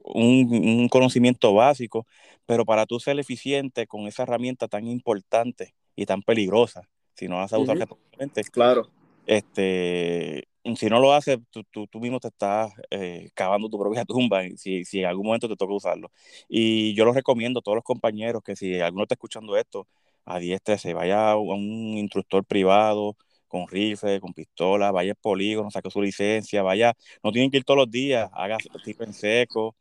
un, 0.00 0.78
un 0.80 0.88
conocimiento 0.88 1.54
básico, 1.54 2.06
pero 2.44 2.64
para 2.66 2.84
tú 2.84 3.00
ser 3.00 3.18
eficiente 3.18 3.86
con 3.86 4.06
esa 4.06 4.24
herramienta 4.24 4.68
tan 4.68 4.86
importante 4.86 5.74
y 5.96 6.04
tan 6.04 6.22
peligrosa, 6.22 6.88
si 7.14 7.28
no 7.28 7.36
vas 7.36 7.52
a 7.52 7.58
usar 7.58 7.78
responsablemente, 7.78 8.42
Claro. 8.44 8.90
este, 9.26 10.44
si 10.76 10.86
no 10.88 11.00
lo 11.00 11.12
haces, 11.12 11.38
tú, 11.50 11.64
tú, 11.70 11.86
tú 11.86 12.00
mismo 12.00 12.20
te 12.20 12.28
estás 12.28 12.72
eh, 12.90 13.30
cavando 13.34 13.68
tu 13.68 13.78
propia 13.78 14.04
tumba 14.06 14.42
si, 14.56 14.84
si 14.84 15.00
en 15.00 15.06
algún 15.06 15.26
momento 15.26 15.48
te 15.48 15.56
toca 15.56 15.74
usarlo. 15.74 16.10
Y 16.48 16.94
yo 16.94 17.04
lo 17.04 17.12
recomiendo 17.12 17.60
a 17.60 17.62
todos 17.62 17.76
los 17.76 17.84
compañeros 17.84 18.42
que 18.44 18.56
si 18.56 18.80
alguno 18.80 19.04
está 19.04 19.14
escuchando 19.14 19.56
esto, 19.56 19.86
adiéstrese, 20.24 20.94
vaya 20.94 21.32
a 21.32 21.36
un 21.36 21.96
instructor 21.98 22.44
privado 22.44 23.16
con 23.48 23.66
rifle, 23.68 24.20
con 24.20 24.32
pistola, 24.32 24.92
vaya 24.92 25.12
al 25.12 25.16
polígono, 25.16 25.70
saque 25.70 25.90
su 25.90 26.00
licencia, 26.00 26.62
vaya, 26.62 26.94
no 27.22 27.32
tienen 27.32 27.50
que 27.50 27.56
ir 27.58 27.64
todos 27.64 27.78
los 27.78 27.90
días, 27.90 28.30
haga 28.32 28.58
tipo 28.84 29.02
en 29.04 29.12
seco. 29.12 29.74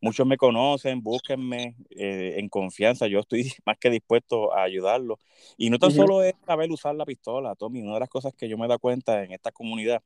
Muchos 0.00 0.26
me 0.26 0.36
conocen, 0.36 1.02
búsquenme 1.02 1.74
eh, 1.90 2.34
en 2.38 2.48
confianza, 2.48 3.06
yo 3.06 3.20
estoy 3.20 3.52
más 3.66 3.78
que 3.78 3.90
dispuesto 3.90 4.54
a 4.54 4.62
ayudarlos. 4.62 5.18
Y 5.56 5.70
no 5.70 5.78
tan 5.78 5.92
solo 5.92 6.22
es 6.22 6.34
saber 6.44 6.70
usar 6.70 6.94
la 6.94 7.04
pistola, 7.04 7.54
Tommy, 7.54 7.80
una 7.80 7.94
de 7.94 8.00
las 8.00 8.08
cosas 8.08 8.34
que 8.34 8.48
yo 8.48 8.58
me 8.58 8.66
he 8.66 8.68
dado 8.68 8.78
cuenta 8.78 9.24
en 9.24 9.32
esta 9.32 9.52
comunidad 9.52 10.02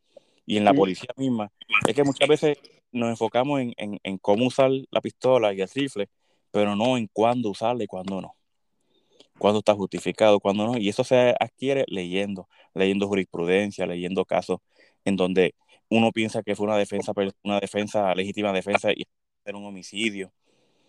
y 0.47 0.57
en 0.57 0.65
la 0.65 0.75
policía 0.75 1.11
misma 1.17 1.53
es 1.87 1.95
que 1.95 2.03
muchas 2.03 2.29
veces 2.29 2.59
nos 2.93 3.11
enfocamos 3.11 3.61
en, 3.61 3.73
en, 3.77 4.01
en 4.03 4.19
cómo 4.19 4.47
usar 4.47 4.71
la 4.91 5.01
pistola 5.01 5.53
y 5.53 5.61
el 5.61 5.69
rifle, 5.69 6.09
pero 6.51 6.75
no 6.75 6.97
en 6.97 7.09
cuándo 7.13 7.51
usarla 7.51 7.85
y 7.85 7.87
cuándo 7.87 8.21
no. 8.21 8.35
Cuándo 9.39 9.61
está 9.61 9.75
justificado, 9.75 10.41
cuándo 10.41 10.67
no. 10.67 10.77
Y 10.77 10.89
eso 10.89 11.05
se 11.05 11.35
adquiere 11.39 11.85
leyendo, 11.87 12.49
leyendo 12.75 13.07
jurisprudencia, 13.07 13.87
leyendo 13.87 14.25
casos 14.25 14.59
en 15.05 15.17
donde 15.17 15.55
uno 15.89 16.13
piensa 16.13 16.43
que 16.43 16.55
fue 16.55 16.67
una 16.67 16.77
defensa, 16.77 17.13
una 17.43 17.61
defensa, 17.61 18.15
legítima 18.15 18.53
defensa 18.53 18.93
y 18.93 19.07
era 19.45 19.59
un 19.59 19.67
homicidio. 19.67 20.33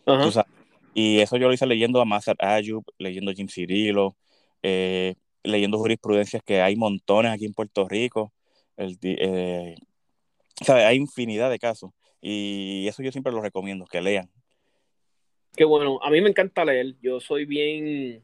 Sabes. 0.06 0.46
Y 0.94 1.20
eso 1.20 1.38
yo 1.38 1.48
lo 1.48 1.54
hice 1.54 1.66
leyendo 1.66 2.02
a 2.02 2.06
Mazar 2.06 2.36
Ayub, 2.40 2.84
leyendo 2.98 3.32
a 3.32 3.34
Jim 3.34 3.48
Cirilo, 3.48 4.16
eh, 4.62 5.16
leyendo 5.44 5.78
jurisprudencias 5.78 6.44
que 6.44 6.62
hay 6.62 6.76
montones 6.76 7.32
aquí 7.32 7.46
en 7.46 7.54
Puerto 7.54 7.88
Rico. 7.88 8.34
El, 8.76 8.98
eh, 9.02 9.76
¿sabes? 10.62 10.86
Hay 10.86 10.98
infinidad 10.98 11.50
de 11.50 11.60
casos. 11.60 11.92
Y 12.22 12.88
eso 12.88 13.02
yo 13.02 13.12
siempre 13.12 13.34
lo 13.34 13.42
recomiendo, 13.42 13.86
que 13.86 14.02
lean. 14.02 14.30
Qué 15.56 15.64
bueno. 15.64 16.00
A 16.04 16.10
mí 16.10 16.22
me 16.22 16.30
encanta 16.30 16.66
leer. 16.66 16.96
Yo 17.02 17.20
soy 17.20 17.46
bien, 17.46 18.24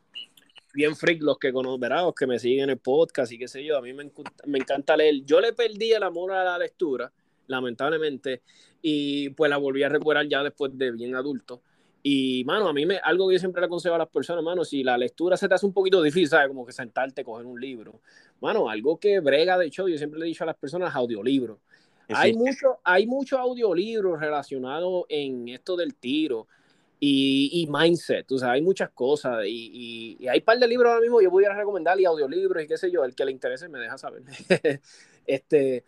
bien 0.74 0.96
freak, 0.96 1.22
los 1.22 1.40
que 1.40 1.52
¿verdad? 1.80 2.04
Los 2.04 2.16
que 2.16 2.28
me 2.28 2.38
siguen 2.38 2.66
en 2.66 2.70
el 2.72 2.78
podcast 2.78 3.32
y 3.32 3.38
qué 3.38 3.48
sé 3.48 3.64
yo. 3.64 3.78
A 3.78 3.82
mí 3.82 3.94
me, 3.94 4.12
me 4.46 4.60
encanta 4.60 4.96
leer. 4.98 5.24
Yo 5.26 5.40
le 5.40 5.54
perdí 5.54 5.94
el 5.94 6.04
amor 6.04 6.34
a 6.34 6.44
la 6.44 6.58
lectura, 6.58 7.12
lamentablemente, 7.48 8.44
y 8.82 9.30
pues 9.30 9.50
la 9.50 9.58
volví 9.58 9.84
a 9.84 9.90
recuperar 9.90 10.28
ya 10.28 10.44
después 10.44 10.78
de 10.78 10.92
bien 10.92 11.16
adulto. 11.16 11.62
Y, 12.04 12.44
mano, 12.46 12.70
a 12.70 12.74
mí 12.74 12.86
me, 12.86 12.98
algo 12.98 13.28
que 13.28 13.36
yo 13.36 13.40
siempre 13.40 13.60
le 13.60 13.66
aconsejo 13.66 13.96
a 13.96 13.98
las 13.98 14.08
personas, 14.08 14.44
mano, 14.44 14.64
si 14.64 14.84
la 14.84 14.98
lectura 14.98 15.36
se 15.36 15.50
te 15.50 15.56
hace 15.56 15.66
un 15.66 15.74
poquito 15.74 16.02
difícil, 16.02 16.30
¿sabes? 16.30 16.48
Como 16.48 16.66
que 16.66 16.72
sentarte, 16.72 17.24
coger 17.24 17.46
un 17.46 17.60
libro. 17.60 18.00
Mano, 18.40 18.70
algo 18.70 18.98
que 18.98 19.20
brega, 19.20 19.58
de 19.58 19.66
hecho, 19.66 19.88
yo 19.88 19.98
siempre 19.98 20.20
le 20.20 20.26
he 20.26 20.30
dicho 20.30 20.44
a 20.44 20.48
las 20.48 20.56
personas, 20.56 20.96
audiolibros. 20.96 21.58
Hay 22.10 22.34
mucho, 22.34 22.80
hay 22.84 23.06
muchos 23.06 23.38
audiolibros 23.38 24.20
relacionados 24.20 25.06
en 25.10 25.50
esto 25.50 25.76
del 25.76 25.96
tiro 25.96 26.48
y, 27.00 27.50
y 27.62 27.68
mindset, 27.68 28.32
o 28.32 28.38
sea, 28.38 28.52
hay 28.52 28.62
muchas 28.62 28.90
cosas 28.92 29.44
y, 29.46 30.16
y, 30.20 30.24
y 30.24 30.28
hay 30.28 30.40
un 30.40 30.46
par 30.46 30.58
de 30.58 30.68
libros 30.68 30.90
ahora 30.90 31.02
mismo 31.02 31.22
yo 31.22 31.30
pudiera 31.30 31.56
recomendar 31.56 32.00
y 32.00 32.06
audiolibros 32.06 32.64
y 32.64 32.68
qué 32.68 32.78
sé 32.78 32.90
yo, 32.90 33.04
el 33.04 33.14
que 33.14 33.26
le 33.26 33.32
interese 33.32 33.68
me 33.70 33.80
deja 33.80 33.98
saber. 33.98 34.24
este, 35.28 35.84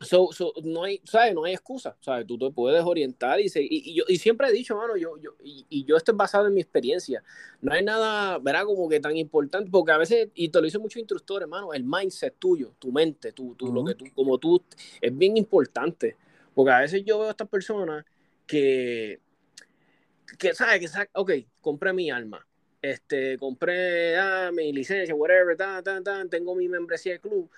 so, 0.00 0.28
so, 0.32 0.52
no 0.62 0.84
hay, 0.84 1.00
¿sabes? 1.04 1.34
No 1.34 1.44
hay 1.44 1.54
excusa, 1.54 1.96
¿sabes? 2.00 2.26
Tú 2.26 2.38
te 2.38 2.50
puedes 2.50 2.82
orientar 2.84 3.40
y, 3.40 3.48
se, 3.48 3.62
y, 3.62 3.68
y, 3.70 3.94
yo 3.94 4.04
y 4.08 4.16
siempre 4.18 4.48
he 4.48 4.52
dicho, 4.52 4.76
mano, 4.76 4.96
yo, 4.96 5.16
yo 5.18 5.34
y, 5.42 5.66
y, 5.68 5.84
yo 5.84 5.96
esto 5.96 6.12
es 6.12 6.16
basado 6.16 6.46
en 6.46 6.54
mi 6.54 6.60
experiencia. 6.60 7.22
No 7.60 7.72
hay 7.72 7.84
nada, 7.84 8.38
¿verdad? 8.38 8.64
Como 8.64 8.88
que 8.88 9.00
tan 9.00 9.16
importante, 9.16 9.70
porque 9.70 9.92
a 9.92 9.98
veces, 9.98 10.28
y 10.34 10.48
te 10.48 10.58
lo 10.58 10.64
dicen 10.64 10.80
muchos 10.80 11.00
instructores, 11.00 11.44
hermano, 11.44 11.72
el 11.72 11.84
mindset 11.84 12.36
tuyo, 12.38 12.74
tu 12.78 12.92
mente, 12.92 13.32
tú, 13.32 13.54
tú, 13.56 13.66
uh 13.66 13.70
-huh. 13.70 13.74
lo 13.74 13.84
que 13.84 13.94
tú, 13.94 14.04
como 14.14 14.38
tú, 14.38 14.62
es 15.00 15.16
bien 15.16 15.36
importante. 15.36 16.16
Porque 16.54 16.72
a 16.72 16.80
veces 16.80 17.04
yo 17.04 17.18
veo 17.18 17.28
a 17.28 17.30
estas 17.30 17.48
personas 17.48 18.04
que, 18.46 19.20
que 20.38 20.54
sabe 20.54 20.80
que 20.80 20.88
sabe, 20.88 21.08
ok, 21.12 21.32
compré 21.60 21.92
mi 21.92 22.10
alma, 22.10 22.44
este, 22.82 23.38
compré 23.38 24.16
ah, 24.16 24.50
mi 24.52 24.72
licencia, 24.72 25.14
whatever, 25.14 25.56
ta, 25.56 25.82
ta, 25.82 26.02
ta, 26.02 26.24
tengo 26.28 26.54
mi 26.54 26.68
membresía 26.68 27.12
de 27.14 27.20
club, 27.20 27.50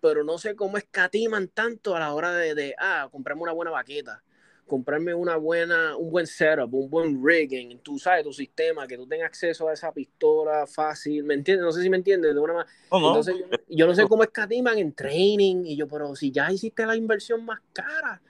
pero 0.00 0.24
no 0.24 0.38
sé 0.38 0.54
cómo 0.54 0.76
escatiman 0.76 1.48
tanto 1.48 1.94
a 1.96 2.00
la 2.00 2.14
hora 2.14 2.32
de, 2.32 2.54
de 2.54 2.74
ah, 2.78 3.08
comprarme 3.10 3.42
una 3.42 3.52
buena 3.52 3.70
baqueta, 3.70 4.22
comprarme 4.66 5.14
una 5.14 5.36
buena, 5.36 5.96
un 5.96 6.10
buen 6.10 6.26
setup, 6.26 6.72
un 6.72 6.88
buen 6.88 7.24
rigging, 7.24 7.80
tú 7.80 7.98
sabes, 7.98 8.22
tu 8.22 8.32
sistema, 8.32 8.86
que 8.86 8.96
tú 8.96 9.06
tengas 9.06 9.26
acceso 9.26 9.68
a 9.68 9.72
esa 9.72 9.90
pistola 9.92 10.66
fácil, 10.66 11.24
¿me 11.24 11.34
entiendes? 11.34 11.64
No 11.64 11.72
sé 11.72 11.82
si 11.82 11.90
me 11.90 11.96
entiendes, 11.96 12.34
de 12.34 12.40
una 12.40 12.52
manera. 12.52 12.72
Oh, 12.90 13.00
no. 13.00 13.08
Entonces, 13.08 13.34
yo, 13.38 13.46
yo, 13.68 13.86
no 13.86 13.94
sé 13.94 14.06
cómo 14.06 14.22
escatiman 14.22 14.78
en 14.78 14.92
training, 14.92 15.64
y 15.64 15.76
yo, 15.76 15.88
pero 15.88 16.14
si 16.14 16.30
ya 16.30 16.52
hiciste 16.52 16.86
la 16.86 16.94
inversión 16.94 17.44
más 17.44 17.60
cara, 17.72 18.20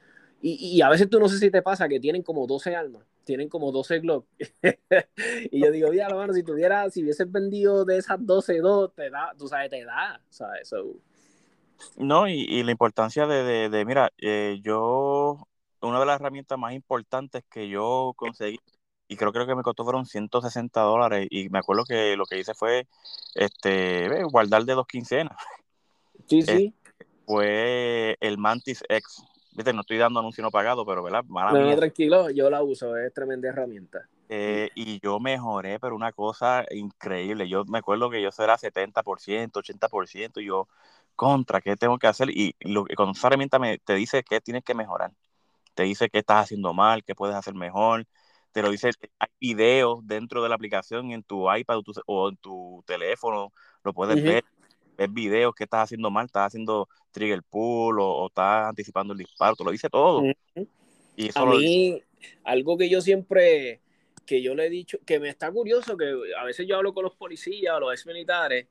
y, 0.41 0.77
y, 0.77 0.83
a 0.83 0.89
veces 0.89 1.11
tú 1.11 1.19
no 1.19 1.29
sé 1.29 1.37
si 1.39 1.51
te 1.51 1.63
pasa 1.63 1.89
que 1.89 1.99
tienen 1.99 2.23
como 2.23 2.47
12 2.47 2.75
armas, 2.75 3.05
tienen 3.25 3.49
como 3.49 3.73
12 3.73 3.99
Glock. 3.99 4.27
y 5.51 5.61
yo 5.61 5.71
digo, 5.73 5.91
mira, 5.91 6.09
mano, 6.09 6.33
si 6.33 6.45
tuviera, 6.45 6.89
si 6.91 7.03
hubieses 7.03 7.31
vendido 7.31 7.85
de 7.85 7.99
esas 7.99 8.25
12, 8.25 8.59
2, 8.59 8.95
te 8.95 9.11
da, 9.11 9.35
tú 9.37 9.49
sabes, 9.49 9.69
te 9.69 9.85
da, 9.85 10.21
¿sabes? 10.31 10.69
So. 10.69 11.01
No, 11.97 12.29
y, 12.29 12.45
y, 12.49 12.63
la 12.63 12.73
importancia 12.73 13.27
de, 13.27 13.43
de, 13.43 13.69
de 13.69 13.85
mira, 13.85 14.11
eh, 14.19 14.59
yo, 14.63 15.47
una 15.81 16.01
de 16.01 16.07
las 16.07 16.21
herramientas 16.21 16.59
más 16.59 16.73
importantes 16.73 17.45
que 17.51 17.69
yo 17.69 18.13
conseguí, 18.17 18.59
y 19.09 19.17
creo, 19.17 19.33
creo 19.33 19.47
que 19.47 19.55
me 19.55 19.63
costó 19.63 19.85
fueron 19.85 20.07
160 20.07 20.81
dólares, 20.81 21.27
y 21.31 21.49
me 21.49 21.59
acuerdo 21.59 21.85
que 21.85 22.17
lo 22.17 22.27
que 22.27 22.39
hice 22.39 22.55
fue 22.55 22.87
este, 23.35 24.23
guardar 24.25 24.65
de 24.65 24.75
dos 24.75 24.87
quincenas. 24.87 25.37
Sí, 26.27 26.43
sí. 26.43 26.75
Eh, 26.99 27.05
fue 27.27 28.17
el 28.21 28.39
Mantis 28.39 28.83
X 28.89 29.25
viste, 29.59 29.73
no 29.73 29.81
estoy 29.81 29.99
dando 29.99 30.21
anuncio 30.21 30.43
no 30.43 30.53
pagado, 30.53 30.87
pero 30.87 31.03
¿verdad? 31.03 31.25
Mala 31.25 31.53
no, 31.53 31.77
tranquilo, 31.77 32.31
yo 32.31 32.49
la 32.49 32.63
uso, 32.63 32.97
es 32.97 33.13
tremenda 33.13 33.49
herramienta. 33.49 34.09
Eh, 34.29 34.71
y 34.77 35.01
yo 35.01 35.19
mejoré, 35.19 35.81
pero 35.81 35.97
una 35.97 36.13
cosa 36.13 36.65
increíble. 36.71 37.49
Yo 37.49 37.65
me 37.65 37.79
acuerdo 37.79 38.09
que 38.09 38.23
yo 38.23 38.31
era 38.39 38.57
70%, 38.57 39.61
80%, 39.61 40.41
y 40.41 40.47
yo, 40.47 40.69
contra, 41.19 41.61
¿qué 41.61 41.77
tengo 41.77 41.99
que 41.99 42.07
hacer? 42.07 42.31
Y 42.31 42.55
lo, 42.61 42.87
con 42.97 43.11
esa 43.11 43.27
herramienta 43.27 43.59
me, 43.59 43.79
te 43.79 43.95
dice 43.95 44.23
que 44.23 44.41
tienes 44.41 44.63
que 44.63 44.75
mejorar. 44.75 45.11
Te 45.75 45.83
dice 45.83 46.09
qué 46.09 46.21
estás 46.21 46.45
haciendo 46.45 46.73
mal, 46.73 47.03
qué 47.05 47.15
puedes 47.17 47.35
hacer 47.35 47.55
mejor. 47.55 48.07
Te 48.53 48.63
lo 48.63 48.71
dice, 48.71 48.91
hay 49.19 49.29
videos 49.41 50.07
dentro 50.07 50.43
de 50.43 50.49
la 50.49 50.55
aplicación 50.55 51.11
en 51.11 51.25
tu 51.25 51.53
iPad 51.53 51.81
o, 52.07 52.29
en 52.29 52.37
tu 52.37 52.85
teléfono, 52.87 53.53
lo 53.83 53.93
puedes 53.93 54.23
ver 54.23 54.45
ves 54.99 55.13
videos 55.13 55.55
que 55.55 55.65
estás 55.65 55.85
haciendo 55.85 56.11
mal, 56.11 56.27
estás 56.27 56.49
haciendo 56.49 56.89
trigger 57.13 57.43
pull 57.45 57.99
o, 58.01 58.27
estás 58.27 58.69
anticipando 58.69 59.13
el 59.13 59.19
disparo, 59.19 59.55
te 59.55 59.65
lo 59.65 59.71
dice 59.71 59.89
todo. 59.89 60.23
y 61.17 61.31
a 61.35 61.47
mí, 61.47 62.03
algo 62.43 62.77
que 62.77 62.89
yo 62.89 63.01
siempre, 63.01 63.81
que 64.27 64.43
yo 64.43 64.55
le 64.57 64.67
he 64.67 64.71
dicho, 64.71 64.99
que 65.07 65.21
me 65.21 65.29
está 65.29 65.51
curioso, 65.53 65.97
que 65.97 66.13
a 66.37 66.45
veces 66.45 66.67
yo 66.67 66.77
hablo 66.77 66.93
con 66.93 67.05
los 67.05 67.15
policías 67.15 67.77
o 67.77 67.81
los 67.81 67.93
ex 67.93 68.07
militares, 68.07 68.67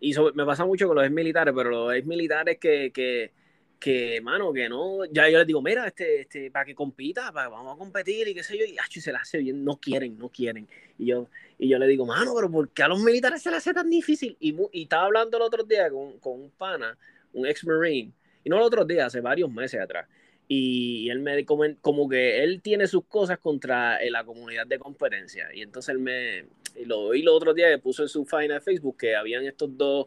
y 0.00 0.14
me 0.34 0.44
pasa 0.44 0.64
mucho 0.64 0.86
con 0.86 0.96
los 0.96 1.04
ex 1.04 1.12
militares, 1.12 1.52
pero 1.56 1.70
los 1.70 1.94
ex 1.94 2.06
militares 2.06 2.58
que, 2.58 2.90
que, 2.92 3.32
que, 3.78 4.20
mano, 4.20 4.52
que 4.52 4.68
no, 4.68 5.04
ya 5.06 5.28
yo 5.28 5.38
les 5.38 5.46
digo, 5.46 5.62
mira, 5.62 5.86
este, 5.86 6.22
este, 6.22 6.50
para 6.50 6.64
que 6.64 6.74
compita, 6.74 7.32
para, 7.32 7.48
vamos 7.48 7.74
a 7.74 7.78
competir 7.78 8.28
y 8.28 8.34
qué 8.34 8.42
sé 8.42 8.58
yo, 8.58 8.64
y, 8.64 8.76
y 8.76 9.00
se 9.00 9.12
la 9.12 9.20
hace 9.20 9.38
bien, 9.38 9.64
no 9.64 9.76
quieren, 9.76 10.18
no 10.18 10.28
quieren. 10.28 10.68
Y 10.98 11.06
yo, 11.06 11.28
y 11.58 11.68
yo 11.68 11.78
le 11.78 11.86
digo, 11.86 12.06
mano, 12.06 12.32
pero 12.34 12.50
¿por 12.50 12.68
qué 12.70 12.82
a 12.82 12.88
los 12.88 13.00
militares 13.00 13.42
se 13.42 13.50
les 13.50 13.58
hace 13.58 13.74
tan 13.74 13.90
difícil? 13.90 14.36
Y, 14.40 14.56
y 14.72 14.82
estaba 14.82 15.04
hablando 15.04 15.36
el 15.36 15.42
otro 15.42 15.64
día 15.64 15.90
con, 15.90 16.18
con 16.18 16.40
un 16.40 16.50
pana, 16.50 16.96
un 17.32 17.46
ex-marine, 17.46 18.12
y 18.44 18.50
no 18.50 18.56
el 18.56 18.62
otro 18.62 18.84
día, 18.84 19.06
hace 19.06 19.20
varios 19.20 19.50
meses 19.50 19.80
atrás. 19.80 20.08
Y 20.48 21.10
él 21.10 21.20
me 21.20 21.44
como, 21.44 21.64
como 21.82 22.08
que 22.08 22.42
él 22.42 22.62
tiene 22.62 22.86
sus 22.86 23.04
cosas 23.04 23.38
contra 23.38 23.98
eh, 23.98 24.10
la 24.10 24.24
comunidad 24.24 24.66
de 24.66 24.78
competencia. 24.78 25.48
Y 25.54 25.60
entonces 25.60 25.94
él 25.94 25.98
me, 26.00 26.46
lo 26.86 27.00
oí 27.00 27.20
el 27.20 27.28
otro 27.28 27.52
día 27.52 27.68
que 27.68 27.78
puso 27.78 28.02
en 28.02 28.08
su 28.08 28.24
página 28.24 28.54
de 28.54 28.60
Facebook 28.60 28.96
que 28.96 29.14
habían 29.14 29.44
estos 29.44 29.76
dos 29.76 30.06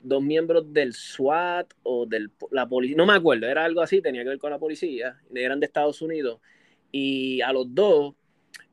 dos 0.00 0.22
miembros 0.22 0.72
del 0.72 0.92
SWAT 0.94 1.72
o 1.82 2.06
de 2.06 2.28
la 2.50 2.68
policía, 2.68 2.96
no 2.96 3.06
me 3.06 3.14
acuerdo, 3.14 3.46
era 3.46 3.64
algo 3.64 3.80
así, 3.80 4.00
tenía 4.00 4.22
que 4.22 4.30
ver 4.30 4.38
con 4.38 4.50
la 4.50 4.58
policía, 4.58 5.18
eran 5.34 5.58
de 5.58 5.66
Estados 5.66 6.00
Unidos, 6.00 6.40
y 6.92 7.40
a 7.40 7.52
los 7.52 7.74
dos, 7.74 8.14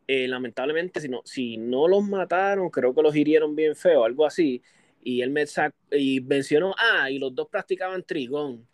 eh, 0.08 0.28
lamentablemente, 0.28 1.00
si 1.00 1.10
no, 1.10 1.22
si 1.26 1.58
no 1.58 1.88
los 1.88 2.04
mataron, 2.04 2.70
creo 2.70 2.94
que 2.94 3.02
los 3.02 3.16
hirieron 3.16 3.56
bien 3.56 3.76
feo, 3.76 4.06
algo 4.06 4.26
así, 4.26 4.62
y 5.02 5.22
él 5.22 5.32
me 5.32 5.46
y 5.92 6.22
mencionó, 6.22 6.76
ah, 6.78 7.10
y 7.10 7.20
los 7.20 7.34
dos 7.34 7.48
practicaban 7.50 8.04
trigón. 8.04 8.68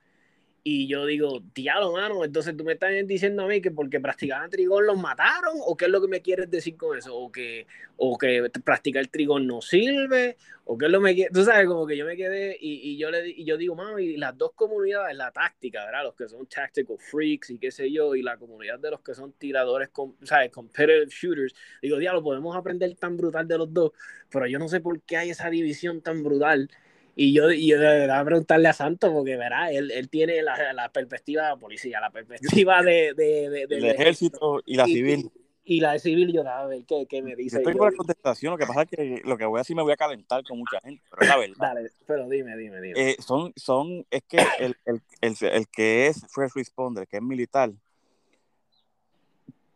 Y 0.63 0.87
yo 0.87 1.05
digo, 1.05 1.41
diablo, 1.55 1.93
mano, 1.93 2.25
entonces 2.25 2.55
tú 2.55 2.63
me 2.63 2.73
estás 2.73 2.91
diciendo 3.05 3.43
a 3.43 3.47
mí 3.47 3.61
que 3.61 3.71
porque 3.71 3.99
practicaban 3.99 4.49
trigón 4.49 4.85
los 4.85 4.97
mataron, 4.97 5.53
o 5.65 5.77
qué 5.77 5.85
es 5.85 5.91
lo 5.91 6.01
que 6.01 6.07
me 6.07 6.21
quieres 6.21 6.51
decir 6.51 6.75
con 6.75 6.97
eso, 6.97 7.15
o 7.15 7.31
que, 7.31 7.65
o 7.97 8.17
que 8.17 8.49
practicar 8.63 9.07
trigón 9.07 9.47
no 9.47 9.61
sirve, 9.61 10.37
o 10.65 10.77
qué 10.77 10.87
es 10.87 10.91
lo 10.91 10.99
que 10.99 11.03
me 11.15 11.29
tú 11.29 11.43
sabes, 11.43 11.65
como 11.65 11.87
que 11.87 11.95
yo 11.95 12.05
me 12.05 12.17
quedé 12.17 12.57
y, 12.59 12.91
y 12.91 12.97
yo 12.97 13.09
le 13.09 13.29
y 13.29 13.45
yo 13.45 13.57
digo, 13.57 13.75
mano, 13.75 13.99
y 13.99 14.17
las 14.17 14.37
dos 14.37 14.51
comunidades, 14.53 15.15
la 15.15 15.31
táctica, 15.31 15.85
¿verdad? 15.85 16.03
Los 16.03 16.15
que 16.15 16.27
son 16.27 16.45
tactical 16.45 16.97
freaks 16.99 17.51
y 17.51 17.57
qué 17.57 17.71
sé 17.71 17.91
yo, 17.91 18.15
y 18.15 18.21
la 18.21 18.37
comunidad 18.37 18.79
de 18.79 18.91
los 18.91 18.99
que 19.01 19.13
son 19.13 19.31
tiradores, 19.33 19.89
¿sabes? 20.23 20.51
Competitive 20.51 21.07
shooters, 21.09 21.55
digo, 21.81 21.97
diablo, 21.97 22.21
podemos 22.21 22.55
aprender 22.55 22.93
tan 22.95 23.15
brutal 23.15 23.47
de 23.47 23.57
los 23.57 23.73
dos, 23.73 23.91
pero 24.29 24.45
yo 24.45 24.59
no 24.59 24.67
sé 24.67 24.81
por 24.81 25.01
qué 25.01 25.17
hay 25.17 25.29
esa 25.29 25.49
división 25.49 26.01
tan 26.01 26.21
brutal 26.21 26.69
y 27.15 27.33
yo, 27.33 27.51
y 27.51 27.67
yo 27.67 27.77
a 28.13 28.23
preguntarle 28.23 28.67
a 28.69 28.73
Santos, 28.73 29.11
porque 29.11 29.35
verá, 29.35 29.71
él, 29.71 29.91
él 29.91 30.09
tiene 30.09 30.41
la, 30.41 30.73
la, 30.73 30.89
perspectiva 30.89 31.43
de 31.43 31.49
la 31.49 31.57
policía, 31.57 31.99
la 31.99 32.11
perspectiva 32.11 32.81
de, 32.81 33.13
de, 33.13 33.49
de 33.49 33.67
del 33.67 33.85
ejército 33.85 34.61
y 34.65 34.75
la 34.75 34.85
civil. 34.85 35.31
Y, 35.65 35.81
la 35.81 35.93
de 35.93 35.99
civil, 35.99 36.33
yo 36.33 36.47
a 36.47 36.65
ver 36.65 36.83
qué, 36.85 37.05
qué 37.07 37.21
me 37.21 37.35
dice. 37.35 37.61
Yo 37.63 37.77
con 37.77 37.91
la 37.91 37.95
contestación, 37.95 38.51
lo 38.51 38.57
que 38.57 38.65
pasa 38.65 38.83
es 38.83 38.89
que 38.89 39.21
lo 39.23 39.37
que 39.37 39.45
voy 39.45 39.59
a 39.59 39.61
decir 39.61 39.75
me 39.75 39.83
voy 39.83 39.91
a 39.91 39.97
calentar 39.97 40.43
con 40.43 40.57
mucha 40.57 40.79
gente, 40.81 41.03
pero 41.11 41.21
es 41.21 41.27
la 41.27 41.37
verdad. 41.37 41.55
Dale, 41.59 41.91
pero 42.07 42.27
dime, 42.27 42.57
dime, 42.57 42.81
dime. 42.81 43.11
Eh, 43.11 43.17
son, 43.19 43.53
son, 43.55 44.05
es 44.09 44.23
que 44.27 44.37
el, 44.59 44.75
el, 44.85 45.01
el, 45.21 45.35
el 45.41 45.67
que 45.67 46.07
es 46.07 46.25
first 46.33 46.55
responder, 46.55 47.07
que 47.07 47.17
es 47.17 47.23
militar, 47.23 47.71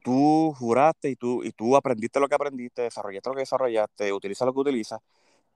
tú 0.04 0.54
juraste 0.58 1.10
y 1.10 1.16
tú, 1.16 1.44
y 1.44 1.52
tú 1.52 1.76
aprendiste 1.76 2.20
lo 2.20 2.28
que 2.28 2.36
aprendiste, 2.36 2.82
desarrollaste 2.84 3.30
lo 3.30 3.36
que 3.36 3.42
desarrollaste, 3.42 4.14
utilizas 4.14 4.46
lo 4.46 4.54
que 4.54 4.60
utilizas, 4.62 5.00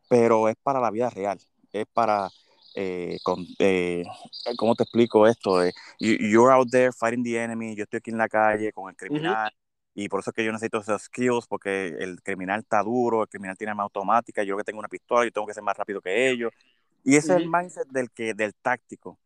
pero 0.07 0.49
es 0.49 0.55
para 0.61 0.79
la 0.79 0.91
vida 0.91 1.09
real 1.09 1.39
es 1.81 1.87
para, 1.93 2.29
eh, 2.75 3.17
con, 3.23 3.45
eh, 3.59 4.03
¿cómo 4.57 4.75
te 4.75 4.83
explico 4.83 5.27
esto? 5.27 5.63
Eh, 5.63 5.73
you're 5.99 6.51
out 6.51 6.69
there 6.69 6.91
fighting 6.91 7.23
the 7.23 7.41
enemy, 7.41 7.75
yo 7.75 7.83
estoy 7.83 7.97
aquí 7.97 8.11
en 8.11 8.17
la 8.17 8.29
calle 8.29 8.71
con 8.71 8.89
el 8.89 8.95
criminal. 8.95 9.51
Y 9.93 10.09
por 10.09 10.19
eso 10.19 10.29
es 10.29 10.35
que 10.35 10.45
yo 10.45 10.51
necesito 10.51 10.77
esos 10.77 11.01
skills, 11.01 11.47
porque 11.47 11.87
el 11.87 12.21
criminal 12.21 12.59
está 12.59 12.83
duro, 12.83 13.23
el 13.23 13.29
criminal 13.29 13.57
tiene 13.57 13.71
arma 13.71 13.81
automática, 13.81 14.43
yo 14.43 14.55
que 14.55 14.63
tengo 14.63 14.77
una 14.77 14.87
pistola 14.87 15.25
y 15.25 15.31
tengo 15.31 15.47
que 15.47 15.55
ser 15.55 15.63
más 15.63 15.75
rápido 15.75 16.01
que 16.01 16.29
ellos. 16.29 16.51
Y 17.03 17.15
ese 17.15 17.33
es 17.33 17.41
el 17.41 17.49
mindset 17.49 17.87
del, 17.87 18.11
que, 18.11 18.35
del 18.35 18.53
táctico. 18.53 19.17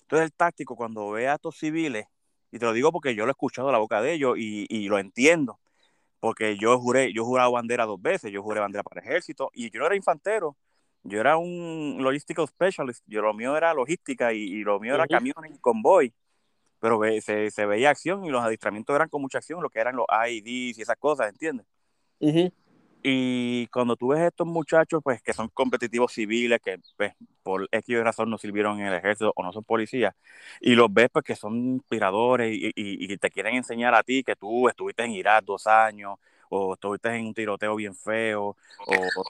Entonces 0.00 0.24
el 0.24 0.32
táctico 0.32 0.76
cuando 0.76 1.10
ve 1.10 1.28
a 1.28 1.34
estos 1.34 1.58
civiles, 1.58 2.06
y 2.50 2.58
te 2.58 2.64
lo 2.64 2.72
digo 2.72 2.90
porque 2.90 3.14
yo 3.14 3.24
lo 3.24 3.30
he 3.30 3.32
escuchado 3.32 3.68
a 3.68 3.72
la 3.72 3.78
boca 3.78 4.00
de 4.00 4.12
ellos 4.14 4.38
y, 4.38 4.64
y, 4.70 4.88
lo 4.88 4.98
entiendo, 4.98 5.58
porque 6.20 6.56
yo 6.56 6.78
juré, 6.78 7.12
yo 7.12 7.20
he 7.22 7.24
jurado 7.26 7.52
bandera 7.52 7.84
dos 7.84 8.00
veces, 8.00 8.32
yo 8.32 8.42
juré 8.42 8.60
bandera 8.60 8.82
para 8.82 9.02
el 9.02 9.06
ejército 9.06 9.50
y 9.52 9.70
yo 9.70 9.80
no 9.80 9.86
era 9.86 9.96
infantero, 9.96 10.56
yo 11.04 11.20
era 11.20 11.36
un 11.36 11.98
logistical 12.00 12.48
specialist, 12.48 13.04
yo 13.06 13.22
lo 13.22 13.34
mío 13.34 13.56
era 13.56 13.74
logística 13.74 14.32
y, 14.32 14.64
lo 14.64 14.80
mío 14.80 14.94
era 14.94 15.06
camiones 15.06 15.54
y 15.54 15.58
convoy, 15.58 16.12
pero 16.80 17.00
se, 17.20 17.50
se, 17.50 17.66
veía 17.66 17.90
acción 17.90 18.24
y 18.24 18.30
los 18.30 18.42
adiestramientos 18.42 18.94
eran 18.96 19.08
con 19.08 19.20
mucha 19.22 19.38
acción, 19.38 19.62
lo 19.62 19.70
que 19.70 19.78
eran 19.78 19.96
los 19.96 20.06
IEDs 20.08 20.78
y 20.78 20.82
esas 20.82 20.96
cosas, 20.96 21.28
¿entiendes? 21.28 21.66
Y 23.02 23.66
cuando 23.66 23.96
tú 23.96 24.08
ves 24.08 24.20
estos 24.20 24.46
muchachos, 24.46 25.02
pues, 25.04 25.20
que 25.20 25.34
son 25.34 25.48
competitivos 25.48 26.12
civiles, 26.12 26.58
que 26.64 26.80
pues, 26.96 27.12
por 27.42 27.68
X 27.70 28.02
razón 28.02 28.30
no 28.30 28.38
sirvieron 28.38 28.80
en 28.80 28.86
el 28.86 28.94
ejército 28.94 29.30
o 29.36 29.42
no 29.42 29.52
son 29.52 29.62
policías, 29.62 30.14
y 30.58 30.74
los 30.74 30.92
ves, 30.92 31.10
pues, 31.12 31.22
que 31.22 31.36
son 31.36 31.54
inspiradores 31.54 32.54
y, 32.54 32.68
y, 32.68 33.12
y 33.12 33.16
te 33.18 33.30
quieren 33.30 33.56
enseñar 33.56 33.94
a 33.94 34.02
ti 34.02 34.24
que 34.24 34.36
tú 34.36 34.70
estuviste 34.70 35.04
en 35.04 35.10
Irak 35.10 35.44
dos 35.44 35.66
años, 35.66 36.16
o 36.48 36.72
estuviste 36.72 37.14
en 37.14 37.26
un 37.26 37.34
tiroteo 37.34 37.76
bien 37.76 37.94
feo, 37.94 38.56
o 38.86 39.24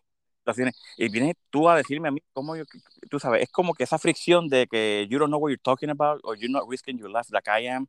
y 0.96 1.08
vienes 1.08 1.36
tú 1.50 1.68
a 1.68 1.76
decirme 1.76 2.08
a 2.08 2.10
mí 2.10 2.20
cómo 2.32 2.56
yo, 2.56 2.64
tú 3.10 3.18
sabes, 3.18 3.42
es 3.42 3.50
como 3.50 3.74
que 3.74 3.84
esa 3.84 3.98
fricción 3.98 4.48
de 4.48 4.66
que 4.66 5.06
you 5.08 5.18
don't 5.18 5.30
know 5.30 5.40
what 5.40 5.50
you're 5.50 5.60
talking 5.62 5.90
about 5.90 6.20
or 6.24 6.36
you're 6.36 6.52
not 6.52 6.68
risking 6.68 6.98
your 6.98 7.10
life 7.10 7.30
like 7.32 7.48
I 7.48 7.68
am. 7.68 7.86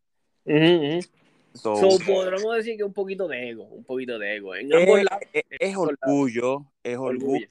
So, 1.54 1.74
podríamos 2.06 2.56
decir 2.58 2.76
que 2.78 2.84
un 2.84 2.94
poquito 2.94 3.28
de 3.28 3.50
ego, 3.50 3.64
un 3.64 3.84
poquito 3.86 4.20
de 4.20 4.36
ego. 4.36 4.56
En 4.56 4.72
es, 4.72 5.04
lados, 5.04 5.26
es, 5.34 5.76
orgullo, 5.78 6.66
es 6.84 6.98
orgullo. 6.98 7.48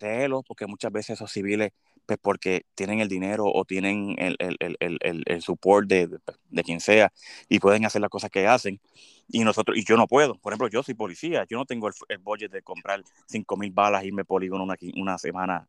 orgullo. 0.00 0.42
porque 0.42 0.66
muchas 0.66 0.90
veces 0.90 1.10
esos 1.10 1.30
civiles, 1.30 1.72
pues 2.06 2.18
porque 2.20 2.66
tienen 2.74 3.00
el 3.00 3.08
dinero 3.08 3.44
o 3.46 3.64
tienen 3.64 4.16
el, 4.18 4.36
el, 4.38 4.56
el, 4.60 4.98
el, 5.00 5.22
el 5.26 5.42
support 5.42 5.88
de, 5.88 6.08
de, 6.08 6.18
de, 6.50 6.62
quien 6.62 6.80
sea 6.80 7.12
y 7.48 7.58
pueden 7.58 7.84
hacer 7.84 8.00
las 8.00 8.10
cosas 8.10 8.30
que 8.30 8.46
hacen 8.46 8.80
y 9.28 9.44
nosotros 9.44 9.76
y 9.76 9.84
yo 9.84 9.96
no 9.96 10.06
puedo. 10.06 10.36
Por 10.38 10.52
ejemplo, 10.52 10.68
yo 10.68 10.82
soy 10.82 10.94
policía, 10.94 11.46
yo 11.48 11.58
no 11.58 11.64
tengo 11.64 11.88
el, 11.88 11.94
el 12.08 12.18
budget 12.18 12.50
de 12.50 12.62
comprar 12.62 13.02
5 13.26 13.56
mil 13.56 13.70
balas, 13.70 14.04
irme 14.04 14.24
polígono 14.24 14.64
una, 14.64 14.76
una 14.96 15.18
semana 15.18 15.68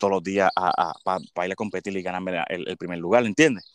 todos 0.00 0.12
los 0.12 0.22
días 0.22 0.50
a, 0.56 0.94
para 1.04 1.46
ir 1.46 1.52
a 1.52 1.56
competir 1.56 1.96
y 1.96 2.02
ganarme 2.02 2.42
el, 2.48 2.76
primer 2.78 2.98
lugar, 2.98 3.24
¿entiendes? 3.24 3.70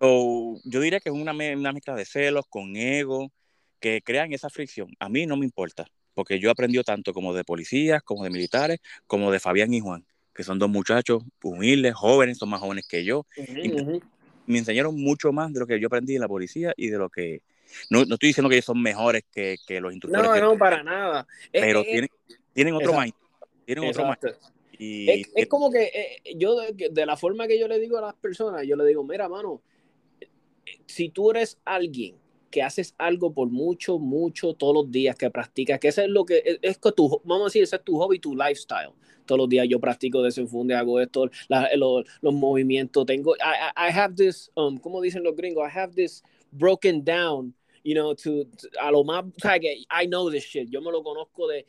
yo 0.00 0.80
diría 0.80 1.00
que 1.00 1.08
es 1.08 1.14
una, 1.14 1.32
una 1.32 1.72
mezcla 1.72 1.94
de 1.94 2.04
celos 2.04 2.44
con 2.50 2.76
ego 2.76 3.32
que 3.80 4.02
crean 4.02 4.32
esa 4.32 4.50
fricción. 4.50 4.94
A 4.98 5.08
mí 5.08 5.26
no 5.26 5.36
me 5.36 5.46
importa, 5.46 5.86
porque 6.14 6.40
yo 6.40 6.48
he 6.48 6.52
aprendido 6.52 6.82
tanto 6.82 7.14
como 7.14 7.32
de 7.32 7.44
policías, 7.44 8.02
como 8.02 8.24
de 8.24 8.30
militares, 8.30 8.80
como 9.06 9.30
de 9.30 9.38
Fabián 9.40 9.72
y 9.72 9.80
Juan, 9.80 10.04
que 10.38 10.44
son 10.44 10.60
dos 10.60 10.70
muchachos 10.70 11.24
humildes, 11.42 11.94
jóvenes, 11.94 12.38
son 12.38 12.50
más 12.50 12.60
jóvenes 12.60 12.86
que 12.86 13.02
yo. 13.04 13.26
me 14.46 14.58
enseñaron 14.58 14.94
mucho 14.94 15.32
más 15.32 15.52
de 15.52 15.58
lo 15.58 15.66
que 15.66 15.80
yo 15.80 15.88
aprendí 15.88 16.14
en 16.14 16.20
la 16.20 16.28
policía 16.28 16.72
y 16.76 16.90
de 16.90 16.96
lo 16.96 17.10
que 17.10 17.42
no, 17.90 18.04
no 18.04 18.14
estoy 18.14 18.28
diciendo 18.28 18.48
que 18.48 18.54
ellos 18.54 18.66
son 18.66 18.80
mejores 18.80 19.24
que, 19.32 19.56
que 19.66 19.80
los 19.80 19.92
instructores. 19.92 20.40
No, 20.40 20.52
no, 20.52 20.56
para 20.56 20.84
nada. 20.84 21.26
Pero 21.50 21.82
tienen, 21.82 22.08
tienen 22.52 22.72
otro 22.72 22.92
mind. 23.00 23.14
Tienen 23.66 23.90
otro 23.90 24.04
mind. 24.04 24.36
Y, 24.78 25.24
es, 25.34 25.48
como 25.48 25.72
que 25.72 25.86
eh, 25.86 26.34
yo, 26.36 26.54
de, 26.60 26.88
de, 26.88 27.04
la 27.04 27.16
forma 27.16 27.48
que 27.48 27.58
yo 27.58 27.66
le 27.66 27.80
digo 27.80 27.98
a 27.98 28.02
las 28.02 28.14
personas, 28.14 28.64
yo 28.64 28.76
le 28.76 28.84
digo, 28.84 29.02
mira, 29.02 29.28
mano, 29.28 29.60
si 30.86 31.08
tú 31.08 31.32
eres 31.32 31.58
alguien 31.64 32.14
que 32.50 32.62
haces 32.62 32.94
algo 32.98 33.32
por 33.32 33.50
mucho, 33.50 33.98
mucho, 33.98 34.54
todos 34.54 34.74
los 34.74 34.90
días, 34.90 35.16
que 35.16 35.30
practicas, 35.30 35.78
que 35.78 35.88
eso 35.88 36.02
es 36.02 36.08
lo 36.08 36.24
que 36.24 36.42
es, 36.44 36.58
es 36.62 36.78
que 36.78 36.92
tu, 36.92 37.20
vamos 37.24 37.42
a 37.42 37.44
decir, 37.46 37.62
ese 37.62 37.76
es 37.76 37.84
tu 37.84 37.98
hobby, 37.98 38.18
tu 38.18 38.34
lifestyle. 38.34 38.92
Todos 39.26 39.40
los 39.40 39.48
días 39.48 39.66
yo 39.68 39.78
practico 39.78 40.22
desenfunde, 40.22 40.74
hago 40.74 41.00
esto, 41.00 41.30
la, 41.48 41.68
los, 41.76 42.04
los, 42.22 42.34
movimientos, 42.34 43.04
tengo, 43.04 43.36
I, 43.36 43.90
I 43.90 43.92
have 43.92 44.14
this, 44.14 44.50
um, 44.54 44.78
como 44.78 45.02
dicen 45.02 45.22
los 45.22 45.36
gringos, 45.36 45.68
I 45.68 45.78
have 45.78 45.94
this 45.94 46.22
broken 46.50 47.04
down 47.04 47.54
you 47.84 47.94
know, 47.94 48.14
to, 48.14 48.46
a 48.80 48.90
lo 48.90 49.04
más, 49.04 49.24
o 49.24 49.40
sea, 49.40 49.58
que 49.58 49.84
I 49.90 50.06
know 50.06 50.30
this 50.30 50.44
shit, 50.44 50.68
yo 50.68 50.80
me 50.80 50.90
lo 50.90 51.02
conozco 51.02 51.48
de, 51.48 51.66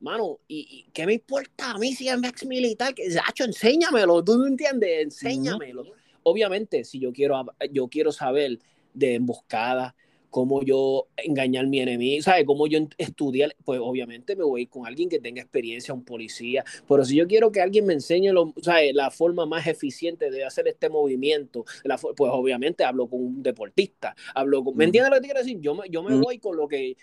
mano, 0.00 0.40
y, 0.48 0.66
y 0.70 0.90
¿qué 0.92 1.06
me 1.06 1.14
importa 1.14 1.70
a 1.70 1.78
mí 1.78 1.94
si 1.94 2.08
es 2.08 2.22
ex 2.22 2.44
militar? 2.44 2.94
Que, 2.94 3.04
Hacho, 3.26 3.44
enséñamelo, 3.44 4.22
tú 4.22 4.36
no 4.36 4.46
entiendes, 4.46 5.02
enséñamelo. 5.02 5.84
obviamente, 6.24 6.84
si 6.84 6.98
yo 6.98 7.12
quiero, 7.12 7.46
yo 7.70 7.88
quiero 7.88 8.12
saber 8.12 8.58
de 8.92 9.14
emboscada, 9.14 9.94
cómo 10.32 10.62
yo 10.62 11.08
engañar 11.18 11.66
a 11.66 11.68
mi 11.68 11.80
enemigo, 11.80 12.22
¿sabes? 12.22 12.44
Cómo 12.46 12.66
yo 12.66 12.80
estudiar, 12.96 13.54
pues 13.64 13.78
obviamente 13.80 14.34
me 14.34 14.44
voy 14.44 14.66
con 14.66 14.86
alguien 14.86 15.10
que 15.10 15.20
tenga 15.20 15.42
experiencia, 15.42 15.92
un 15.92 16.04
policía, 16.04 16.64
pero 16.88 17.04
si 17.04 17.16
yo 17.16 17.28
quiero 17.28 17.52
que 17.52 17.60
alguien 17.60 17.84
me 17.84 17.92
enseñe 17.92 18.32
lo, 18.32 18.54
¿sabes? 18.62 18.94
la 18.94 19.10
forma 19.10 19.44
más 19.44 19.66
eficiente 19.66 20.30
de 20.30 20.44
hacer 20.44 20.66
este 20.68 20.88
movimiento, 20.88 21.66
pues 22.16 22.32
obviamente 22.32 22.82
hablo 22.82 23.08
con 23.08 23.20
un 23.20 23.42
deportista, 23.42 24.16
hablo 24.34 24.64
con, 24.64 24.74
¿me 24.74 24.86
entiendes 24.86 25.10
lo 25.10 25.16
que 25.16 25.20
te 25.20 25.26
quiero 25.26 25.40
decir? 25.40 25.60
Yo 25.60 25.74
me, 25.74 25.88
yo 25.90 26.02
me 26.02 26.16
voy 26.16 26.38
con 26.38 26.56
lo 26.56 26.66
que... 26.66 26.96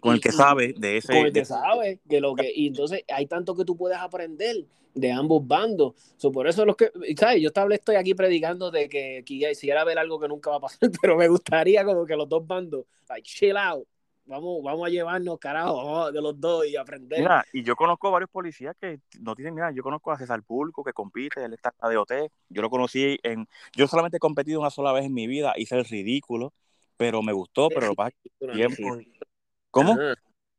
Con 0.00 0.14
el 0.14 0.20
que 0.20 0.32
sabe 0.32 0.74
de 0.76 0.98
ese... 0.98 1.12
Con 1.12 1.26
el 1.26 1.32
que 1.32 1.44
sabe, 1.44 2.00
que 2.08 2.20
lo 2.20 2.34
que, 2.34 2.52
y 2.54 2.68
entonces 2.68 3.02
hay 3.08 3.26
tanto 3.26 3.54
que 3.54 3.64
tú 3.64 3.76
puedes 3.76 3.98
aprender 3.98 4.66
de 4.96 5.12
ambos 5.12 5.46
bandos. 5.46 5.94
por 6.32 6.48
eso 6.48 6.64
los 6.64 6.76
que, 6.76 6.90
¿sabes? 7.16 7.42
Yo 7.42 7.50
estoy 7.70 7.96
aquí 7.96 8.14
predicando 8.14 8.70
de 8.70 8.88
que 8.88 9.22
quisiera 9.24 9.84
ver 9.84 9.98
algo 9.98 10.18
que 10.18 10.26
nunca 10.26 10.50
va 10.50 10.56
a 10.56 10.60
pasar, 10.60 10.80
pero 11.00 11.16
me 11.16 11.28
gustaría 11.28 11.84
como 11.84 12.04
que 12.06 12.16
los 12.16 12.28
dos 12.28 12.46
bandos, 12.46 12.86
like, 13.08 13.28
chill 13.28 13.56
out. 13.56 13.86
Vamos, 14.28 14.60
vamos 14.60 14.84
a 14.88 14.90
llevarnos, 14.90 15.38
carajo, 15.38 16.10
de 16.10 16.20
los 16.20 16.40
dos 16.40 16.66
y 16.66 16.74
aprender. 16.74 17.20
Mira, 17.20 17.44
y 17.52 17.62
yo 17.62 17.76
conozco 17.76 18.10
varios 18.10 18.28
policías 18.28 18.74
que 18.80 18.98
no 19.20 19.36
tienen 19.36 19.54
nada. 19.54 19.70
Yo 19.70 19.84
conozco 19.84 20.10
a 20.10 20.18
César 20.18 20.42
Pulco, 20.42 20.82
que 20.82 20.92
compite, 20.92 21.44
él 21.44 21.54
está 21.54 21.72
en 21.80 21.94
DOT. 21.94 22.10
Yo 22.48 22.60
lo 22.60 22.68
conocí 22.68 23.18
en. 23.22 23.46
Yo 23.76 23.86
solamente 23.86 24.16
he 24.16 24.20
competido 24.20 24.58
una 24.58 24.70
sola 24.70 24.92
vez 24.92 25.04
en 25.04 25.14
mi 25.14 25.28
vida, 25.28 25.52
hice 25.56 25.76
el 25.76 25.84
ridículo, 25.84 26.52
pero 26.96 27.22
me 27.22 27.32
gustó, 27.32 27.68
pero 27.68 27.86
lo 27.86 27.94
pasa 27.94 28.16
tiempo. 28.52 28.98
¿Cómo? 29.76 29.98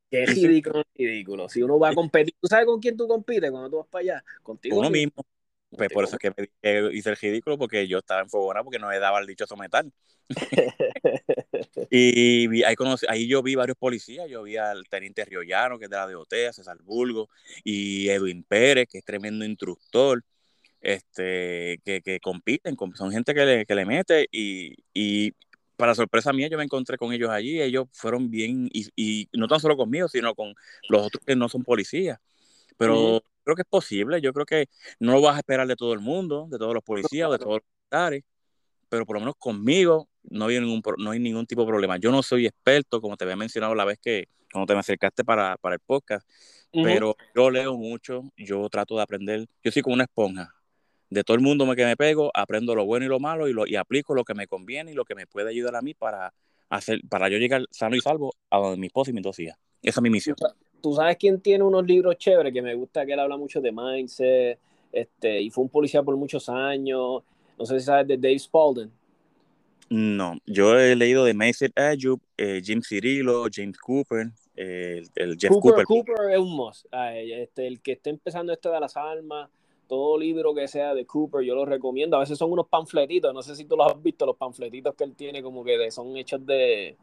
Qué 0.10 0.26
ridículo, 0.26 0.84
ridículo. 0.96 1.50
Si 1.50 1.62
uno 1.62 1.80
va 1.80 1.90
a 1.90 1.94
competir, 1.94 2.34
¿tú 2.40 2.48
sabes 2.48 2.66
con 2.66 2.80
quién 2.80 2.96
tú 2.96 3.08
compites 3.08 3.50
cuando 3.50 3.70
tú 3.70 3.78
vas 3.78 3.88
para 3.88 4.02
allá? 4.02 4.24
Contigo. 4.44 4.78
Uno 4.78 4.90
mismo. 4.90 5.26
Pues 5.70 5.90
por 5.92 6.06
eso 6.06 6.16
es 6.16 6.20
que 6.20 6.34
me 6.38 6.96
hice 6.96 7.10
el 7.10 7.18
ridículo, 7.18 7.58
porque 7.58 7.88
yo 7.88 7.98
estaba 7.98 8.22
en 8.22 8.30
Fogona 8.30 8.64
porque 8.64 8.80
no 8.80 8.88
me 8.88 9.00
daba 9.00 9.20
el 9.20 9.28
dichoso 9.28 9.58
metal. 9.58 9.92
y 11.90 12.64
ahí, 12.64 12.76
conocí, 12.76 13.06
ahí 13.10 13.28
yo 13.28 13.44
vi 13.44 13.56
varios 13.56 13.78
policías, 13.78 14.30
yo 14.30 14.44
vi 14.44 14.56
al 14.56 14.88
teniente 14.88 15.26
Riollano, 15.26 15.78
que 15.78 15.86
es 15.86 15.90
de 15.90 15.98
la 15.98 16.08
DOT, 16.08 16.34
César 16.54 16.78
Bulgo, 16.84 17.30
y 17.64 18.08
Edwin 18.08 18.44
Pérez, 18.44 18.88
que 18.90 19.00
es 19.00 19.04
tremendo 19.04 19.44
instructor, 19.44 20.24
este, 20.80 21.82
que, 21.84 22.02
que 22.02 22.20
compiten, 22.22 22.78
son 22.96 23.12
gente 23.12 23.34
que 23.34 23.46
le, 23.46 23.66
que 23.66 23.76
le 23.76 23.86
mete, 23.86 24.28
y, 24.32 24.74
y 24.94 25.34
para 25.78 25.96
sorpresa 25.96 26.34
mía, 26.34 26.50
yo 26.50 26.58
me 26.58 26.64
encontré 26.64 26.98
con 26.98 27.14
ellos 27.14 27.30
allí. 27.30 27.62
Ellos 27.62 27.86
fueron 27.94 28.30
bien, 28.30 28.70
y, 28.74 28.88
y 28.96 29.30
no 29.34 29.48
tan 29.48 29.60
solo 29.60 29.78
conmigo, 29.78 30.08
sino 30.08 30.36
con 30.36 30.54
los 30.90 31.06
otros 31.06 31.24
que 31.26 31.36
no 31.36 31.48
son 31.48 31.64
policías. 31.64 32.20
Pero 32.78 33.22
creo 33.44 33.56
que 33.56 33.62
es 33.62 33.68
posible. 33.68 34.20
Yo 34.20 34.34
creo 34.34 34.46
que 34.46 34.68
no 35.00 35.14
lo 35.14 35.22
vas 35.22 35.36
a 35.36 35.40
esperar 35.40 35.68
de 35.68 35.76
todo 35.76 35.94
el 35.94 36.00
mundo, 36.00 36.48
de 36.50 36.58
todos 36.58 36.74
los 36.74 36.84
policías, 36.84 37.32
de 37.32 37.38
todos 37.38 37.62
los 37.62 37.64
militares. 37.82 38.24
Pero 38.90 39.06
por 39.06 39.16
lo 39.16 39.20
menos 39.22 39.36
conmigo 39.38 40.10
no 40.24 40.48
hay 40.48 40.60
ningún, 40.60 40.82
no 40.98 41.12
hay 41.12 41.20
ningún 41.20 41.46
tipo 41.46 41.62
de 41.62 41.68
problema. 41.68 41.98
Yo 41.98 42.12
no 42.12 42.24
soy 42.24 42.46
experto, 42.46 43.00
como 43.00 43.16
te 43.16 43.24
había 43.24 43.36
mencionado 43.36 43.76
la 43.76 43.86
vez 43.86 44.00
que 44.02 44.28
cuando 44.52 44.66
te 44.66 44.74
me 44.74 44.80
acercaste 44.80 45.24
para, 45.24 45.58
para 45.58 45.76
el 45.76 45.82
podcast, 45.82 46.28
pero 46.72 47.16
yo 47.36 47.50
leo 47.50 47.76
mucho, 47.78 48.24
yo 48.38 48.68
trato 48.70 48.96
de 48.96 49.02
aprender. 49.02 49.46
Yo 49.64 49.72
soy 49.72 49.82
como 49.82 49.96
una 49.96 50.06
esponja 50.06 50.57
de 51.10 51.24
todo 51.24 51.36
el 51.36 51.44
mundo 51.44 51.66
que 51.76 51.86
me 51.86 51.96
pego, 51.96 52.32
aprendo 52.34 52.76
lo 52.76 52.86
bueno 52.86 53.06
y 53.06 53.10
lo 53.10 53.20
malo 53.20 53.48
y, 53.48 53.54
lo, 53.54 53.66
y 53.66 53.76
aplico 53.76 54.14
lo 54.14 54.24
que 54.24 54.34
me 54.34 54.48
conviene 54.48 54.92
y 54.92 54.94
lo 54.94 55.06
que 55.06 55.16
me 55.16 55.28
puede 55.28 55.50
ayudar 55.50 55.76
a 55.76 55.82
mí 55.82 55.94
para, 55.94 56.34
hacer, 56.70 57.02
para 57.10 57.30
yo 57.30 57.38
llegar 57.38 57.66
sano 57.72 57.96
y 57.96 58.02
salvo 58.02 58.34
a 58.50 58.58
donde 58.58 58.78
mi 58.78 58.88
esposa 58.88 59.12
y 59.12 59.14
mi 59.14 59.22
dos 59.22 59.40
Esa 59.40 59.56
es 59.82 60.02
mi 60.02 60.10
misión. 60.10 60.36
¿Tú 60.82 60.94
sabes 60.94 61.18
quién 61.18 61.42
tiene 61.42 61.64
unos 61.64 61.86
libros 61.86 62.18
chéveres 62.18 62.54
que 62.54 62.62
me 62.62 62.76
gusta 62.76 63.06
que 63.06 63.14
él 63.14 63.20
habla 63.20 63.38
mucho 63.38 63.62
de 63.62 63.72
mindset? 63.72 64.60
Este, 64.92 65.42
y 65.42 65.50
fue 65.50 65.64
un 65.64 65.70
policía 65.70 66.04
por 66.04 66.16
muchos 66.16 66.50
años. 66.50 67.24
No 67.58 67.66
sé 67.66 67.80
si 67.80 67.86
sabes 67.86 68.08
de 68.08 68.18
Dave 68.18 68.40
Spalding. 68.40 68.92
No, 69.90 70.38
yo 70.46 70.78
he 70.78 70.96
leído 70.96 71.24
de 71.24 71.34
Mason 71.34 71.72
Ayub, 71.76 72.20
eh, 72.38 72.62
Jim 72.64 72.82
Cirillo, 72.82 73.46
James 73.52 73.78
Cooper, 73.78 74.28
el, 74.56 75.38
Jeff 75.40 75.52
Cooper. 75.62 75.86
Cooper. 75.86 76.32
es 76.32 76.40
un 76.40 76.56
must. 76.56 76.86
Este, 76.92 77.68
el 77.68 77.80
que 77.80 77.94
esté 77.94 78.10
empezando 78.10 78.52
este 78.52 78.70
de 78.70 78.80
las 78.80 78.98
almas, 78.98 79.50
todo 79.88 80.18
libro 80.18 80.54
que 80.54 80.68
sea 80.68 80.94
de 80.94 81.06
Cooper, 81.06 81.44
yo 81.44 81.56
lo 81.56 81.66
recomiendo. 81.66 82.18
A 82.18 82.22
veces 82.22 82.38
son 82.38 82.52
unos 82.52 82.68
panfletitos, 82.68 83.34
no 83.34 83.42
sé 83.42 83.56
si 83.56 83.66
tú 83.66 83.76
los 83.76 83.92
has 83.92 84.02
visto, 84.02 84.26
los 84.26 84.38
panfletitos 84.38 84.96
que 84.96 85.04
él 85.04 85.16
tiene, 85.16 85.42
como 85.42 85.64
que 85.64 85.90
son 85.92 86.16
hechos 86.18 86.46
de. 86.46 86.98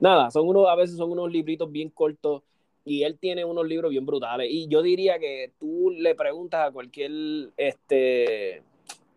Nada, 0.00 0.30
son 0.30 0.48
unos, 0.48 0.68
a 0.68 0.74
veces 0.74 0.96
son 0.96 1.12
unos 1.12 1.30
libritos 1.30 1.70
bien 1.70 1.88
cortos 1.90 2.42
y 2.84 3.02
él 3.02 3.18
tiene 3.18 3.44
unos 3.44 3.66
libros 3.66 3.90
bien 3.90 4.04
brutales. 4.04 4.48
Y 4.50 4.68
yo 4.68 4.82
diría 4.82 5.18
que 5.18 5.52
tú 5.58 5.90
le 5.90 6.14
preguntas 6.14 6.68
a 6.68 6.72
cualquier, 6.72 7.52
este, 7.56 8.62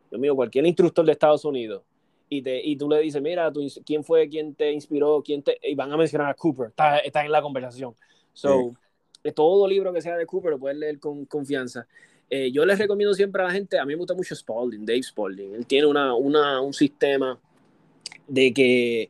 Dios 0.09 0.22
mío, 0.22 0.36
cualquier 0.36 0.65
instructor 0.65 1.05
de 1.05 1.11
Estados 1.11 1.43
Unidos 1.45 1.84
y, 2.30 2.41
te, 2.41 2.61
y 2.63 2.76
tú 2.76 2.89
le 2.89 2.99
dices, 2.99 3.22
mira, 3.22 3.51
tú, 3.51 3.65
¿quién 3.86 4.03
fue 4.03 4.28
quien 4.30 4.53
te 4.53 4.72
inspiró? 4.72 5.22
Quién 5.24 5.43
te... 5.43 5.57
Y 5.63 5.76
van 5.76 5.91
a 5.91 5.97
mencionar 5.97 6.30
a 6.30 6.34
Cooper, 6.34 6.68
está, 6.68 6.99
está 6.99 7.26
en 7.26 7.32
la 7.32 7.41
conversación. 7.41 7.95
So, 8.34 8.74
todo 9.32 9.67
libro 9.67 9.93
que 9.93 10.01
sea 10.01 10.15
de 10.15 10.25
Cooper 10.25 10.51
lo 10.51 10.59
puedes 10.59 10.78
leer 10.78 10.99
con 10.99 11.25
confianza. 11.25 11.88
Eh, 12.30 12.51
yo 12.51 12.65
les 12.65 12.78
recomiendo 12.78 13.13
siempre 13.13 13.41
a 13.41 13.45
la 13.45 13.51
gente, 13.51 13.80
a 13.80 13.86
mí 13.86 13.93
me 13.93 13.99
gusta 13.99 14.13
mucho 14.13 14.36
Spalding, 14.36 14.86
Dave 14.86 15.03
Spalding. 15.03 15.55
Él 15.55 15.65
tiene 15.65 15.88
una, 15.88 16.13
una, 16.13 16.61
un 16.61 16.73
sistema 16.73 17.39
de 18.28 18.53
que 18.53 19.09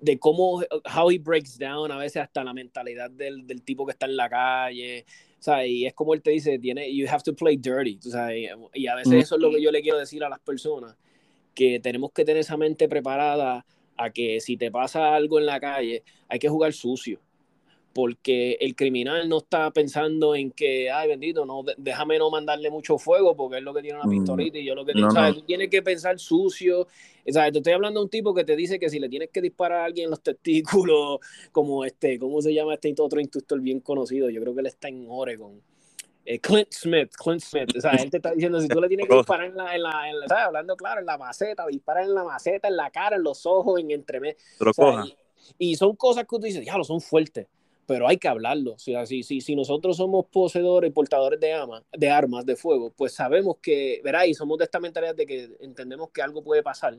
de 0.00 0.18
cómo 0.18 0.62
how 0.96 1.10
he 1.10 1.18
breaks 1.18 1.58
down 1.58 1.90
a 1.92 1.96
veces 1.96 2.22
hasta 2.22 2.42
la 2.42 2.52
mentalidad 2.52 3.10
del, 3.10 3.46
del 3.46 3.62
tipo 3.62 3.86
que 3.86 3.92
está 3.92 4.06
en 4.06 4.16
la 4.16 4.28
calle, 4.28 5.04
¿sabes? 5.38 5.70
Y 5.70 5.86
es 5.86 5.94
como 5.94 6.14
él 6.14 6.22
te 6.22 6.30
dice, 6.30 6.58
tiene 6.58 6.92
you 6.94 7.06
have 7.08 7.22
to 7.22 7.34
play 7.34 7.56
dirty, 7.56 7.98
¿sabes? 8.00 8.50
Y 8.74 8.86
a 8.88 8.96
veces 8.96 9.12
eso 9.14 9.36
es 9.36 9.40
lo 9.40 9.50
que 9.50 9.62
yo 9.62 9.70
le 9.70 9.80
quiero 9.80 9.98
decir 9.98 10.24
a 10.24 10.28
las 10.28 10.40
personas, 10.40 10.96
que 11.54 11.78
tenemos 11.80 12.12
que 12.12 12.24
tener 12.24 12.40
esa 12.40 12.56
mente 12.56 12.88
preparada 12.88 13.64
a 13.96 14.10
que 14.10 14.40
si 14.40 14.56
te 14.56 14.70
pasa 14.70 15.14
algo 15.14 15.38
en 15.38 15.46
la 15.46 15.60
calle, 15.60 16.02
hay 16.28 16.38
que 16.38 16.48
jugar 16.48 16.72
sucio 16.72 17.20
porque 17.92 18.56
el 18.60 18.74
criminal 18.74 19.28
no 19.28 19.38
está 19.38 19.70
pensando 19.70 20.34
en 20.34 20.50
que, 20.50 20.90
ay, 20.90 21.08
bendito, 21.08 21.44
no, 21.44 21.62
déjame 21.76 22.18
no 22.18 22.30
mandarle 22.30 22.70
mucho 22.70 22.98
fuego 22.98 23.36
porque 23.36 23.58
es 23.58 23.62
lo 23.62 23.74
que 23.74 23.82
tiene 23.82 23.98
una 23.98 24.06
mm, 24.06 24.10
pistolita 24.10 24.58
y 24.58 24.64
yo 24.64 24.74
lo 24.74 24.84
que 24.84 24.94
no, 24.94 25.08
tienes 25.44 25.68
que 25.68 25.82
pensar 25.82 26.18
sucio. 26.18 26.86
¿sabes? 27.28 27.52
Te 27.52 27.58
estoy 27.58 27.72
hablando 27.72 28.00
de 28.00 28.04
un 28.04 28.10
tipo 28.10 28.34
que 28.34 28.44
te 28.44 28.56
dice 28.56 28.78
que 28.78 28.88
si 28.88 28.98
le 28.98 29.08
tienes 29.08 29.30
que 29.30 29.40
disparar 29.40 29.80
a 29.80 29.84
alguien 29.84 30.04
en 30.04 30.10
los 30.10 30.22
testículos, 30.22 31.20
como 31.52 31.84
este, 31.84 32.18
¿cómo 32.18 32.40
se 32.40 32.52
llama 32.54 32.74
este 32.74 32.94
otro 32.98 33.20
instructor 33.20 33.60
bien 33.60 33.80
conocido? 33.80 34.30
Yo 34.30 34.40
creo 34.40 34.54
que 34.54 34.60
él 34.60 34.66
está 34.66 34.88
en 34.88 35.06
Oregon. 35.08 35.60
Eh, 36.24 36.38
Clint 36.38 36.68
Smith, 36.70 37.10
Clint 37.16 37.42
Smith, 37.42 37.76
o 37.76 37.80
sea, 37.80 37.92
él 37.92 38.08
te 38.08 38.18
está 38.18 38.30
diciendo 38.30 38.60
si 38.60 38.68
tú 38.68 38.80
le 38.80 38.86
tienes 38.86 39.08
que 39.08 39.16
disparar 39.16 39.46
en 39.46 39.56
la, 39.56 39.74
en 39.74 39.82
la, 39.82 40.08
en 40.08 40.28
¿sabes? 40.28 40.44
hablando 40.44 40.76
claro, 40.76 41.00
en 41.00 41.06
la 41.06 41.18
maceta, 41.18 41.66
disparar 41.66 42.04
en 42.04 42.14
la 42.14 42.22
maceta, 42.22 42.68
en 42.68 42.76
la 42.76 42.90
cara, 42.90 43.16
en 43.16 43.24
los 43.24 43.44
ojos, 43.44 43.80
en 43.80 43.90
entremés. 43.90 44.36
Y, 45.58 45.72
y, 45.72 45.74
son 45.74 45.96
cosas 45.96 46.22
que 46.22 46.36
tú 46.36 46.38
dices, 46.38 46.62
diablo, 46.62 46.84
son 46.84 47.00
fuertes 47.00 47.48
pero 47.86 48.08
hay 48.08 48.16
que 48.16 48.28
hablarlo. 48.28 48.78
Si, 48.78 48.94
si, 49.22 49.40
si 49.40 49.56
nosotros 49.56 49.96
somos 49.96 50.26
poseedores 50.26 50.90
y 50.90 50.92
portadores 50.92 51.40
de, 51.40 51.52
ama, 51.52 51.82
de 51.92 52.10
armas 52.10 52.46
de 52.46 52.56
fuego, 52.56 52.92
pues 52.96 53.14
sabemos 53.14 53.56
que, 53.60 54.00
verá, 54.04 54.26
y 54.26 54.34
somos 54.34 54.58
de 54.58 54.64
esta 54.64 54.80
mentalidad 54.80 55.14
de 55.14 55.26
que 55.26 55.50
entendemos 55.60 56.10
que 56.10 56.22
algo 56.22 56.42
puede 56.42 56.62
pasar, 56.62 56.96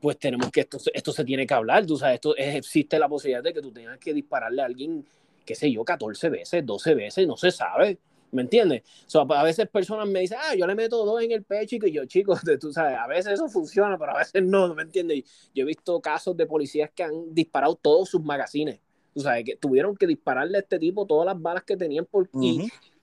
pues 0.00 0.18
tenemos 0.18 0.50
que, 0.50 0.60
esto, 0.60 0.78
esto 0.92 1.12
se 1.12 1.24
tiene 1.24 1.46
que 1.46 1.54
hablar, 1.54 1.84
tú 1.84 1.96
sabes, 1.96 2.14
esto, 2.14 2.34
existe 2.36 2.98
la 2.98 3.08
posibilidad 3.08 3.42
de 3.42 3.52
que 3.52 3.60
tú 3.60 3.70
tengas 3.70 3.98
que 3.98 4.14
dispararle 4.14 4.62
a 4.62 4.64
alguien, 4.64 5.04
qué 5.44 5.54
sé 5.54 5.70
yo, 5.70 5.84
14 5.84 6.30
veces, 6.30 6.64
12 6.64 6.94
veces, 6.94 7.26
no 7.26 7.36
se 7.36 7.50
sabe. 7.50 7.98
¿Me 8.32 8.42
entiendes? 8.42 8.82
a 9.12 9.42
veces 9.42 9.68
personas 9.68 10.06
me 10.06 10.20
dicen, 10.20 10.38
ah, 10.40 10.54
yo 10.54 10.64
le 10.64 10.76
meto 10.76 11.04
dos 11.04 11.20
en 11.20 11.32
el 11.32 11.42
pecho 11.42 11.74
y 11.82 11.90
yo, 11.90 12.04
chicos, 12.04 12.40
tú 12.60 12.72
sabes, 12.72 12.96
a 12.96 13.08
veces 13.08 13.32
eso 13.32 13.48
funciona, 13.48 13.98
pero 13.98 14.14
a 14.14 14.18
veces 14.18 14.40
no, 14.44 14.72
¿me 14.72 14.82
entiendes? 14.82 15.24
Yo 15.52 15.64
he 15.64 15.66
visto 15.66 16.00
casos 16.00 16.36
de 16.36 16.46
policías 16.46 16.90
que 16.94 17.02
han 17.02 17.34
disparado 17.34 17.74
todos 17.74 18.08
sus 18.08 18.22
magazines 18.22 18.78
Tú 19.14 19.20
sabes, 19.20 19.44
que 19.44 19.56
tuvieron 19.56 19.96
que 19.96 20.06
dispararle 20.06 20.58
a 20.58 20.60
este 20.60 20.78
tipo 20.78 21.06
todas 21.06 21.26
las 21.26 21.40
balas 21.40 21.64
que 21.64 21.76
tenían 21.76 22.06
por... 22.06 22.28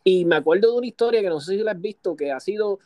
y, 0.03 0.25
me 0.25 0.35
acuerdo 0.35 0.71
de 0.71 0.77
una 0.77 0.87
historia 0.87 1.21
que 1.21 1.29
no 1.29 1.41
sé 1.41 1.57
si 1.57 1.63
la 1.63 1.71
has 1.71 1.81
visto, 1.81 2.15
que 2.15 2.31
ha 2.31 2.39
sido, 2.39 2.79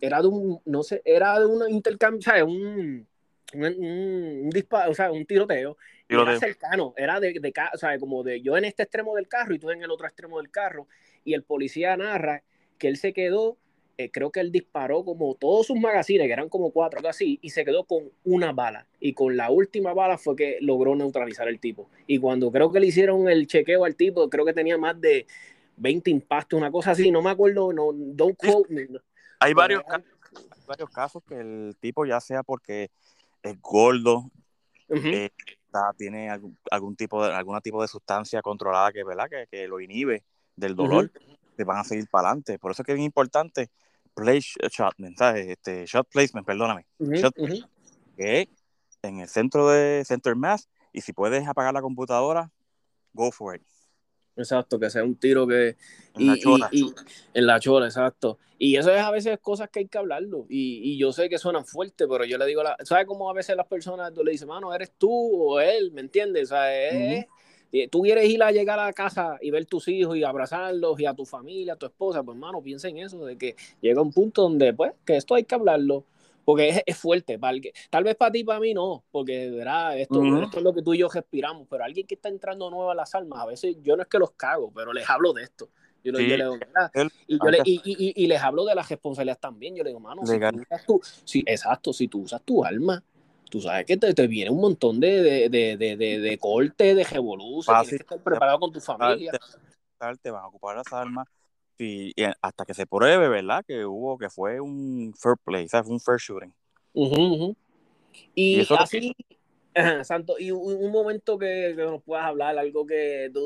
era 0.00 0.22
de 0.22 0.28
un, 0.28 0.60
no 0.64 0.82
sé, 0.82 1.02
era 1.04 1.38
de 1.38 1.46
un 1.46 1.70
intercambio, 1.70 2.22
¿sabes? 2.22 2.44
Un, 2.44 3.06
un, 3.54 4.50
disparo, 4.50 4.90
o 4.90 4.94
sea, 4.94 5.12
un 5.12 5.26
tiroteo. 5.26 5.76
Era 6.08 6.38
cercano, 6.38 6.92
era 6.96 7.20
de, 7.20 7.34
de, 7.40 7.52
o 7.72 7.78
sea, 7.78 7.98
como 7.98 8.22
de 8.22 8.42
yo 8.42 8.56
en 8.56 8.64
este 8.66 8.82
extremo 8.82 9.14
del 9.16 9.28
carro 9.28 9.54
y 9.54 9.58
tú 9.58 9.70
en 9.70 9.82
el 9.82 9.90
otro 9.90 10.06
extremo 10.06 10.38
del 10.38 10.50
carro. 10.50 10.86
Y 11.24 11.34
el 11.34 11.42
policía 11.42 11.96
narra 11.96 12.42
que 12.78 12.88
él 12.88 12.96
se 12.96 13.12
quedó 13.12 13.56
eh, 13.98 14.10
creo 14.10 14.30
que 14.30 14.40
él 14.40 14.50
disparó 14.50 15.04
como 15.04 15.34
todos 15.34 15.66
sus 15.66 15.78
magazines, 15.78 16.26
que 16.26 16.32
eran 16.32 16.48
como 16.48 16.70
cuatro, 16.70 16.98
algo 16.98 17.08
así, 17.08 17.38
y 17.42 17.50
se 17.50 17.64
quedó 17.64 17.84
con 17.84 18.10
una 18.24 18.52
bala. 18.52 18.86
Y 19.00 19.12
con 19.12 19.36
la 19.36 19.50
última 19.50 19.92
bala 19.92 20.18
fue 20.18 20.36
que 20.36 20.58
logró 20.60 20.94
neutralizar 20.96 21.48
el 21.48 21.60
tipo. 21.60 21.88
Y 22.06 22.18
cuando 22.18 22.50
creo 22.50 22.72
que 22.72 22.80
le 22.80 22.86
hicieron 22.86 23.28
el 23.28 23.46
chequeo 23.46 23.84
al 23.84 23.96
tipo, 23.96 24.28
creo 24.30 24.44
que 24.44 24.52
tenía 24.52 24.78
más 24.78 25.00
de 25.00 25.26
20 25.76 26.10
impactos, 26.10 26.58
una 26.58 26.70
cosa 26.70 26.92
así, 26.92 27.10
no 27.10 27.22
me 27.22 27.30
acuerdo, 27.30 27.72
no, 27.72 27.90
don't 27.92 28.36
quote 28.36 28.72
me. 28.72 28.88
Hay 29.40 29.54
varios, 29.54 29.82
casos, 29.82 30.06
varios 30.66 30.90
casos 30.90 31.22
que 31.28 31.40
el 31.40 31.76
tipo, 31.80 32.06
ya 32.06 32.20
sea 32.20 32.42
porque 32.42 32.90
es 33.42 33.60
gordo, 33.60 34.30
eh, 34.88 35.30
tiene 35.96 36.30
algún, 36.30 36.96
tipo 36.96 37.24
de, 37.24 37.32
algún 37.32 37.58
tipo 37.60 37.82
de 37.82 37.88
sustancia 37.88 38.42
controlada 38.42 38.92
que, 38.92 39.04
¿verdad? 39.04 39.28
que, 39.28 39.46
que 39.50 39.66
lo 39.66 39.80
inhibe 39.80 40.22
del 40.56 40.76
dolor, 40.76 41.10
te 41.62 41.66
van 41.66 41.78
a 41.78 41.84
seguir 41.84 42.08
para 42.08 42.28
adelante. 42.28 42.58
Por 42.58 42.72
eso 42.72 42.82
es 42.82 42.86
que 42.86 42.92
es 42.92 42.98
importante 42.98 43.70
play 44.14 44.40
shot, 44.40 44.94
¿sabes? 45.16 45.48
Este, 45.48 45.86
shot 45.86 46.08
placement, 46.08 46.46
perdóname. 46.46 46.86
Ujú, 46.98 47.12
Shot- 47.12 47.38
ujú. 47.38 47.66
que 48.16 48.48
en 49.02 49.20
el 49.20 49.28
centro 49.28 49.68
de 49.68 50.04
Center 50.04 50.36
Mass 50.36 50.68
y 50.92 51.00
si 51.00 51.12
puedes 51.12 51.46
apagar 51.46 51.72
la 51.72 51.80
computadora, 51.80 52.50
go 53.12 53.30
for 53.32 53.56
it. 53.56 53.62
Exacto, 54.36 54.78
que 54.78 54.88
sea 54.90 55.04
un 55.04 55.14
tiro 55.16 55.46
que... 55.46 55.76
En 56.14 56.22
Y, 56.22 56.26
la 56.26 56.34
y- 56.34 56.40
chola. 56.40 56.68
y- 56.72 56.94
en 57.34 57.46
la 57.46 57.60
chola, 57.60 57.86
exacto. 57.86 58.38
Y 58.58 58.76
eso 58.76 58.92
es 58.92 59.00
a 59.00 59.10
veces 59.10 59.38
cosas 59.40 59.68
que 59.70 59.80
hay 59.80 59.88
que 59.88 59.98
hablarlo. 59.98 60.46
Y, 60.48 60.80
y 60.92 60.98
yo 60.98 61.12
sé 61.12 61.28
que 61.28 61.38
suenan 61.38 61.64
fuerte, 61.64 62.06
pero 62.08 62.24
yo 62.24 62.38
le 62.38 62.46
digo, 62.46 62.62
la, 62.62 62.76
¿sabes 62.84 63.06
cómo 63.06 63.28
a 63.30 63.34
veces 63.34 63.56
las 63.56 63.66
personas 63.66 64.12
tú 64.14 64.22
le 64.24 64.32
dices, 64.32 64.46
mano, 64.46 64.74
eres 64.74 64.92
tú 64.98 65.10
o 65.10 65.60
él? 65.60 65.92
¿Me 65.92 66.00
entiendes? 66.00 66.44
O 66.44 66.54
sea, 66.54 66.88
es- 66.88 66.94
eh, 66.94 67.28
tú 67.90 68.02
quieres 68.02 68.28
ir 68.28 68.42
a 68.42 68.52
llegar 68.52 68.78
a 68.78 68.84
la 68.86 68.92
casa 68.92 69.38
y 69.40 69.50
ver 69.50 69.64
tus 69.66 69.88
hijos 69.88 70.16
y 70.16 70.24
abrazarlos 70.24 71.00
y 71.00 71.06
a 71.06 71.14
tu 71.14 71.24
familia, 71.24 71.72
a 71.72 71.76
tu 71.76 71.86
esposa, 71.86 72.22
pues 72.22 72.36
mano, 72.36 72.62
piensa 72.62 72.88
en 72.88 72.98
eso, 72.98 73.24
de 73.24 73.36
que 73.38 73.56
llega 73.80 74.00
un 74.02 74.12
punto 74.12 74.42
donde, 74.42 74.72
pues, 74.74 74.92
que 75.04 75.16
esto 75.16 75.34
hay 75.34 75.44
que 75.44 75.54
hablarlo. 75.54 76.04
Porque 76.44 76.68
es, 76.70 76.82
es 76.86 76.96
fuerte, 76.96 77.38
para 77.38 77.54
el 77.54 77.60
que- 77.62 77.72
tal 77.88 78.02
vez 78.02 78.16
para 78.16 78.32
ti, 78.32 78.42
para 78.42 78.58
mí 78.58 78.74
no, 78.74 79.04
porque 79.12 79.48
verá, 79.48 79.96
esto, 79.96 80.18
Ujú. 80.18 80.42
esto 80.42 80.58
es 80.58 80.64
lo 80.64 80.74
que 80.74 80.82
tú 80.82 80.92
y 80.92 80.98
yo 80.98 81.08
respiramos, 81.08 81.68
pero 81.70 81.84
alguien 81.84 82.04
que 82.04 82.16
está 82.16 82.28
entrando 82.28 82.68
nuevo 82.68 82.90
a 82.90 82.96
las 82.96 83.14
almas, 83.14 83.38
a 83.40 83.46
veces 83.46 83.76
yo 83.80 83.94
no 83.96 84.02
es 84.02 84.08
que 84.08 84.18
los 84.18 84.32
cago, 84.32 84.72
pero 84.74 84.92
les 84.92 85.08
hablo 85.08 85.32
de 85.32 85.44
esto. 85.44 85.68
Yo, 86.02 86.10
le- 86.10 86.18
Sí. 86.18 86.28
yo 86.28 86.36
le 86.36 86.42
digo, 86.42 86.56
"Mira", 86.56 86.90
Él- 86.94 87.10
y, 87.28 87.38
yo 87.38 87.48
le- 87.48 87.58
antes- 87.58 87.72
y, 87.72 87.80
y- 87.84 88.08
y- 88.08 88.24
y 88.24 88.26
les 88.26 88.42
hablo 88.42 88.64
de 88.64 88.74
las 88.74 88.88
responsabilidades 88.88 89.40
también. 89.40 89.76
Yo 89.76 89.84
le 89.84 89.90
digo, 89.90 90.00
mano, 90.00 90.26
si 90.26 90.32
tú 90.40 90.58
usas 90.62 90.84
tu, 90.84 91.00
si, 91.24 91.44
exacto, 91.46 91.92
si 91.92 92.08
tú 92.08 92.22
usas 92.22 92.42
tu 92.42 92.64
alma, 92.64 93.00
tú 93.52 93.60
sabes 93.60 93.84
que 93.84 93.98
te, 93.98 94.14
te 94.14 94.26
viene 94.26 94.50
un 94.50 94.62
montón 94.62 94.98
de, 94.98 95.20
de, 95.22 95.48
de, 95.50 95.76
de, 95.76 95.96
de, 95.98 96.20
de 96.20 96.38
corte, 96.38 96.94
de 96.94 97.04
revolución, 97.04 97.76
Fácil. 97.76 97.90
tienes 97.90 98.06
que 98.06 98.14
estar 98.14 98.24
preparado 98.24 98.58
con 98.58 98.72
tu 98.72 98.80
familia. 98.80 99.30
te, 99.30 100.16
te 100.22 100.30
van 100.30 100.44
a 100.44 100.46
ocupar 100.46 100.76
las 100.76 100.90
armas 100.90 101.28
y, 101.76 102.18
y 102.18 102.24
hasta 102.40 102.64
que 102.64 102.72
se 102.72 102.86
pruebe, 102.86 103.28
¿verdad? 103.28 103.62
Que 103.66 103.84
hubo, 103.84 104.16
que 104.16 104.30
fue 104.30 104.58
un 104.58 105.12
fair 105.18 105.34
play, 105.44 105.68
¿sabes? 105.68 105.84
Fue 105.86 105.94
un 105.94 106.00
fair 106.00 106.18
shooting. 106.18 106.54
Y, 108.34 108.60
Y 108.60 108.60
así, 108.60 109.14
ajá, 109.14 109.34
Santo, 110.04 110.38
y 110.38 110.50
un, 110.50 110.60
un 110.84 110.92
momento 110.92 111.38
que, 111.38 111.74
que 111.76 111.82
nos 111.82 112.02
puedas 112.02 112.26
hablar, 112.26 112.58
algo 112.58 112.86
que 112.86 113.30
tú, 113.32 113.40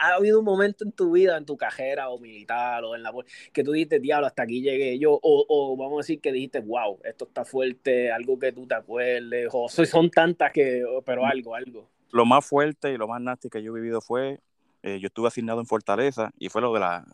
ha 0.00 0.14
habido 0.14 0.38
un 0.38 0.44
momento 0.44 0.84
en 0.84 0.92
tu 0.92 1.12
vida, 1.12 1.36
en 1.36 1.46
tu 1.46 1.56
cajera 1.56 2.10
o 2.10 2.18
militar 2.18 2.84
o 2.84 2.94
en 2.94 3.02
la 3.02 3.12
que 3.52 3.64
tú 3.64 3.72
dijiste, 3.72 4.00
diablo, 4.00 4.26
hasta 4.26 4.42
aquí 4.42 4.60
llegué 4.60 4.98
yo, 4.98 5.12
o, 5.12 5.46
o 5.48 5.76
vamos 5.76 5.94
a 5.94 6.02
decir 6.02 6.20
que 6.20 6.32
dijiste, 6.32 6.60
wow, 6.60 7.00
esto 7.04 7.24
está 7.24 7.44
fuerte, 7.44 8.12
algo 8.12 8.38
que 8.38 8.52
tú 8.52 8.66
te 8.66 8.74
acuerdes, 8.74 9.48
o 9.52 9.68
so- 9.70 9.86
son 9.86 10.10
tantas 10.10 10.52
que, 10.52 10.84
pero 11.04 11.24
algo, 11.26 11.54
algo. 11.54 11.88
Lo 12.10 12.26
más 12.26 12.44
fuerte 12.44 12.92
y 12.92 12.98
lo 12.98 13.08
más 13.08 13.20
nasty 13.20 13.48
que 13.48 13.62
yo 13.62 13.72
he 13.74 13.80
vivido 13.80 14.00
fue, 14.00 14.40
eh, 14.82 14.98
yo 15.00 15.06
estuve 15.06 15.28
asignado 15.28 15.60
en 15.60 15.66
Fortaleza 15.66 16.30
y 16.38 16.48
fue 16.48 16.60
lo 16.60 16.72
de 16.74 16.80
la 16.80 17.04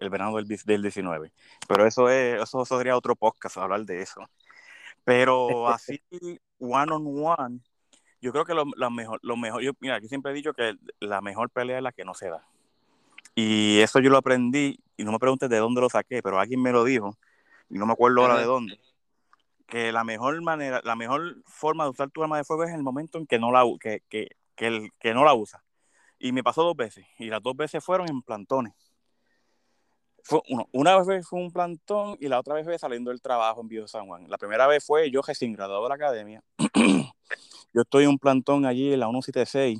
el 0.00 0.10
verano 0.10 0.36
del, 0.36 0.46
del 0.46 0.82
19. 0.82 1.32
Pero 1.66 1.86
eso 1.86 2.10
es, 2.10 2.42
eso 2.42 2.64
sería 2.64 2.96
otro 2.96 3.16
podcast, 3.16 3.56
hablar 3.56 3.84
de 3.84 4.02
eso. 4.02 4.20
Pero 5.04 5.68
así, 5.68 6.00
one 6.58 6.92
on 6.92 7.06
one, 7.06 7.60
yo 8.26 8.32
creo 8.32 8.44
que 8.44 8.54
lo, 8.54 8.90
mejor, 8.90 9.20
lo 9.22 9.36
mejor, 9.36 9.62
yo, 9.62 9.70
mira, 9.78 10.00
yo 10.00 10.08
siempre 10.08 10.32
he 10.32 10.34
dicho 10.34 10.52
que 10.52 10.74
la 10.98 11.20
mejor 11.20 11.48
pelea 11.48 11.76
es 11.76 11.82
la 11.82 11.92
que 11.92 12.04
no 12.04 12.12
se 12.12 12.28
da. 12.28 12.44
Y 13.36 13.78
eso 13.78 14.00
yo 14.00 14.10
lo 14.10 14.16
aprendí, 14.16 14.80
y 14.96 15.04
no 15.04 15.12
me 15.12 15.20
preguntes 15.20 15.48
de 15.48 15.58
dónde 15.58 15.80
lo 15.80 15.88
saqué, 15.88 16.24
pero 16.24 16.40
alguien 16.40 16.60
me 16.60 16.72
lo 16.72 16.82
dijo, 16.82 17.16
y 17.70 17.78
no 17.78 17.86
me 17.86 17.92
acuerdo 17.92 18.22
ahora 18.22 18.38
de 18.38 18.44
dónde, 18.44 18.80
que 19.68 19.92
la 19.92 20.02
mejor 20.02 20.42
manera, 20.42 20.80
la 20.82 20.96
mejor 20.96 21.36
forma 21.44 21.84
de 21.84 21.90
usar 21.90 22.10
tu 22.10 22.24
arma 22.24 22.36
de 22.36 22.42
fuego 22.42 22.64
es 22.64 22.70
en 22.70 22.76
el 22.76 22.82
momento 22.82 23.18
en 23.18 23.26
que 23.28 23.38
no 23.38 23.52
la, 23.52 23.62
que, 23.80 24.02
que, 24.08 24.30
que, 24.56 24.66
el, 24.66 24.90
que 24.98 25.14
no 25.14 25.24
la 25.24 25.34
usa. 25.34 25.62
Y 26.18 26.32
me 26.32 26.42
pasó 26.42 26.64
dos 26.64 26.74
veces, 26.74 27.06
y 27.20 27.26
las 27.26 27.40
dos 27.40 27.56
veces 27.56 27.84
fueron 27.84 28.08
en 28.08 28.22
plantones. 28.22 28.74
Fue 30.24 30.40
uno, 30.48 30.68
una 30.72 31.00
vez 31.00 31.28
fue 31.28 31.38
un 31.38 31.52
plantón 31.52 32.16
y 32.18 32.26
la 32.26 32.40
otra 32.40 32.54
vez 32.54 32.64
fue 32.64 32.76
saliendo 32.76 33.10
del 33.10 33.20
trabajo 33.20 33.60
en 33.60 33.68
Viejo 33.68 33.86
San 33.86 34.08
Juan. 34.08 34.28
La 34.28 34.36
primera 34.36 34.66
vez 34.66 34.84
fue 34.84 35.08
yo 35.08 35.22
recién 35.22 35.52
graduado 35.52 35.84
de 35.84 35.88
la 35.90 35.94
academia. 35.94 36.42
yo 37.76 37.82
estoy 37.82 38.04
en 38.04 38.10
un 38.10 38.18
plantón 38.18 38.64
allí 38.64 38.94
en 38.94 39.00
la 39.00 39.06
176, 39.06 39.78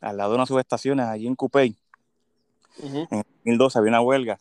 al 0.00 0.16
lado 0.16 0.30
de 0.30 0.36
unas 0.36 0.46
subestaciones, 0.48 1.06
allí 1.06 1.26
en 1.26 1.34
Cupey. 1.34 1.76
Ujú. 2.78 3.08
En 3.10 3.24
2012 3.44 3.78
había 3.80 3.88
una 3.90 4.00
huelga. 4.00 4.38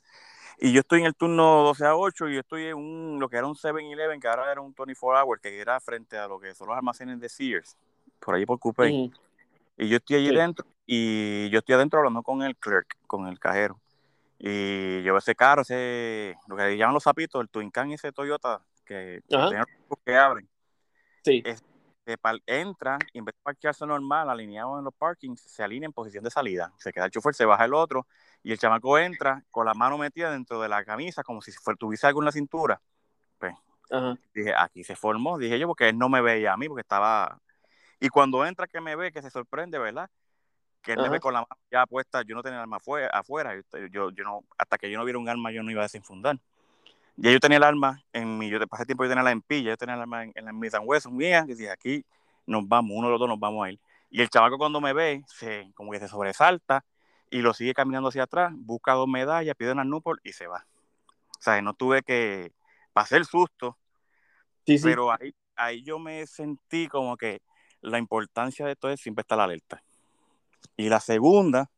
Y 0.60 0.72
yo 0.72 0.82
estoy 0.82 0.99
en 0.99 1.08
el 1.08 1.16
turno 1.16 1.64
12 1.64 1.84
a 1.84 1.95
8 1.95 2.30
y 2.30 2.36
yo 2.36 2.41
estoy 2.41 2.66
en 2.66 2.76
un, 2.76 3.20
lo 3.20 3.28
que 3.28 3.38
era 3.38 3.47
un 3.47 3.56
7-Eleven, 3.56 4.20
que 4.20 4.28
ahora 4.28 4.52
era 4.52 4.62
un 4.62 4.76
24 4.78 5.20
Hour, 5.20 5.39
que 5.39 5.60
era 5.60 5.80
frente 5.80 6.16
a 6.16 6.28
lo 6.28 6.39
que 6.39 6.54
son 6.54 6.68
los 6.68 6.78
almacenes 6.78 7.20
de 7.20 7.28
Sears, 7.28 7.76
por 8.20 8.36
allí 8.36 8.45
por 8.45 8.60
Cupey. 8.60 9.08
Ujú. 9.08 9.14
Y 9.78 9.89
yo 9.89 9.97
estoy 9.97 10.18
allí 10.18 10.30
Sí. 10.30 10.36
dentro 10.36 10.68
y 10.86 11.49
yo 11.49 11.58
estoy 11.58 11.74
adentro 11.74 11.97
hablando 11.97 12.22
con 12.22 12.43
el 12.43 12.56
clerk, 12.56 12.97
con 13.08 13.26
el 13.26 13.39
cajero. 13.39 13.80
Y 14.38 15.02
yo 15.02 15.18
ese 15.18 15.34
carro, 15.34 15.64
ese, 15.64 16.38
lo 16.47 16.56
que 16.56 16.78
llaman 16.78 16.93
los 16.93 17.04
zapitos, 17.04 17.41
el 17.41 17.49
Twin 17.49 17.72
Can 17.72 17.93
ese 17.93 18.12
Toyota, 18.12 18.62
que, 18.86 19.24
que 20.06 20.16
abren, 20.16 20.47
Sí. 21.24 21.43
Entra 22.45 22.97
y 23.14 23.20
en 23.20 23.26
vez 23.26 23.36
de 23.36 23.41
parquearse 23.43 23.86
normal, 23.86 24.30
alineado 24.30 24.78
en 24.78 24.86
los 24.86 24.93
parkings, 24.93 25.41
se 25.41 25.64
alinea 25.64 25.88
en 25.88 25.93
posición 25.93 26.24
de 26.24 26.32
salida. 26.32 26.74
Se 26.78 26.91
queda 26.91 27.06
el 27.06 27.12
chofer, 27.12 27.34
se 27.34 27.45
baja 27.45 27.66
el 27.66 27.74
otro 27.74 28.08
y 28.43 28.52
el 28.52 28.58
chamaco 28.58 28.97
entra 28.97 29.43
con 29.52 29.66
la 29.66 29.74
mano 29.74 29.97
metida 29.97 30.32
dentro 30.32 30.62
de 30.62 30.70
la 30.70 30.84
camisa 30.84 31.24
como 31.24 31.41
si 31.41 31.52
tuviese 31.78 32.08
algo 32.08 32.22
en 32.22 32.26
la 32.26 32.32
cintura. 32.32 32.82
Ajá. 33.91 34.18
Dije, 34.34 34.54
aquí 34.56 34.84
se 34.84 34.95
formó, 34.95 35.38
dije 35.38 35.60
yo, 35.60 35.68
porque 35.68 35.89
él 35.89 35.97
no 35.97 36.08
me 36.08 36.22
veía 36.22 36.54
a 36.54 36.58
mí, 36.58 36.68
porque 36.68 36.82
estaba... 36.82 37.39
Y 37.99 38.08
cuando 38.10 38.45
entra 38.45 38.66
que 38.66 38.80
me 38.80 38.95
ve, 38.95 39.12
que 39.12 39.22
se 39.22 39.30
sorprende, 39.30 39.78
¿verdad? 39.78 40.10
Que 40.82 40.93
él 40.93 40.97
me 40.97 41.04
Ajá. 41.04 41.12
ve 41.12 41.20
con 41.20 41.34
la 41.34 41.41
mano 41.41 41.62
ya 41.70 41.86
puesta, 41.86 42.24
yo 42.24 42.34
no 42.34 42.41
tenía 42.41 42.58
el 42.58 42.62
arma 42.64 42.78
afuera, 42.78 43.10
afuera 43.12 43.54
yo, 43.54 43.88
yo, 43.91 44.10
yo 44.12 44.24
no, 44.24 44.43
hasta 44.58 44.78
que 44.78 44.89
yo 44.89 44.97
no 44.97 45.04
viera 45.04 45.20
un 45.20 45.30
arma 45.30 45.52
yo 45.52 45.62
no 45.62 45.70
iba 45.70 45.82
a 45.82 45.84
desenfundar. 45.84 46.39
Ya 47.18 47.32
yo 47.32 47.39
tenía 47.39 47.57
el 47.57 47.64
arma 47.64 48.01
en 48.14 48.38
mi, 48.38 48.49
yo 48.49 48.59
pasé 48.68 48.86
tiempo 48.86 49.03
yo 49.03 49.09
tenía 49.09 49.24
la 49.24 49.32
en 49.32 49.41
pilla, 49.41 49.72
yo 49.72 49.78
tenía 49.78 49.95
el 49.95 50.01
arma 50.01 50.24
en, 50.24 50.32
en 50.36 50.45
la 50.45 50.80
Wesson 50.82 51.16
mía, 51.16 51.45
que 51.45 51.55
dije, 51.55 51.70
aquí 51.70 52.05
nos 52.45 52.68
vamos, 52.68 52.91
uno 52.95 53.07
de 53.07 53.12
los 53.12 53.20
dos 53.20 53.30
nos 53.30 53.39
vamos 53.39 53.66
a 53.66 53.72
ir. 53.72 53.80
Y 54.09 54.22
el 54.22 54.30
chavaco 54.30 54.57
cuando 54.57 54.82
me 54.82 54.93
ve, 54.93 55.24
se, 55.28 55.72
como 55.74 55.91
que 55.91 55.99
se 55.99 56.07
sobresalta 56.07 56.84
y 57.30 57.41
lo 57.41 57.53
sigue 57.53 57.74
caminando 57.74 58.09
hacia 58.09 58.24
atrás, 58.24 58.51
busca 58.55 58.93
dos 58.93 59.07
medallas, 59.07 59.55
pide 59.55 59.72
una 59.72 59.84
Newport 59.84 60.20
y 60.26 60.34
se 60.34 60.47
va. 60.47 60.66
O 61.39 61.41
sea, 61.41 61.62
no 61.62 61.74
tuve 61.74 62.03
que 62.03 62.51
pasar 62.93 63.20
el 63.20 63.26
susto, 63.26 63.78
Sí, 64.66 64.78
sí. 64.78 64.84
pero 64.84 65.12
ahí, 65.12 65.34
ahí 65.55 65.84
yo 65.84 65.97
me 65.99 66.28
sentí 66.28 66.88
como 66.88 67.18
que 67.18 67.41
la 67.82 67.97
importancia 67.97 68.66
de 68.66 68.74
esto 68.74 68.89
es 68.89 68.99
siempre 68.99 69.22
estar 69.22 69.39
alerta. 69.39 69.84
Y 70.78 70.89
la 70.89 70.99
segunda 70.99 71.70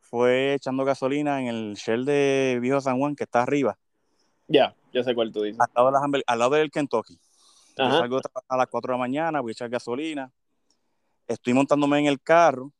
fue 0.00 0.54
echando 0.54 0.84
gasolina 0.84 1.40
en 1.40 1.48
el 1.48 1.74
Shell 1.74 2.04
de 2.04 2.58
Viejo 2.60 2.80
San 2.80 2.98
Juan, 2.98 3.16
que 3.16 3.24
está 3.24 3.42
arriba, 3.42 3.76
Ya, 4.48 4.74
ya 4.92 5.02
sé 5.02 5.14
cuál 5.14 5.32
tú 5.32 5.42
dices. 5.42 5.60
al 5.60 5.68
lado, 5.74 5.86
de 5.86 5.92
las 6.18 6.22
al 6.26 6.38
lado 6.38 6.50
del 6.52 6.70
Kentucky. 6.70 7.18
Yo 7.76 7.84
salgo 7.98 8.20
a 8.48 8.56
las 8.56 8.66
4 8.68 8.92
de 8.92 8.94
la 8.94 8.98
mañana, 8.98 9.40
voy 9.40 9.50
a 9.50 9.52
echar 9.52 9.68
gasolina. 9.68 10.32
Estoy 11.26 11.52
montándome 11.52 11.98
en 11.98 12.06
el 12.06 12.20
carro 12.20 12.72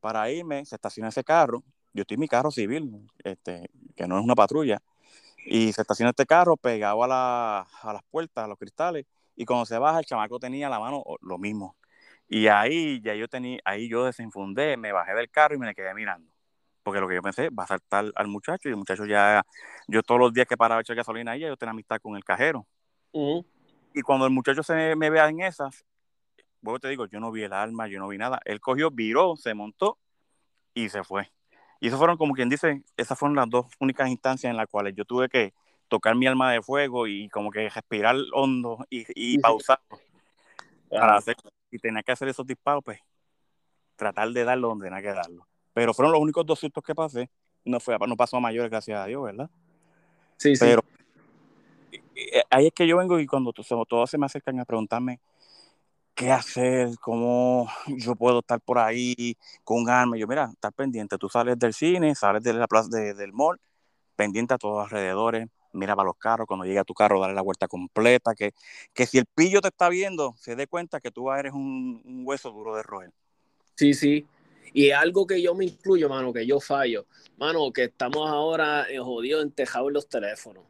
para 0.00 0.30
irme, 0.30 0.64
se 0.64 0.76
estaciona 0.76 1.08
ese 1.08 1.24
carro. 1.24 1.64
Yo 1.92 2.02
estoy 2.02 2.14
en 2.14 2.20
mi 2.20 2.28
carro 2.28 2.50
civil, 2.50 2.92
este, 3.24 3.68
que 3.96 4.06
no 4.06 4.18
es 4.18 4.24
una 4.24 4.34
patrulla. 4.36 4.80
Y 5.46 5.72
se 5.72 5.80
estaciona 5.80 6.10
este 6.10 6.26
carro 6.26 6.56
pegado 6.56 7.02
a, 7.02 7.08
la- 7.08 7.66
a 7.82 7.92
las 7.92 8.02
puertas, 8.10 8.44
a 8.44 8.48
los 8.48 8.58
cristales. 8.58 9.06
Y 9.34 9.44
cuando 9.44 9.66
se 9.66 9.78
baja, 9.78 9.98
el 9.98 10.04
chamaco 10.04 10.38
tenía 10.38 10.68
la 10.68 10.78
mano 10.78 11.02
lo 11.22 11.38
mismo. 11.38 11.74
Y 12.28 12.46
ahí 12.46 13.00
ya 13.02 13.14
yo 13.14 13.26
tenía, 13.26 13.58
ahí 13.64 13.88
yo 13.88 14.04
desenfundé, 14.04 14.76
me 14.76 14.92
bajé 14.92 15.14
del 15.14 15.30
carro 15.30 15.56
y 15.56 15.58
me 15.58 15.66
le 15.66 15.74
quedé 15.74 15.92
mirando. 15.94 16.29
Porque 16.82 17.00
lo 17.00 17.08
que 17.08 17.14
yo 17.14 17.22
pensé, 17.22 17.50
va 17.50 17.64
a 17.64 17.68
saltar 17.68 18.10
al 18.14 18.28
muchacho. 18.28 18.68
Y 18.68 18.72
el 18.72 18.76
muchacho 18.76 19.04
ya, 19.04 19.42
yo 19.86 20.02
todos 20.02 20.20
los 20.20 20.32
días 20.32 20.46
que 20.46 20.56
paraba 20.56 20.78
a 20.78 20.82
echar 20.82 20.96
gasolina 20.96 21.32
ahí, 21.32 21.40
yo 21.40 21.56
tenía 21.56 21.72
amistad 21.72 22.00
con 22.00 22.16
el 22.16 22.24
cajero. 22.24 22.66
Y 23.92 24.02
cuando 24.02 24.26
el 24.26 24.32
muchacho 24.32 24.62
se 24.62 24.94
me 24.96 25.10
vea 25.10 25.28
en 25.28 25.40
esas, 25.40 25.84
luego 26.62 26.78
te 26.78 26.88
digo, 26.88 27.06
yo 27.06 27.20
no 27.20 27.30
vi 27.30 27.42
el 27.42 27.52
arma, 27.52 27.88
yo 27.88 27.98
no 27.98 28.08
vi 28.08 28.18
nada. 28.18 28.40
Él 28.44 28.60
cogió, 28.60 28.90
viró, 28.90 29.36
se 29.36 29.54
montó 29.54 29.98
y 30.74 30.88
se 30.88 31.04
fue. 31.04 31.30
Y 31.80 31.88
eso 31.88 31.98
fueron, 31.98 32.16
como 32.16 32.34
quien 32.34 32.48
dice, 32.48 32.82
esas 32.96 33.18
fueron 33.18 33.36
las 33.36 33.48
dos 33.48 33.66
únicas 33.78 34.08
instancias 34.08 34.50
en 34.50 34.56
las 34.56 34.68
cuales 34.68 34.94
yo 34.94 35.04
tuve 35.04 35.28
que 35.28 35.54
tocar 35.88 36.14
mi 36.14 36.26
arma 36.26 36.52
de 36.52 36.62
fuego 36.62 37.06
y 37.06 37.28
como 37.30 37.50
que 37.50 37.68
respirar 37.68 38.16
hondo 38.32 38.86
y, 38.90 39.38
pausar 39.40 39.80
para 40.88 41.16
hacer, 41.16 41.36
y 41.70 41.78
tenía 41.78 42.02
que 42.02 42.12
hacer 42.12 42.28
esos 42.28 42.46
disparos, 42.46 42.82
pues 42.84 43.00
tratar 43.96 44.30
de 44.30 44.44
darlo 44.44 44.68
donde 44.68 44.86
tenía 44.86 45.02
que 45.02 45.12
darlo. 45.12 45.46
Pero 45.72 45.94
fueron 45.94 46.12
los 46.12 46.20
únicos 46.20 46.44
dos 46.44 46.58
sustos 46.58 46.82
que 46.82 46.94
pasé. 46.94 47.30
No, 47.64 47.78
fue, 47.80 47.96
no 48.06 48.16
pasó 48.16 48.36
a 48.36 48.40
mayores, 48.40 48.70
gracias 48.70 48.98
a 48.98 49.06
Dios, 49.06 49.22
¿verdad? 49.22 49.50
Sí, 50.36 50.56
sí. 50.56 50.60
Pero 50.60 50.82
eh, 51.92 52.42
ahí 52.50 52.66
es 52.66 52.72
que 52.72 52.86
yo 52.86 52.96
vengo 52.96 53.18
y 53.18 53.26
cuando 53.26 53.52
todos 53.52 54.10
se 54.10 54.18
me 54.18 54.26
acercan 54.26 54.58
a 54.60 54.64
preguntarme 54.64 55.20
qué 56.14 56.30
hacer, 56.30 56.90
cómo 57.00 57.68
yo 57.86 58.14
puedo 58.14 58.40
estar 58.40 58.60
por 58.60 58.78
ahí 58.78 59.36
con 59.64 59.82
un 59.82 59.90
arma. 59.90 60.16
Yo, 60.16 60.26
mira, 60.26 60.50
estar 60.52 60.72
pendiente. 60.72 61.18
Tú 61.18 61.28
sales 61.28 61.58
del 61.58 61.72
cine, 61.72 62.14
sales 62.14 62.42
de 62.42 62.52
la 62.52 62.66
plaza 62.66 62.88
de- 62.90 63.14
del 63.14 63.32
mall, 63.32 63.60
pendiente 64.16 64.54
a 64.54 64.58
todos 64.58 64.76
los 64.76 64.84
alrededores, 64.84 65.48
mira 65.72 65.94
para 65.96 66.06
los 66.06 66.16
carros. 66.16 66.46
Cuando 66.46 66.66
llega 66.66 66.82
a 66.82 66.84
tu 66.84 66.94
carro, 66.94 67.20
dale 67.20 67.34
la 67.34 67.42
vuelta 67.42 67.68
completa. 67.68 68.34
Que, 68.34 68.52
que 68.92 69.06
si 69.06 69.18
el 69.18 69.26
pillo 69.26 69.60
te 69.60 69.68
está 69.68 69.88
viendo, 69.88 70.34
se 70.36 70.56
dé 70.56 70.66
cuenta 70.66 71.00
que 71.00 71.10
tú 71.10 71.30
eres 71.32 71.52
un, 71.52 72.02
un 72.04 72.22
hueso 72.26 72.50
duro 72.50 72.74
de 72.76 72.82
roer. 72.82 73.12
Sí, 73.76 73.94
sí. 73.94 74.26
Y 74.72 74.90
algo 74.90 75.26
que 75.26 75.40
yo 75.40 75.54
me 75.54 75.64
incluyo, 75.64 76.08
mano, 76.08 76.32
que 76.32 76.46
yo 76.46 76.60
fallo. 76.60 77.06
Mano, 77.36 77.72
que 77.72 77.84
estamos 77.84 78.28
ahora 78.28 78.86
eh, 78.90 78.98
jodidos 78.98 79.42
entejados 79.42 79.88
en 79.88 79.94
los 79.94 80.08
teléfonos. 80.08 80.64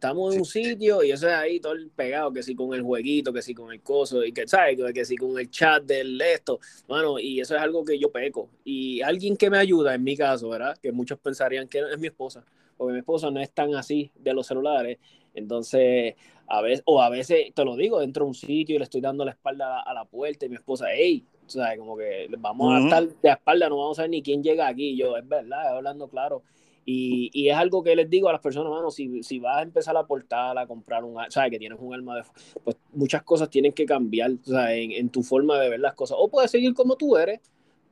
Estamos 0.00 0.32
en 0.32 0.40
un 0.40 0.46
sitio 0.46 1.02
y 1.02 1.10
eso 1.10 1.28
es 1.28 1.34
ahí 1.34 1.60
todo 1.60 1.74
el 1.74 1.90
pegado, 1.90 2.32
que 2.32 2.42
si 2.42 2.54
con 2.54 2.72
el 2.72 2.80
jueguito, 2.80 3.34
que 3.34 3.42
si 3.42 3.52
con 3.52 3.70
el 3.70 3.82
coso, 3.82 4.24
y 4.24 4.32
que, 4.32 4.48
¿sabes? 4.48 4.78
Que, 4.94 5.04
si 5.04 5.14
con 5.14 5.38
el 5.38 5.50
chat 5.50 5.82
del 5.84 6.18
esto. 6.22 6.58
Bueno, 6.88 7.18
y 7.18 7.38
eso 7.38 7.54
es 7.54 7.60
algo 7.60 7.84
que 7.84 7.98
yo 7.98 8.10
peco. 8.10 8.48
Y 8.64 9.02
alguien 9.02 9.36
que 9.36 9.50
me 9.50 9.58
ayuda, 9.58 9.94
en 9.94 10.02
mi 10.02 10.16
caso, 10.16 10.48
¿verdad? 10.48 10.74
Que 10.82 10.90
muchos 10.90 11.18
pensarían 11.18 11.68
que 11.68 11.80
es 11.80 11.98
mi 11.98 12.06
esposa, 12.06 12.42
porque 12.78 12.94
mi 12.94 13.00
esposa 13.00 13.30
no 13.30 13.40
es 13.40 13.50
tan 13.50 13.74
así 13.74 14.10
de 14.14 14.32
los 14.32 14.46
celulares. 14.46 14.96
Entonces, 15.34 16.14
a 16.46 16.62
veces, 16.62 16.82
o 16.86 17.02
a 17.02 17.10
veces, 17.10 17.52
te 17.54 17.62
lo 17.62 17.76
digo, 17.76 18.00
entro 18.00 18.24
a 18.24 18.28
un 18.28 18.34
sitio 18.34 18.76
y 18.76 18.78
le 18.78 18.84
estoy 18.84 19.02
dando 19.02 19.26
la 19.26 19.32
espalda 19.32 19.82
a 19.82 19.92
la 19.92 20.06
puerta 20.06 20.46
y 20.46 20.48
mi 20.48 20.56
esposa, 20.56 20.86
hey, 20.90 21.26
¿sabes? 21.50 21.78
Como 21.78 21.96
que 21.96 22.28
vamos 22.38 22.74
a 22.74 22.84
estar 22.84 23.08
de 23.08 23.30
espalda, 23.30 23.68
no 23.68 23.78
vamos 23.78 23.98
a 23.98 24.02
ver 24.02 24.10
ni 24.10 24.22
quién 24.22 24.42
llega 24.42 24.66
aquí. 24.66 24.96
yo, 24.96 25.16
es 25.16 25.28
verdad, 25.28 25.76
hablando 25.76 26.08
claro 26.08 26.42
y, 26.84 27.30
y, 27.32 27.50
es 27.50 27.56
algo 27.56 27.82
que 27.82 27.94
les 27.94 28.08
digo 28.08 28.28
a 28.28 28.32
las 28.32 28.40
personas, 28.40 28.70
mano, 28.70 28.90
si, 28.90 29.22
si 29.22 29.38
vas 29.38 29.58
a 29.58 29.62
empezar 29.62 29.96
a 29.96 30.00
aportar, 30.00 30.56
a 30.58 30.66
comprar 30.66 31.04
un, 31.04 31.16
sabes 31.28 31.50
que 31.50 31.58
tienes 31.58 31.78
un 31.80 31.94
arma 31.94 32.16
de 32.16 32.22
pues 32.64 32.76
muchas 32.92 33.22
cosas 33.22 33.50
tienen 33.50 33.72
que 33.72 33.84
cambiar, 33.84 34.32
o 34.32 34.44
sea, 34.44 34.74
en, 34.74 34.92
en, 34.92 35.08
tu 35.10 35.22
forma 35.22 35.58
de 35.58 35.68
ver 35.68 35.80
las 35.80 35.94
cosas. 35.94 36.16
O 36.18 36.28
puedes 36.28 36.50
seguir 36.50 36.74
como 36.74 36.96
tú 36.96 37.16
eres, 37.16 37.40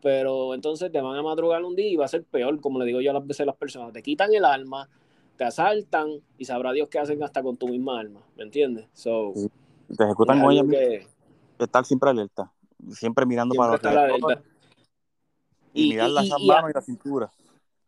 pero 0.02 0.54
entonces 0.54 0.90
te 0.90 1.00
van 1.00 1.16
a 1.16 1.22
madrugar 1.22 1.62
un 1.64 1.76
día 1.76 1.88
y 1.88 1.96
va 1.96 2.06
a 2.06 2.08
ser 2.08 2.24
peor, 2.24 2.60
como 2.60 2.78
le 2.78 2.86
digo 2.86 3.00
yo 3.00 3.10
a 3.10 3.14
las 3.14 3.26
veces 3.26 3.42
a 3.42 3.46
las 3.46 3.56
personas, 3.56 3.92
te 3.92 4.02
quitan 4.02 4.32
el 4.34 4.44
arma, 4.44 4.88
te 5.36 5.44
asaltan 5.44 6.08
y 6.38 6.46
sabrá 6.46 6.72
Dios 6.72 6.88
qué 6.88 6.98
hacen 6.98 7.22
hasta 7.22 7.42
con 7.42 7.56
tu 7.56 7.68
misma 7.68 8.00
arma, 8.00 8.20
¿me 8.36 8.44
entiendes? 8.44 8.86
So, 8.94 9.32
te 9.96 10.02
ejecutan 10.02 10.40
con 10.40 10.50
ella 10.50 10.64
que... 10.68 11.06
estar 11.58 11.84
siempre 11.84 12.10
alerta, 12.10 12.50
siempre 12.92 13.26
mirando 13.26 13.54
siempre 13.54 13.78
para 13.78 14.08
los 14.08 14.20
y, 15.72 15.84
y, 15.84 15.88
mirar 15.90 16.10
las 16.10 16.28
manos 16.28 16.70
y 16.70 16.74
la 16.74 16.82
cintura. 16.82 17.30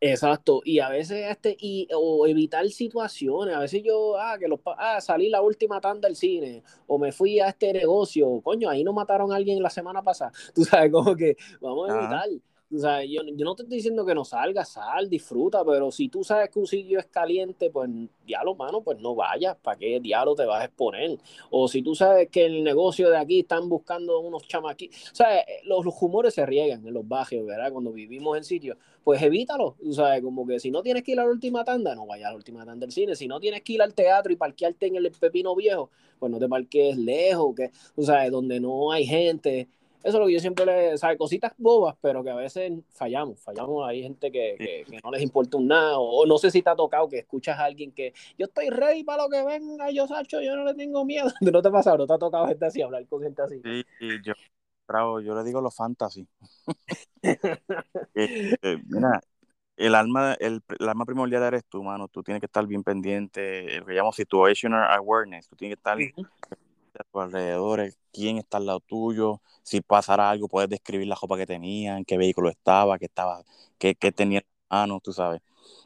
Exacto, 0.03 0.62
y 0.64 0.78
a 0.78 0.88
veces 0.88 1.26
este, 1.30 1.55
y, 1.61 1.86
o 1.95 2.26
evitar 2.26 2.66
situaciones, 2.70 3.55
a 3.55 3.59
veces 3.59 3.82
yo, 3.84 4.18
ah, 4.18 4.38
que 4.38 4.49
los, 4.49 4.59
ah, 4.64 4.99
salí 4.99 5.28
la 5.28 5.43
última 5.43 5.78
tanda 5.78 6.09
del 6.09 6.16
cine, 6.16 6.62
o 6.86 6.99
me 6.99 7.12
fui 7.12 7.38
a 7.38 7.49
este 7.49 7.70
negocio, 7.74 8.41
coño, 8.41 8.70
ahí 8.70 8.82
no 8.82 8.95
mataron 8.95 9.30
a 9.30 9.36
alguien 9.36 9.62
la 9.62 9.68
semana 9.68 10.03
pasada, 10.03 10.32
tú 10.55 10.64
sabes, 10.64 10.91
como 10.91 11.14
que 11.14 11.36
vamos 11.61 11.91
a 11.91 11.99
evitar, 11.99 12.28
o 12.72 12.78
sea, 12.78 13.04
yo, 13.04 13.22
yo, 13.24 13.44
no 13.44 13.56
te 13.56 13.64
estoy 13.64 13.78
diciendo 13.78 14.06
que 14.06 14.14
no 14.14 14.24
salgas, 14.24 14.68
sal, 14.70 15.10
disfruta, 15.10 15.64
pero 15.64 15.90
si 15.90 16.08
tú 16.08 16.22
sabes 16.22 16.50
que 16.50 16.58
un 16.60 16.66
sitio 16.66 17.00
es 17.00 17.06
caliente, 17.06 17.70
pues 17.70 17.90
diablo, 18.24 18.54
mano, 18.54 18.80
pues 18.82 19.00
no 19.00 19.14
vayas, 19.14 19.56
¿para 19.56 19.76
qué 19.76 19.98
diablo 20.00 20.36
te 20.36 20.44
vas 20.44 20.62
a 20.62 20.64
exponer? 20.66 21.18
O 21.50 21.66
si 21.66 21.82
tú 21.82 21.94
sabes 21.94 22.28
que 22.28 22.46
el 22.46 22.62
negocio 22.62 23.10
de 23.10 23.16
aquí 23.16 23.40
están 23.40 23.68
buscando 23.68 24.20
unos 24.20 24.46
chamaquitos, 24.46 25.10
o 25.10 25.14
sea, 25.14 25.40
eh, 25.40 25.62
los, 25.64 25.84
los 25.84 25.94
humores 26.00 26.34
se 26.34 26.46
riegan 26.46 26.86
en 26.86 26.94
los 26.94 27.06
barrios, 27.06 27.44
¿verdad? 27.44 27.72
Cuando 27.72 27.92
vivimos 27.92 28.36
en 28.36 28.44
sitios, 28.44 28.78
pues 29.02 29.20
evítalo, 29.20 29.76
o 29.84 29.92
sea, 29.92 30.22
como 30.22 30.46
que 30.46 30.60
si 30.60 30.70
no 30.70 30.82
tienes 30.82 31.02
que 31.02 31.12
ir 31.12 31.20
a 31.20 31.24
la 31.24 31.30
última 31.30 31.64
tanda, 31.64 31.94
no 31.96 32.06
vayas 32.06 32.28
a 32.28 32.30
la 32.30 32.36
última 32.36 32.64
tanda 32.64 32.86
del 32.86 32.92
cine, 32.92 33.16
si 33.16 33.26
no 33.26 33.40
tienes 33.40 33.62
que 33.62 33.72
ir 33.72 33.82
al 33.82 33.94
teatro 33.94 34.32
y 34.32 34.36
parquearte 34.36 34.86
en 34.86 34.96
el 34.96 35.10
pepino 35.10 35.56
viejo, 35.56 35.90
pues 36.18 36.30
no 36.30 36.38
te 36.38 36.48
parques 36.48 36.96
lejos, 36.96 37.54
que, 37.56 37.70
o 37.96 38.02
sea, 38.02 38.30
donde 38.30 38.60
no 38.60 38.92
hay 38.92 39.06
gente, 39.06 39.68
eso 40.03 40.16
es 40.16 40.20
lo 40.20 40.26
que 40.26 40.32
yo 40.32 40.40
siempre 40.40 40.64
le, 40.64 40.96
sabe, 40.96 41.18
cositas 41.18 41.53
bobas, 41.59 41.94
pero 42.01 42.24
que 42.24 42.30
a 42.30 42.34
veces 42.34 42.72
fallamos, 42.90 43.38
fallamos, 43.40 43.86
hay 43.86 44.03
gente 44.03 44.32
que, 44.32 44.84
que, 44.88 45.01
no 45.05 45.11
les 45.11 45.22
importa 45.22 45.59
un 45.59 45.68
nada, 45.68 45.98
o, 45.98 46.24
no 46.26 46.38
sé 46.38 46.51
si 46.51 46.62
te 46.62 46.70
ha 46.70 46.76
tocado 46.76 47.09
que 47.09 47.18
escuchas 47.18 47.59
a 47.59 47.64
alguien 47.64 47.92
que 47.92 48.14
yo 48.38 48.46
estoy 48.46 48.70
ready 48.70 49.05
para 49.05 49.24
lo 49.24 49.28
que 49.28 49.44
venga, 49.44 49.90
yo 49.90 50.07
Sacho, 50.07 50.40
yo 50.40 50.57
no 50.57 50.64
le 50.64 50.74
tengo 50.74 51.05
miedo, 51.05 51.30
¿no 51.40 51.61
te 51.61 51.68
ha 51.68 51.72
pasado? 51.72 51.98
¿No 51.98 52.07
te 52.07 52.14
ha 52.14 52.18
tocado 52.18 52.46
gente 52.46 52.64
así, 52.64 52.80
hablar 52.80 53.07
con 53.07 53.22
gente 53.22 53.42
así? 53.42 53.61
Sí, 53.62 53.84
y 54.01 54.22
yo, 54.22 54.32
bravo, 54.88 55.20
yo 55.20 55.34
le 55.34 55.44
digo 55.44 55.61
los 55.61 55.74
fantasy. 55.74 56.26
Este, 58.14 58.78
mira, 58.86 59.20
el 59.76 59.94
alma, 59.94 60.34
el, 60.40 60.62
el, 60.78 60.88
alma 60.88 61.05
primordial 61.05 61.42
eres 61.42 61.64
tú, 61.66 61.82
mano, 61.82 62.09
tú 62.09 62.22
tienes 62.22 62.40
que 62.40 62.46
estar 62.46 62.66
bien 62.66 62.82
pendiente, 62.82 63.78
lo 63.78 63.86
que 63.86 63.92
llamo 63.92 64.12
situational 64.12 64.90
awareness, 64.90 65.48
tú 65.48 65.57
tienes 65.57 65.76
que 65.76 65.80
estar 65.80 65.98
a 66.99 67.05
tu 67.05 67.20
alrededor, 67.20 67.93
quién 68.12 68.38
está 68.38 68.57
al 68.57 68.66
lado 68.66 68.80
tuyo, 68.80 69.41
si 69.62 69.80
pasara 69.80 70.30
algo, 70.30 70.49
puedes 70.49 70.68
describir 70.68 71.07
la 71.07 71.16
ropa 71.20 71.36
que 71.36 71.47
tenían, 71.47 72.05
qué 72.05 72.18
vehículo 72.18 72.49
estaba, 72.49 72.99
qué 72.99 73.07
estaba, 73.07 73.43
qué, 73.78 73.95
qué 73.95 74.12
tenía 74.12 74.41
en 74.41 74.47
mano, 74.70 75.01
tú 75.01 75.12
sabes. 75.12 75.41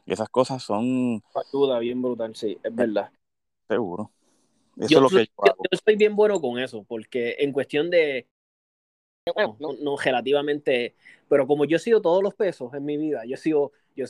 esas 0.05 0.29
cosas 0.29 0.63
son. 0.63 1.21
Ayuda 1.35 1.79
bien 1.79 2.01
brutal, 2.01 2.35
sí, 2.35 2.57
es 2.63 2.75
verdad. 2.75 3.11
Seguro. 3.67 4.11
Eso 4.77 4.89
yo, 4.89 4.97
es 4.97 5.03
lo 5.03 5.09
que 5.09 5.25
yo, 5.25 5.43
yo, 5.45 5.55
yo, 5.71 5.79
soy 5.85 5.95
bien 5.95 6.15
bueno 6.15 6.41
con 6.41 6.59
eso, 6.59 6.83
porque 6.83 7.37
en 7.39 7.51
cuestión 7.51 7.89
de. 7.89 8.27
Bueno, 9.33 9.57
no, 9.59 9.73
no 9.73 9.97
relativamente, 9.97 10.95
pero 11.27 11.47
como 11.47 11.65
yo 11.65 11.77
he 11.77 11.79
sido 11.79 11.99
todos 12.01 12.21
los 12.21 12.35
pesos 12.35 12.73
en 12.75 12.85
mi 12.85 12.95
vida, 12.95 13.25
yo 13.25 13.33
he 13.33 13.37
sido 13.37 13.71
yo, 13.95 14.05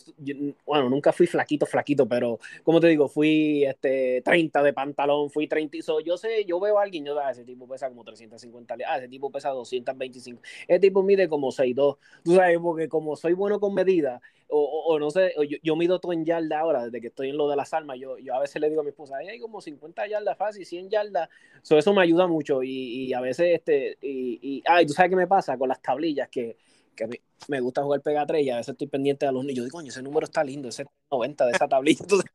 bueno, 0.66 0.90
nunca 0.90 1.12
fui 1.12 1.28
flaquito, 1.28 1.66
flaquito, 1.66 2.08
pero 2.08 2.40
como 2.64 2.80
te 2.80 2.88
digo, 2.88 3.08
fui 3.08 3.64
este, 3.64 4.22
30 4.24 4.64
de 4.64 4.74
pantalón, 4.74 5.30
fui 5.30 5.48
30, 5.48 5.78
so, 5.82 6.00
yo 6.00 6.18
sé, 6.18 6.44
yo 6.46 6.60
veo 6.60 6.80
a 6.80 6.84
alguien, 6.84 7.06
yo, 7.06 7.18
ah, 7.20 7.32
ese 7.32 7.46
tipo 7.46 7.68
pesa 7.68 7.88
como 7.90 8.04
350, 8.04 8.76
ah, 8.88 8.98
ese 8.98 9.08
tipo 9.08 9.32
pesa 9.32 9.50
225, 9.50 10.42
ese 10.68 10.80
tipo 10.80 11.04
mide 11.04 11.30
como 11.30 11.52
6'2, 11.52 11.98
tú 12.24 12.36
sabes, 12.36 12.58
porque 12.60 12.90
como 12.90 13.16
soy 13.16 13.34
bueno 13.34 13.60
con 13.60 13.74
medida, 13.74 14.22
o, 14.48 14.86
o, 14.88 15.00
no 15.00 15.10
sé, 15.12 15.34
yo, 15.50 15.58
yo, 15.62 15.76
mido 15.76 16.00
todo 16.00 16.14
en 16.14 16.26
yarda 16.26 16.60
ahora, 16.60 16.86
desde 16.86 17.02
que 17.02 17.08
estoy 17.08 17.30
en 17.30 17.38
lo 17.38 17.50
de 17.50 17.56
las 17.56 17.74
armas, 17.74 17.98
yo, 18.00 18.18
yo 18.18 18.34
a 18.36 18.40
veces 18.40 18.62
le 18.62 18.70
digo 18.70 18.82
a 18.82 18.84
mi 18.84 18.90
esposa, 18.90 19.18
hay 19.18 19.40
como 19.40 19.62
50 19.62 20.08
yardas 20.08 20.38
fácil, 20.38 20.66
100 20.66 20.90
yardas, 20.90 21.30
so, 21.62 21.78
eso 21.78 21.94
me 21.94 22.02
ayuda 22.02 22.28
mucho, 22.28 22.64
y, 22.64 23.06
y 23.06 23.14
a 23.14 23.22
veces, 23.22 23.48
este, 23.54 23.98
y, 24.02 24.40
y, 24.42 24.64
ah, 24.68 24.82
y 24.82 24.86
tú 24.86 24.94
sabes 24.94 25.10
qué 25.10 25.16
me 25.16 25.28
pasa 25.28 25.58
con 25.58 25.70
las 25.70 25.82
tablillas, 25.82 26.30
que 26.30 26.58
que 26.96 27.22
me 27.48 27.60
gusta 27.60 27.84
jugar 27.84 28.02
Pega 28.02 28.26
3 28.26 28.46
y 28.46 28.50
a 28.50 28.58
veces 28.58 28.70
estoy 28.70 28.88
pendiente 28.88 29.26
de 29.26 29.32
los 29.32 29.44
niños. 29.44 29.58
Yo 29.58 29.64
digo, 29.66 29.78
coño, 29.78 29.90
ese 29.90 30.02
número 30.02 30.26
está 30.26 30.44
lindo, 30.44 30.70
ese 30.70 30.86
90 31.12 31.46
de 31.46 31.52
esa 31.52 31.68
tablilla. 31.68 32.00
Entonces, 32.02 32.32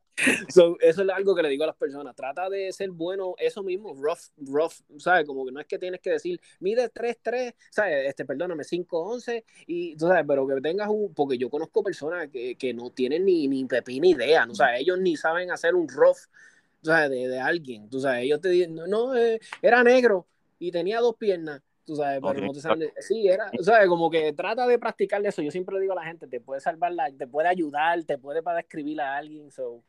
so, 0.49 0.77
eso 0.79 1.01
es 1.03 1.09
algo 1.09 1.35
que 1.35 1.43
le 1.43 1.49
digo 1.49 1.63
a 1.63 1.67
las 1.67 1.75
personas. 1.75 2.15
Trata 2.15 2.49
de 2.49 2.71
ser 2.71 2.91
bueno, 2.91 3.33
eso 3.37 3.63
mismo, 3.63 3.93
rough, 3.93 4.29
rough, 4.37 4.73
¿sabes? 4.97 5.25
Como 5.25 5.45
que 5.45 5.51
no 5.51 5.59
es 5.59 5.67
que 5.67 5.79
tienes 5.79 5.99
que 6.01 6.11
decir, 6.11 6.39
mide 6.59 6.89
3-3, 6.89 7.55
¿sabes? 7.69 8.07
Este, 8.07 8.25
perdóname, 8.25 8.63
5-11, 8.63 9.43
y, 9.67 9.95
tú 9.95 10.07
sabes, 10.07 10.25
pero 10.27 10.47
que 10.47 10.61
tengas 10.61 10.89
un, 10.89 11.13
porque 11.13 11.37
yo 11.37 11.49
conozco 11.49 11.83
personas 11.83 12.29
que, 12.29 12.55
que 12.55 12.73
no 12.73 12.91
tienen 12.91 13.25
ni, 13.25 13.47
ni 13.47 13.65
pepín 13.65 14.05
idea, 14.05 14.45
¿no? 14.45 14.53
O 14.53 14.55
sea, 14.55 14.77
ellos 14.77 14.99
ni 14.99 15.17
saben 15.17 15.51
hacer 15.51 15.75
un 15.75 15.87
rough, 15.87 16.19
¿sabes? 16.83 17.09
De, 17.09 17.27
de 17.27 17.39
alguien, 17.39 17.89
tú 17.89 17.99
sabes, 17.99 18.23
ellos 18.23 18.41
te 18.41 18.49
dicen, 18.49 18.75
no, 18.75 19.15
eh, 19.15 19.39
era 19.61 19.83
negro 19.83 20.27
y 20.59 20.71
tenía 20.71 20.99
dos 20.99 21.15
piernas 21.15 21.61
tú 21.85 21.95
sabes, 21.95 22.19
pero 22.21 22.45
no 22.45 22.53
te 22.53 22.61
sale. 22.61 22.93
Sí, 22.99 23.27
era, 23.27 23.49
¿sabes? 23.61 23.87
Como 23.87 24.09
que 24.09 24.33
trata 24.33 24.67
de 24.67 24.79
practicar 24.79 25.25
eso. 25.25 25.41
Yo 25.41 25.51
siempre 25.51 25.79
digo 25.79 25.93
a 25.93 25.95
la 25.95 26.03
gente, 26.03 26.27
te 26.27 26.39
puede 26.39 26.61
salvar, 26.61 26.93
la, 26.93 27.11
te 27.11 27.27
puede 27.27 27.47
ayudar, 27.47 28.03
te 28.03 28.17
puede 28.17 28.43
para 28.43 28.57
describir 28.57 29.01
a 29.01 29.17
alguien. 29.17 29.51
So, 29.51 29.83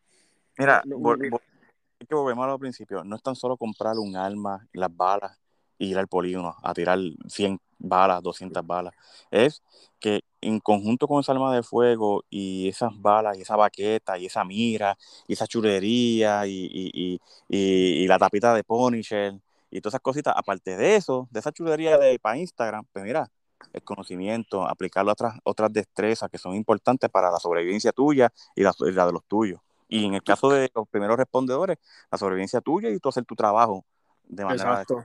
Mira, 0.59 0.83
no, 0.85 1.15
es 1.15 2.09
que 2.09 2.15
volvemos 2.15 2.47
al 2.47 2.59
principio, 2.59 3.05
no 3.05 3.17
es 3.17 3.23
tan 3.23 3.37
solo 3.37 3.57
comprar 3.57 3.97
un 3.97 4.17
arma, 4.17 4.67
las 4.73 4.95
balas, 4.95 5.39
y 5.79 5.91
ir 5.91 5.99
al 5.99 6.09
polígono 6.09 6.55
a 6.63 6.75
tirar 6.75 6.99
100 7.27 7.59
balas, 7.79 8.23
200 8.23 8.65
balas. 8.67 8.95
Es 9.31 9.63
que 9.99 10.21
en 10.41 10.61
conjunto 10.61 11.09
con 11.09 11.21
esa 11.21 11.33
arma 11.33 11.55
de 11.55 11.63
fuego 11.63 12.25
y 12.31 12.69
esas 12.69 12.91
balas 13.01 13.37
y 13.37 13.43
esa 13.43 13.57
baqueta 13.57 14.19
y 14.19 14.27
esa 14.27 14.45
mira 14.45 14.97
y 15.27 15.33
esa 15.33 15.47
chulería 15.47 16.47
y, 16.47 16.69
y, 16.73 17.21
y, 17.49 18.05
y 18.05 18.07
la 18.07 18.19
tapita 18.19 18.55
de 18.55 18.65
Punisher 18.65 19.35
y 19.73 19.81
todas 19.81 19.95
esas 19.95 20.03
cositas, 20.03 20.35
aparte 20.37 20.77
de 20.77 20.97
eso, 20.97 21.27
de 21.31 21.41
esa 21.41 21.51
chulería 21.51 21.97
de 21.99 22.19
para 22.19 22.37
Instagram, 22.37 22.85
pues 22.93 23.05
mira, 23.05 23.29
el 23.73 23.83
conocimiento, 23.83 24.69
aplicar 24.69 25.09
otras, 25.09 25.39
otras 25.45 25.73
destrezas 25.73 26.31
que 26.31 26.37
son 26.37 26.55
importantes 26.55 27.09
para 27.09 27.31
la 27.31 27.39
sobrevivencia 27.39 27.91
tuya 27.91 28.31
y 28.55 28.63
la, 28.63 28.75
la, 28.79 29.07
de 29.07 29.13
los 29.13 29.25
tuyos. 29.25 29.61
Y 29.89 30.05
en 30.05 30.15
el 30.15 30.23
caso 30.23 30.51
de 30.51 30.71
los 30.75 30.87
primeros 30.89 31.17
respondedores, 31.17 31.79
la 32.11 32.19
sobrevivencia 32.19 32.61
tuya 32.61 32.91
y 32.91 32.99
tú 32.99 33.09
hacer 33.09 33.25
tu 33.25 33.35
trabajo 33.35 33.85
de 34.29 34.45
manera... 34.45 34.83
Exacto. 34.83 35.05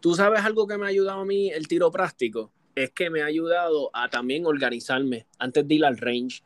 Tú 0.00 0.14
sabes 0.14 0.42
algo 0.42 0.66
que 0.66 0.78
me 0.78 0.86
ha 0.86 0.88
ayudado 0.88 1.20
a 1.20 1.24
mí 1.26 1.50
el 1.50 1.68
tiro 1.68 1.90
práctico, 1.90 2.50
es 2.74 2.90
que 2.92 3.10
me 3.10 3.20
ha 3.20 3.26
ayudado 3.26 3.90
a 3.92 4.08
también 4.08 4.46
organizarme 4.46 5.26
antes 5.38 5.68
de 5.68 5.74
ir 5.74 5.84
al 5.84 5.98
range 5.98 6.42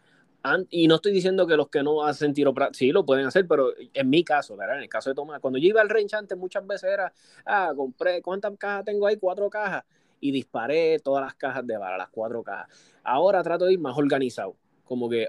y 0.70 0.88
no 0.88 0.96
estoy 0.96 1.12
diciendo 1.12 1.46
que 1.46 1.56
los 1.56 1.68
que 1.68 1.82
no 1.82 2.04
hacen 2.04 2.34
tiro 2.34 2.54
sí 2.72 2.92
lo 2.92 3.04
pueden 3.06 3.26
hacer, 3.26 3.46
pero 3.48 3.72
en 3.76 4.10
mi 4.10 4.22
caso, 4.24 4.56
¿verdad? 4.56 4.76
En 4.76 4.82
el 4.82 4.88
caso 4.88 5.10
de 5.10 5.14
Tomás, 5.14 5.40
cuando 5.40 5.58
yo 5.58 5.68
iba 5.68 5.80
al 5.80 5.88
range 5.88 6.16
antes 6.16 6.36
muchas 6.36 6.66
veces 6.66 6.90
era, 6.92 7.12
ah, 7.46 7.72
compré, 7.74 8.20
¿cuántas 8.20 8.56
cajas 8.58 8.84
tengo 8.84 9.06
ahí? 9.06 9.16
Cuatro 9.16 9.48
cajas 9.48 9.84
y 10.20 10.30
disparé 10.32 10.98
todas 11.00 11.24
las 11.24 11.34
cajas 11.34 11.66
de 11.66 11.76
bala, 11.76 11.96
las 11.96 12.08
cuatro 12.10 12.42
cajas. 12.42 12.68
Ahora 13.02 13.42
trato 13.42 13.64
de 13.64 13.74
ir 13.74 13.78
más 13.78 13.96
organizado, 13.96 14.56
como 14.84 15.08
que 15.08 15.26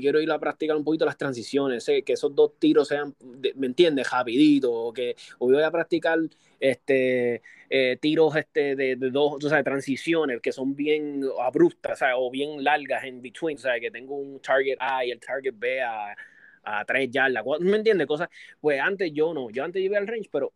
quiero 0.00 0.20
ir 0.20 0.30
a 0.32 0.40
practicar 0.40 0.76
un 0.76 0.82
poquito 0.82 1.04
las 1.04 1.16
transiciones, 1.16 1.86
que 1.86 2.12
esos 2.12 2.34
dos 2.34 2.58
tiros 2.58 2.88
sean, 2.88 3.14
¿me 3.54 3.68
entiendes? 3.68 4.10
Rapidito, 4.10 4.72
o 4.72 4.92
que 4.92 5.14
voy 5.38 5.62
a 5.62 5.70
practicar 5.70 6.18
este, 6.58 7.42
eh, 7.70 7.96
tiros 8.00 8.34
este, 8.34 8.74
de, 8.74 8.96
dos, 8.96 9.44
o 9.44 9.48
sea, 9.48 9.62
transiciones 9.62 10.40
que 10.40 10.50
son 10.50 10.74
bien 10.74 11.22
abruptas, 11.40 12.00
sea, 12.00 12.16
o 12.18 12.28
bien 12.28 12.64
largas 12.64 13.04
en 13.04 13.22
between, 13.22 13.56
o 13.56 13.60
sea, 13.60 13.78
que 13.78 13.92
tengo 13.92 14.16
un 14.16 14.40
target 14.40 14.76
A 14.80 15.04
y 15.04 15.12
el 15.12 15.20
target 15.20 15.54
B 15.56 15.80
a, 15.80 16.16
a 16.64 16.84
tres 16.84 17.08
yardas, 17.12 17.44
¿me 17.60 17.76
entiendes? 17.76 18.08
Cosas, 18.08 18.28
pues 18.60 18.80
antes 18.80 19.12
yo 19.12 19.32
no, 19.32 19.48
yo 19.50 19.62
antes 19.62 19.80
iba 19.80 19.96
al 19.96 20.08
range, 20.08 20.28
pero 20.32 20.52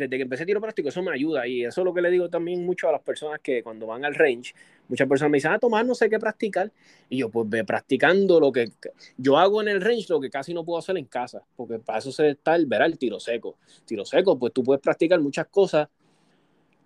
desde 0.00 0.16
que 0.16 0.22
empecé 0.22 0.46
tiro 0.46 0.60
práctico, 0.60 0.88
eso 0.88 1.02
me 1.02 1.12
ayuda. 1.12 1.46
Y 1.46 1.64
eso 1.64 1.80
es 1.82 1.84
lo 1.84 1.92
que 1.92 2.00
le 2.00 2.10
digo 2.10 2.28
también 2.28 2.64
mucho 2.64 2.88
a 2.88 2.92
las 2.92 3.02
personas 3.02 3.40
que 3.40 3.62
cuando 3.62 3.86
van 3.86 4.04
al 4.04 4.14
range, 4.14 4.54
muchas 4.88 5.06
personas 5.06 5.30
me 5.30 5.36
dicen, 5.36 5.52
ah, 5.52 5.58
Tomás, 5.58 5.86
no 5.86 5.94
sé 5.94 6.08
qué 6.08 6.18
practicar. 6.18 6.72
Y 7.08 7.18
yo, 7.18 7.28
pues 7.28 7.48
ve 7.48 7.64
practicando 7.64 8.40
lo 8.40 8.50
que 8.50 8.70
yo 9.16 9.38
hago 9.38 9.60
en 9.62 9.68
el 9.68 9.80
range, 9.80 10.06
lo 10.08 10.20
que 10.20 10.30
casi 10.30 10.54
no 10.54 10.64
puedo 10.64 10.78
hacer 10.78 10.96
en 10.96 11.04
casa, 11.04 11.42
porque 11.56 11.78
para 11.78 11.98
eso 11.98 12.10
se 12.10 12.30
está 12.30 12.56
el, 12.56 12.66
verá, 12.66 12.86
el 12.86 12.98
tiro 12.98 13.20
seco. 13.20 13.56
Tiro 13.84 14.04
seco, 14.04 14.38
pues 14.38 14.52
tú 14.52 14.62
puedes 14.62 14.82
practicar 14.82 15.20
muchas 15.20 15.46
cosas 15.48 15.88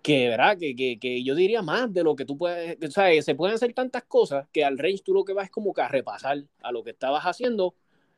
que, 0.01 0.29
¿verdad? 0.29 0.57
Que, 0.57 0.75
que, 0.75 0.99
que, 0.99 1.23
yo 1.23 1.33
diría 1.33 1.61
más 1.63 1.91
de 1.91 2.03
lo 2.03 2.15
que 2.15 2.25
tú 2.25 2.37
puedes, 2.37 2.77
o 2.83 2.91
sea, 2.91 3.21
se 3.23 3.33
pueden 3.33 3.55
hacer 3.55 3.73
tantas 3.73 4.03
cosas 4.03 4.47
que 4.51 4.63
al 4.63 4.77
range 4.77 5.01
tú 5.03 5.13
lo 5.13 5.25
que 5.25 5.33
vas 5.33 5.45
es 5.45 5.51
como 5.51 5.73
que 5.73 5.81
a 5.81 5.87
repasar 5.87 6.43
a 6.61 6.71
lo 6.71 6.83
que 6.83 6.91
estabas 6.91 7.23
haciendo 7.23 7.73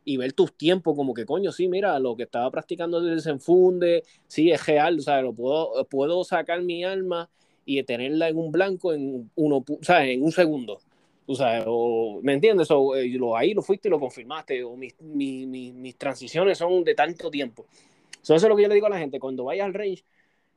y 0.07 0.15
ver 0.15 0.31
tus 0.31 0.53
tiempos, 0.53 0.95
como 0.95 1.13
que 1.13 1.25
coño, 1.25 1.51
sí, 1.51 1.67
mira, 1.67 1.99
lo 1.99 2.15
que 2.15 2.23
estaba 2.23 2.49
practicando 2.49 3.01
de 3.01 3.15
desenfunde, 3.15 4.03
sí, 4.25 4.49
es 4.49 4.65
real, 4.65 4.99
o 4.99 5.01
sea, 5.01 5.21
lo 5.21 5.33
puedo, 5.33 5.85
puedo 5.89 6.23
sacar 6.23 6.61
mi 6.61 6.85
alma 6.85 7.29
y 7.65 7.83
tenerla 7.83 8.29
en 8.29 8.37
un 8.37 8.49
blanco 8.49 8.93
en, 8.93 9.29
uno, 9.35 9.57
o 9.67 9.83
sea, 9.83 10.05
en 10.05 10.23
un 10.23 10.31
segundo. 10.31 10.79
O 11.25 11.35
sea, 11.35 11.65
o, 11.67 12.21
¿me 12.23 12.31
entiendes? 12.31 12.71
O, 12.71 12.95
eh, 12.95 13.09
lo, 13.09 13.35
ahí 13.35 13.53
lo 13.53 13.61
fuiste 13.61 13.89
y 13.89 13.91
lo 13.91 13.99
confirmaste, 13.99 14.63
o 14.63 14.77
mis, 14.77 14.95
mis, 15.01 15.73
mis, 15.73 15.97
transiciones 15.97 16.57
son 16.57 16.85
de 16.85 16.95
tanto 16.95 17.29
tiempo. 17.29 17.65
eso 18.23 18.35
es 18.35 18.43
lo 18.43 18.55
que 18.55 18.61
yo 18.61 18.69
le 18.69 18.75
digo 18.75 18.87
a 18.87 18.91
la 18.91 18.99
gente, 18.99 19.19
cuando 19.19 19.43
vayas 19.43 19.65
al 19.65 19.73
range, 19.73 20.05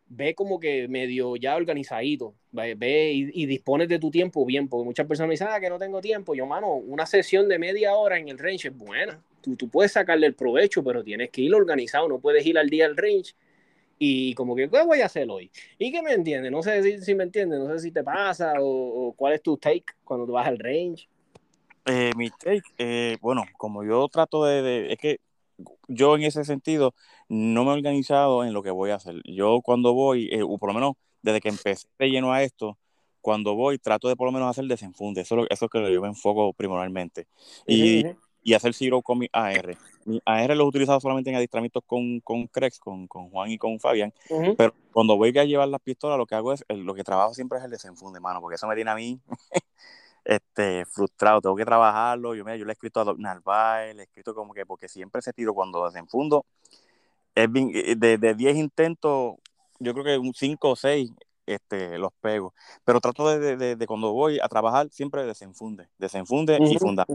ve 0.07 0.33
como 0.37 0.61
que 0.61 0.87
medio 0.87 1.35
ya 1.35 1.57
organizadito, 1.57 2.35
ve, 2.53 3.13
y, 3.13 3.43
y, 3.43 3.47
dispones 3.47 3.89
de 3.89 3.99
tu 3.99 4.13
tiempo 4.13 4.47
bien, 4.47 4.69
porque 4.69 4.85
muchas 4.85 5.09
personas 5.09 5.27
me 5.27 5.35
dicen, 5.35 5.49
ah, 5.51 5.59
que 5.59 5.71
no 5.71 5.79
tengo 5.81 6.01
tiempo. 6.01 6.37
Yo, 6.37 6.47
mano, 6.47 6.73
una 6.75 7.05
sesión 7.05 7.49
de 7.49 7.59
media 7.59 7.97
hora 7.97 8.17
en 8.17 8.29
el 8.29 8.39
range 8.39 8.69
es 8.69 8.77
buena 8.77 9.21
tú, 9.41 9.57
tú 9.57 9.69
puedes 9.69 9.93
sacarle 9.93 10.27
el 10.27 10.35
provecho, 10.35 10.83
pero 10.83 11.03
tienes 11.03 11.31
que 11.31 11.43
ir 11.43 11.55
organizado, 11.55 12.09
no 12.09 12.19
puedes 12.19 12.45
ir 12.47 12.59
al 12.59 12.69
día 12.69 12.87
al 12.87 12.97
range 12.97 13.35
y 14.03 14.35
como 14.35 14.57
que, 14.57 14.71
¿qué 14.71 14.83
voy 14.83 15.03
a 15.03 15.07
hacer 15.07 15.29
hoy? 15.31 15.51
¿Y 15.79 15.93
qué 15.93 16.01
me 16.01 16.15
entiendes? 16.15 16.51
No 16.51 16.63
sé 16.63 16.83
si, 16.83 17.05
si 17.05 17.15
me 17.15 17.25
entiendes, 17.25 17.61
no 17.61 17.69
sé 17.69 17.81
si 17.81 17.93
te 17.93 18.03
pasa 18.03 18.55
o, 18.59 19.13
cuál 19.15 19.35
es 19.35 19.43
tu 19.43 19.59
take 19.59 19.85
cuando 20.05 20.25
tú 20.25 20.33
vas 20.33 20.49
al 20.49 20.59
range. 20.59 21.07
Eh, 21.85 22.11
mi 22.17 22.31
take, 22.31 22.63
eh, 22.79 23.19
bueno, 23.21 23.45
como 23.59 23.85
yo 23.85 24.09
trato 24.09 24.47
de, 24.47 24.91
es 24.91 24.99
que 24.99 25.19
yo 25.87 26.17
en 26.17 26.23
ese 26.23 26.47
sentido 26.47 26.95
no 27.29 27.65
me 27.65 27.73
he 27.73 27.75
organizado 27.75 28.43
en 28.43 28.55
lo 28.55 28.63
que 28.63 28.71
voy 28.71 28.89
a 28.89 28.95
hacer. 28.95 29.17
Yo 29.25 29.61
cuando 29.63 29.93
voy, 29.93 30.31
eh, 30.33 30.43
o 30.43 30.57
por 30.57 30.71
lo 30.71 30.75
menos 30.75 30.95
desde 31.21 31.41
que 31.41 31.51
empecé 31.51 31.87
de 31.99 32.09
lleno 32.09 32.33
a 32.33 32.43
esto, 32.43 32.79
cuando 33.21 33.55
voy 33.55 33.77
trato 33.79 34.09
de 34.09 34.17
por 34.17 34.27
lo 34.27 34.33
menos 34.33 34.49
hacer 34.49 34.65
desenfunde, 34.65 35.21
eso, 35.21 35.45
eso 35.51 35.65
es 35.67 35.71
que 35.71 35.93
yo 35.93 36.01
me 36.01 36.09
enfoco 36.09 36.55
primordialmente. 36.55 37.27
Y, 37.67 38.07
y 38.43 38.55
hacer 38.55 38.75
Zero 38.75 39.03
con 39.03 39.19
mi 39.19 39.29
AR. 39.33 39.77
Mi 40.05 40.21
AR 40.25 40.57
lo 40.57 40.65
he 40.65 40.67
utilizado 40.67 41.01
solamente 41.01 41.31
en 41.31 41.37
adiestramientos 41.37 41.83
con, 41.87 42.21
con 42.21 42.47
Crex, 42.47 42.79
con, 42.79 43.07
con 43.07 43.31
Juan 43.31 43.51
y 43.51 43.59
con 43.59 43.79
Fabián, 43.79 44.13
pero 44.57 44.75
cuando 44.93 45.17
voy 45.17 45.37
a 45.39 45.45
llevar 45.45 45.69
las 45.69 45.81
pistolas, 45.81 46.19
lo 46.19 46.27
que 46.27 46.35
hago 46.35 46.53
es, 46.53 46.65
lo 46.69 46.95
que 46.95 47.05
trabajo 47.05 47.35
siempre 47.35 47.59
es 47.59 47.65
el 47.65 47.71
desenfunde, 47.71 48.21
mano, 48.21 48.41
porque 48.41 48.57
eso 48.57 48.67
me 48.67 48.75
tiene 48.75 48.91
a 48.91 48.95
mí 48.95 49.21
este, 50.25 50.85
frustrado, 50.87 51.41
tengo 51.41 51.57
que 51.57 51.65
trabajarlo, 51.65 52.35
yo, 52.35 52.45
mira, 52.45 52.57
yo 52.57 52.65
le 52.65 52.73
he 52.73 52.75
escrito 52.75 53.01
a 53.01 53.05
Doc 53.05 53.19
Narváez, 53.19 53.95
le 53.95 54.03
he 54.03 54.05
escrito 54.05 54.35
como 54.35 54.55
que, 54.55 54.65
porque 54.65 54.89
siempre 54.89 55.21
ese 55.21 55.33
tiro 55.33 55.55
cuando 55.55 55.85
desenfundo, 55.85 56.47
es 57.35 57.49
eh, 57.55 57.95
de, 57.97 58.19
de 58.19 58.35
10 58.35 58.57
intentos, 58.57 59.35
yo 59.79 59.93
creo 59.93 60.05
que 60.05 60.19
un 60.19 60.35
5 60.35 60.71
o 60.71 60.77
6 60.77 61.11
este, 61.47 61.99
los 61.99 62.13
pego. 62.21 62.55
Pero 62.85 63.01
trato 63.01 63.29
de, 63.29 63.57
de, 63.57 63.77
de, 63.77 63.87
cuando 63.87 64.13
voy 64.13 64.39
a 64.41 64.49
trabajar, 64.49 64.89
siempre 64.91 65.25
desenfunde, 65.25 65.89
desenfunde 65.99 66.59
y 66.61 66.79
funda 66.79 67.07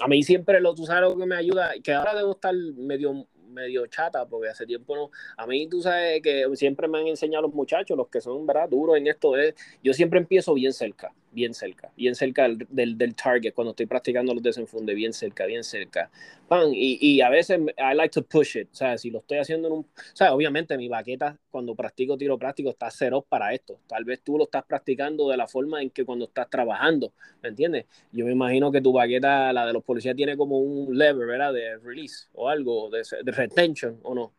a 0.00 0.08
mí 0.08 0.22
siempre 0.22 0.60
lo, 0.60 0.74
tú 0.74 0.86
sabes 0.86 1.10
lo 1.10 1.16
que 1.16 1.26
me 1.26 1.36
ayuda, 1.36 1.72
que 1.82 1.92
ahora 1.92 2.14
debo 2.14 2.32
estar 2.32 2.54
medio, 2.54 3.26
medio 3.48 3.86
chata, 3.86 4.26
porque 4.26 4.48
hace 4.48 4.66
tiempo 4.66 4.96
no, 4.96 5.10
a 5.36 5.46
mí 5.46 5.68
tú 5.68 5.82
sabes 5.82 6.22
que 6.22 6.46
siempre 6.54 6.88
me 6.88 6.98
han 6.98 7.08
enseñado 7.08 7.42
los 7.42 7.54
muchachos, 7.54 7.96
los 7.96 8.08
que 8.08 8.20
son, 8.20 8.46
¿verdad? 8.46 8.68
Duros 8.68 8.96
en 8.96 9.06
esto, 9.06 9.36
es, 9.36 9.54
yo 9.82 9.92
siempre 9.92 10.18
empiezo 10.18 10.54
bien 10.54 10.72
cerca 10.72 11.12
bien 11.32 11.54
cerca, 11.54 11.90
bien 11.96 12.14
cerca 12.14 12.48
del, 12.48 12.96
del, 12.96 13.14
target, 13.14 13.54
cuando 13.54 13.70
estoy 13.70 13.86
practicando 13.86 14.34
los 14.34 14.42
desenfundes, 14.42 14.94
bien 14.94 15.12
cerca, 15.12 15.46
bien 15.46 15.64
cerca. 15.64 16.10
Pan, 16.46 16.68
y, 16.72 16.98
y, 17.00 17.20
a 17.22 17.30
veces 17.30 17.58
I 17.78 17.94
like 17.94 18.12
to 18.12 18.22
push 18.22 18.56
it, 18.56 18.68
o 18.70 18.74
sea, 18.74 18.98
si 18.98 19.10
lo 19.10 19.18
estoy 19.18 19.38
haciendo 19.38 19.68
en 19.68 19.74
un, 19.74 19.80
o 19.80 20.16
sea, 20.16 20.34
obviamente 20.34 20.76
mi 20.76 20.88
baqueta 20.88 21.38
cuando 21.50 21.74
practico 21.74 22.16
tiro 22.16 22.38
práctico 22.38 22.70
está 22.70 22.90
cero 22.90 23.24
para 23.28 23.52
esto, 23.54 23.80
tal 23.86 24.04
vez 24.04 24.20
tú 24.22 24.36
lo 24.36 24.44
estás 24.44 24.64
practicando 24.64 25.28
de 25.28 25.36
la 25.36 25.46
forma 25.46 25.82
en 25.82 25.90
que 25.90 26.04
cuando 26.04 26.26
estás 26.26 26.48
trabajando, 26.50 27.12
¿me 27.42 27.48
entiendes? 27.48 27.86
Yo 28.12 28.26
me 28.26 28.32
imagino 28.32 28.70
que 28.70 28.80
tu 28.80 28.92
baqueta, 28.92 29.52
la 29.52 29.66
de 29.66 29.72
los 29.72 29.82
policías, 29.82 30.14
tiene 30.14 30.36
como 30.36 30.58
un 30.58 30.96
lever, 30.96 31.26
¿verdad? 31.26 31.52
De 31.52 31.78
release 31.78 32.28
o 32.34 32.48
algo, 32.48 32.90
de, 32.90 33.02
de 33.24 33.32
retention, 33.32 33.98
¿o 34.02 34.14
no? 34.14 34.32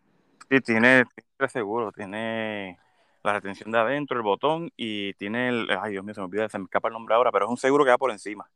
Sí, 0.49 0.59
tiene, 0.61 1.03
tiene 1.37 1.49
seguro, 1.49 1.91
tiene 1.91 2.77
la 3.23 3.33
retención 3.33 3.71
de 3.71 3.77
adentro, 3.77 4.17
el 4.17 4.23
botón 4.23 4.71
y 4.75 5.13
tiene 5.13 5.49
el, 5.49 5.67
ay 5.81 5.91
Dios 5.91 6.03
mío, 6.03 6.13
se 6.13 6.21
me 6.21 6.25
olvida, 6.25 6.49
se 6.49 6.57
me 6.57 6.65
escapa 6.65 6.89
el 6.89 6.93
nombre 6.93 7.15
ahora, 7.15 7.31
pero 7.31 7.45
es 7.45 7.51
un 7.51 7.57
seguro 7.57 7.83
que 7.85 7.91
va 7.91 7.97
por 7.97 8.11
encima. 8.11 8.49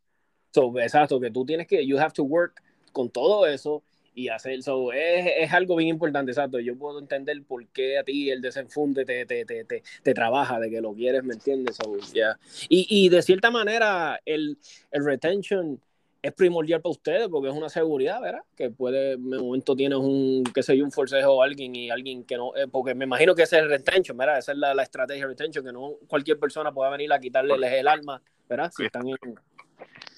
So, 0.52 0.78
exacto, 0.80 1.20
que 1.20 1.32
tú 1.32 1.46
tienes 1.46 1.68
que, 1.68 1.86
you 1.86 1.98
have 1.98 2.14
to 2.14 2.24
work 2.24 2.62
con 2.92 3.10
todo 3.10 3.46
eso 3.46 3.84
y 4.14 4.30
hacer, 4.30 4.64
so, 4.64 4.92
es, 4.92 5.28
es 5.38 5.54
algo 5.54 5.76
bien 5.76 5.90
importante, 5.90 6.32
exacto, 6.32 6.60
yo 6.60 6.76
puedo 6.76 7.00
entender 7.00 7.42
por 7.44 7.66
qué 7.68 8.00
a 8.00 8.04
ti 8.04 8.32
el 8.32 8.42
desenfunde 8.42 9.06
te, 9.06 9.26
te, 9.26 9.46
te, 9.46 9.64
te, 9.64 9.84
te 10.02 10.14
trabaja, 10.14 10.60
de 10.60 10.70
que 10.72 10.82
lo 10.82 10.94
quieres, 10.94 11.24
¿me 11.24 11.36
entiendes? 11.36 11.76
So, 11.76 11.96
yeah. 12.14 12.38
y, 12.68 12.88
y 12.90 13.10
de 13.10 13.22
cierta 13.22 13.52
manera, 13.52 14.20
el, 14.26 14.58
el 14.92 15.06
retention 15.06 15.80
es 16.22 16.34
primordial 16.34 16.82
para 16.82 16.92
ustedes 16.92 17.28
porque 17.30 17.50
es 17.50 17.56
una 17.56 17.70
seguridad, 17.70 18.22
¿verdad? 18.22 18.42
Que 18.56 18.70
puede, 18.70 19.14
en 19.14 19.34
un 19.34 19.48
momento 19.48 19.76
tienes 19.76 19.98
un, 19.98 20.44
qué 20.54 20.64
sé 20.64 20.78
yo, 20.78 20.84
un 20.84 20.92
forcejo 20.92 21.34
o 21.34 21.42
alguien 21.42 21.76
y 21.76 21.90
alguien 21.90 22.24
que 22.24 22.38
no, 22.38 22.56
eh, 22.56 22.68
porque 22.68 22.96
me 22.96 23.06
imagino 23.06 23.36
que 23.36 23.44
ese 23.44 23.58
es 23.58 23.64
el 23.64 23.70
retention, 23.70 24.18
¿verdad? 24.18 24.40
Esa 24.40 24.52
es 24.52 24.58
la, 24.58 24.74
la 24.74 24.84
estrategia 24.84 25.24
de 25.24 25.30
retention, 25.30 25.66
que 25.66 25.72
no 25.72 25.94
cualquier 26.08 26.40
persona 26.40 26.72
pueda 26.72 26.90
venir 26.90 27.12
a 27.14 27.20
quitarle 27.20 27.56
el 27.80 27.88
alma, 27.88 28.22
¿verdad? 28.48 28.72
Si 28.76 28.86
están 28.86 29.08
en... 29.08 29.18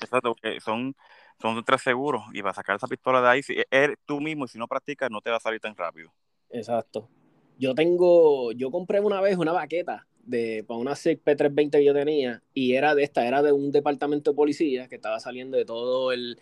Exacto, 0.02 0.36
son, 0.64 0.96
son 1.42 1.64
tres 1.64 1.82
seguros 1.82 2.24
y 2.34 2.42
para 2.42 2.54
sacar 2.54 2.78
esa 2.78 2.88
pistola 2.88 3.22
de 3.22 3.28
ahí, 3.28 3.44
si 3.44 3.56
eres 3.70 3.98
tú 4.06 4.20
mismo 4.22 4.46
y 4.46 4.48
si 4.48 4.58
no 4.58 4.68
practicas 4.68 5.10
no 5.12 5.22
te 5.22 5.30
va 5.30 5.38
a 5.38 5.42
salir 5.42 5.60
tan 5.60 5.76
rápido. 5.76 6.12
Exacto. 6.50 7.10
Yo 7.58 7.76
tengo, 7.76 8.54
yo 8.54 8.72
compré 8.72 9.02
una 9.02 9.20
vez 9.20 9.38
una 9.38 9.52
baqueta 9.52 10.08
de, 10.30 10.64
para 10.68 10.80
una 10.80 10.96
SIG 10.96 11.24
P320 11.24 11.72
que 11.72 11.86
yo 11.86 11.94
tenía 11.94 12.42
y 12.54 12.74
era 12.74 12.96
de 12.96 13.04
esta, 13.04 13.26
era 13.28 13.42
de 13.42 13.52
un 13.52 13.72
departamento 13.72 14.32
de 14.32 14.36
policía 14.36 14.88
que 14.88 14.96
estaba 14.96 15.20
saliendo 15.20 15.58
de 15.58 15.66
todo 15.66 16.12
el... 16.12 16.40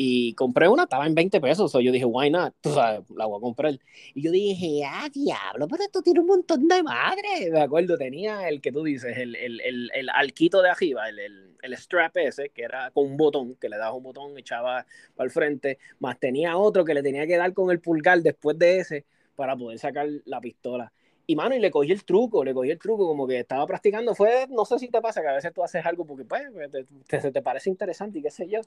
Y 0.00 0.34
compré 0.34 0.68
una, 0.68 0.84
estaba 0.84 1.08
en 1.08 1.14
20 1.16 1.40
pesos, 1.40 1.74
o 1.74 1.80
yo 1.80 1.90
dije, 1.90 2.04
why 2.04 2.30
not? 2.30 2.54
Tú 2.60 2.72
sabes, 2.72 3.00
la 3.16 3.26
voy 3.26 3.38
a 3.38 3.40
comprar. 3.40 3.76
Y 4.14 4.22
yo 4.22 4.30
dije, 4.30 4.84
ah, 4.86 5.08
diablo, 5.12 5.66
pero 5.66 5.82
esto 5.82 6.02
tiene 6.02 6.20
un 6.20 6.26
montón 6.26 6.68
de 6.68 6.84
madre. 6.84 7.50
De 7.50 7.60
acuerdo, 7.60 7.98
tenía 7.98 8.48
el 8.48 8.60
que 8.60 8.70
tú 8.70 8.84
dices, 8.84 9.18
el, 9.18 9.34
el, 9.34 9.60
el, 9.60 9.90
el 9.92 10.08
alquito 10.10 10.62
de 10.62 10.70
arriba, 10.70 11.08
el, 11.08 11.18
el, 11.18 11.56
el, 11.60 11.76
strap 11.76 12.16
ese, 12.18 12.50
que 12.50 12.62
era 12.62 12.92
con 12.92 13.06
un 13.06 13.16
botón, 13.16 13.56
que 13.56 13.68
le 13.68 13.76
dabas 13.76 13.96
un 13.96 14.04
botón, 14.04 14.38
echaba 14.38 14.86
para 15.16 15.26
el 15.26 15.32
frente, 15.32 15.80
más 15.98 16.20
tenía 16.20 16.56
otro 16.56 16.84
que 16.84 16.94
le 16.94 17.02
tenía 17.02 17.26
que 17.26 17.36
dar 17.36 17.52
con 17.52 17.72
el 17.72 17.80
pulgar 17.80 18.22
después 18.22 18.56
de 18.56 18.78
ese 18.78 19.04
para 19.34 19.56
poder 19.56 19.80
sacar 19.80 20.06
la 20.26 20.40
pistola. 20.40 20.92
Y 21.30 21.36
mano, 21.36 21.54
y 21.54 21.58
le 21.58 21.70
cogí 21.70 21.92
el 21.92 22.04
truco, 22.04 22.42
le 22.42 22.54
cogí 22.54 22.70
el 22.70 22.78
truco, 22.78 23.06
como 23.06 23.26
que 23.26 23.40
estaba 23.40 23.66
practicando. 23.66 24.14
Fue, 24.14 24.46
no 24.48 24.64
sé 24.64 24.78
si 24.78 24.88
te 24.88 24.98
pasa, 25.02 25.20
que 25.20 25.28
a 25.28 25.34
veces 25.34 25.52
tú 25.52 25.62
haces 25.62 25.84
algo 25.84 26.06
porque 26.06 26.24
pues, 26.24 26.42
te, 27.06 27.30
te, 27.30 27.42
parece 27.42 27.68
interesante 27.68 28.18
y 28.18 28.22
qué 28.22 28.30
sé 28.30 28.48
yo. 28.48 28.62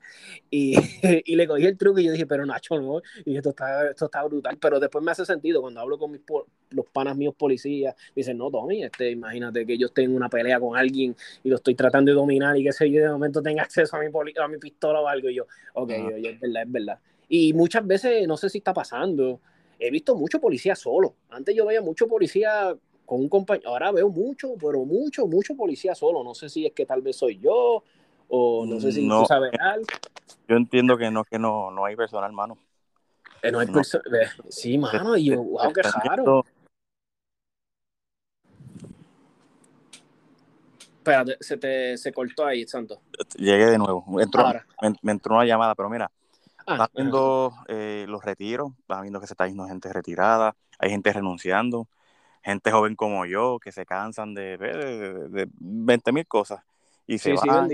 Y, 0.51 0.75
y, 1.25 1.35
le 1.35 1.47
cogí 1.47 1.65
el 1.65 1.75
truco 1.75 1.97
y 1.97 2.03
yo 2.03 2.11
dije, 2.11 2.27
pero 2.27 2.45
Nacho, 2.45 2.79
no. 2.79 3.01
Y 3.25 3.35
esto 3.35 3.49
está, 3.49 3.89
esto 3.89 4.05
está 4.05 4.23
brutal. 4.25 4.59
Pero 4.61 4.79
después 4.79 5.03
me 5.03 5.09
hace 5.09 5.25
sentido 5.25 5.59
cuando 5.59 5.79
hablo 5.79 5.97
con 5.97 6.11
mis, 6.11 6.21
los 6.69 6.85
panas 6.85 7.17
míos 7.17 7.33
policías. 7.35 7.95
Dicen, 8.15 8.37
no, 8.37 8.51
Tommy, 8.51 8.83
este, 8.83 9.09
imagínate 9.09 9.65
que 9.65 9.75
yo 9.75 9.87
esté 9.87 10.03
en 10.03 10.15
una 10.15 10.29
pelea 10.29 10.59
con 10.59 10.77
alguien 10.77 11.15
y 11.43 11.49
lo 11.49 11.55
estoy 11.55 11.73
tratando 11.73 12.11
de 12.11 12.15
dominar 12.15 12.55
y 12.57 12.63
qué 12.63 12.73
sé 12.73 12.91
yo, 12.91 12.99
y 12.99 13.01
de 13.01 13.09
momento 13.09 13.41
tenga 13.41 13.63
acceso 13.63 13.97
a 13.97 14.01
mi, 14.01 14.05
a 14.39 14.47
mi 14.47 14.59
pistola 14.59 15.01
o 15.01 15.07
algo. 15.07 15.31
Y 15.31 15.33
yo, 15.33 15.47
ok, 15.73 15.89
yo, 15.89 16.17
yo, 16.17 16.29
es 16.29 16.39
verdad, 16.39 16.61
es 16.61 16.71
verdad. 16.71 16.99
Y 17.27 17.53
muchas 17.53 17.87
veces, 17.87 18.27
no 18.27 18.37
sé 18.37 18.49
si 18.49 18.59
está 18.59 18.71
pasando 18.71 19.39
he 19.81 19.89
visto 19.89 20.15
mucho 20.15 20.39
policía 20.39 20.75
solo. 20.75 21.15
Antes 21.29 21.55
yo 21.55 21.65
veía 21.65 21.81
mucho 21.81 22.07
policía 22.07 22.75
con 23.05 23.19
un 23.19 23.27
compañero, 23.27 23.69
ahora 23.69 23.91
veo 23.91 24.09
mucho, 24.09 24.53
pero 24.59 24.85
mucho, 24.85 25.25
mucho 25.25 25.55
policía 25.55 25.95
solo. 25.95 26.23
No 26.23 26.35
sé 26.35 26.49
si 26.49 26.67
es 26.67 26.73
que 26.73 26.85
tal 26.85 27.01
vez 27.01 27.17
soy 27.17 27.39
yo 27.39 27.83
o 28.29 28.65
no 28.65 28.79
sé 28.79 28.91
si 28.91 29.07
tú 29.07 29.25
sabes 29.25 29.51
algo. 29.59 29.87
Yo 30.47 30.55
entiendo 30.55 30.97
que 30.97 31.09
no, 31.09 31.25
que 31.25 31.39
no, 31.39 31.71
no 31.71 31.83
hay 31.83 31.95
personal, 31.95 32.31
mano. 32.31 32.57
Eh, 33.41 33.51
no 33.51 33.59
hay 33.59 33.67
personal. 33.67 34.05
Sí, 34.49 34.77
mano, 34.77 35.17
y 35.17 35.25
yo, 35.25 35.43
wow, 35.43 35.73
qué 35.73 35.81
raro. 35.81 36.45
Espérate, 40.97 41.37
se 41.39 41.57
te 41.57 41.97
se 41.97 42.13
cortó 42.13 42.45
ahí, 42.45 42.67
Santo. 42.67 43.01
Llegué 43.35 43.65
de 43.65 43.79
nuevo. 43.79 44.05
Entró, 44.21 44.45
me, 45.01 45.11
entró 45.11 45.33
una 45.33 45.45
llamada, 45.45 45.73
pero 45.73 45.89
mira, 45.89 46.11
Ah, 46.67 46.89
viendo 46.93 47.53
eh, 47.67 48.05
los 48.07 48.23
retiros, 48.23 48.71
vas 48.87 49.01
viendo 49.01 49.19
que 49.19 49.27
se 49.27 49.33
está 49.33 49.47
yendo 49.47 49.65
gente 49.65 49.91
retirada, 49.91 50.55
hay 50.79 50.89
gente 50.89 51.11
renunciando, 51.11 51.87
gente 52.43 52.71
joven 52.71 52.95
como 52.95 53.25
yo 53.25 53.59
que 53.59 53.71
se 53.71 53.85
cansan 53.85 54.33
de, 54.33 54.57
de, 54.57 55.29
de, 55.29 55.47
20 55.59 56.11
mil 56.11 56.27
cosas 56.27 56.63
y 57.07 57.17
se 57.17 57.33
van. 57.33 57.69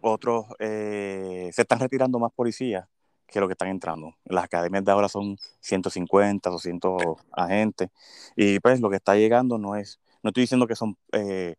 otros 0.00 0.46
eh, 0.58 1.50
se 1.52 1.62
están 1.62 1.80
retirando 1.80 2.18
más 2.18 2.32
policías 2.32 2.86
que 3.26 3.40
lo 3.40 3.48
que 3.48 3.52
están 3.52 3.68
entrando. 3.68 4.14
Las 4.24 4.44
academias 4.44 4.84
de 4.84 4.92
ahora 4.92 5.08
son 5.08 5.36
150, 5.60 6.48
200 6.48 7.16
agentes 7.32 7.90
y 8.36 8.60
pues 8.60 8.80
lo 8.80 8.90
que 8.90 8.96
está 8.96 9.16
llegando 9.16 9.58
no 9.58 9.76
es, 9.76 10.00
no 10.22 10.30
estoy 10.30 10.42
diciendo 10.42 10.66
que 10.66 10.76
son 10.76 10.96
eh, 11.12 11.56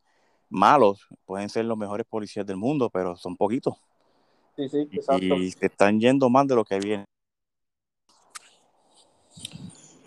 malos, 0.49 1.07
pueden 1.25 1.49
ser 1.49 1.65
los 1.65 1.77
mejores 1.77 2.05
policías 2.05 2.45
del 2.45 2.57
mundo, 2.57 2.89
pero 2.89 3.15
son 3.15 3.35
poquitos. 3.35 3.75
Sí, 4.57 4.67
sí, 4.69 4.87
exacto. 4.91 5.35
Y 5.35 5.51
se 5.51 5.67
están 5.67 5.99
yendo 5.99 6.31
más 6.31 6.47
de 6.47 6.55
lo 6.55 6.65
que 6.65 6.79
viene. 6.79 7.05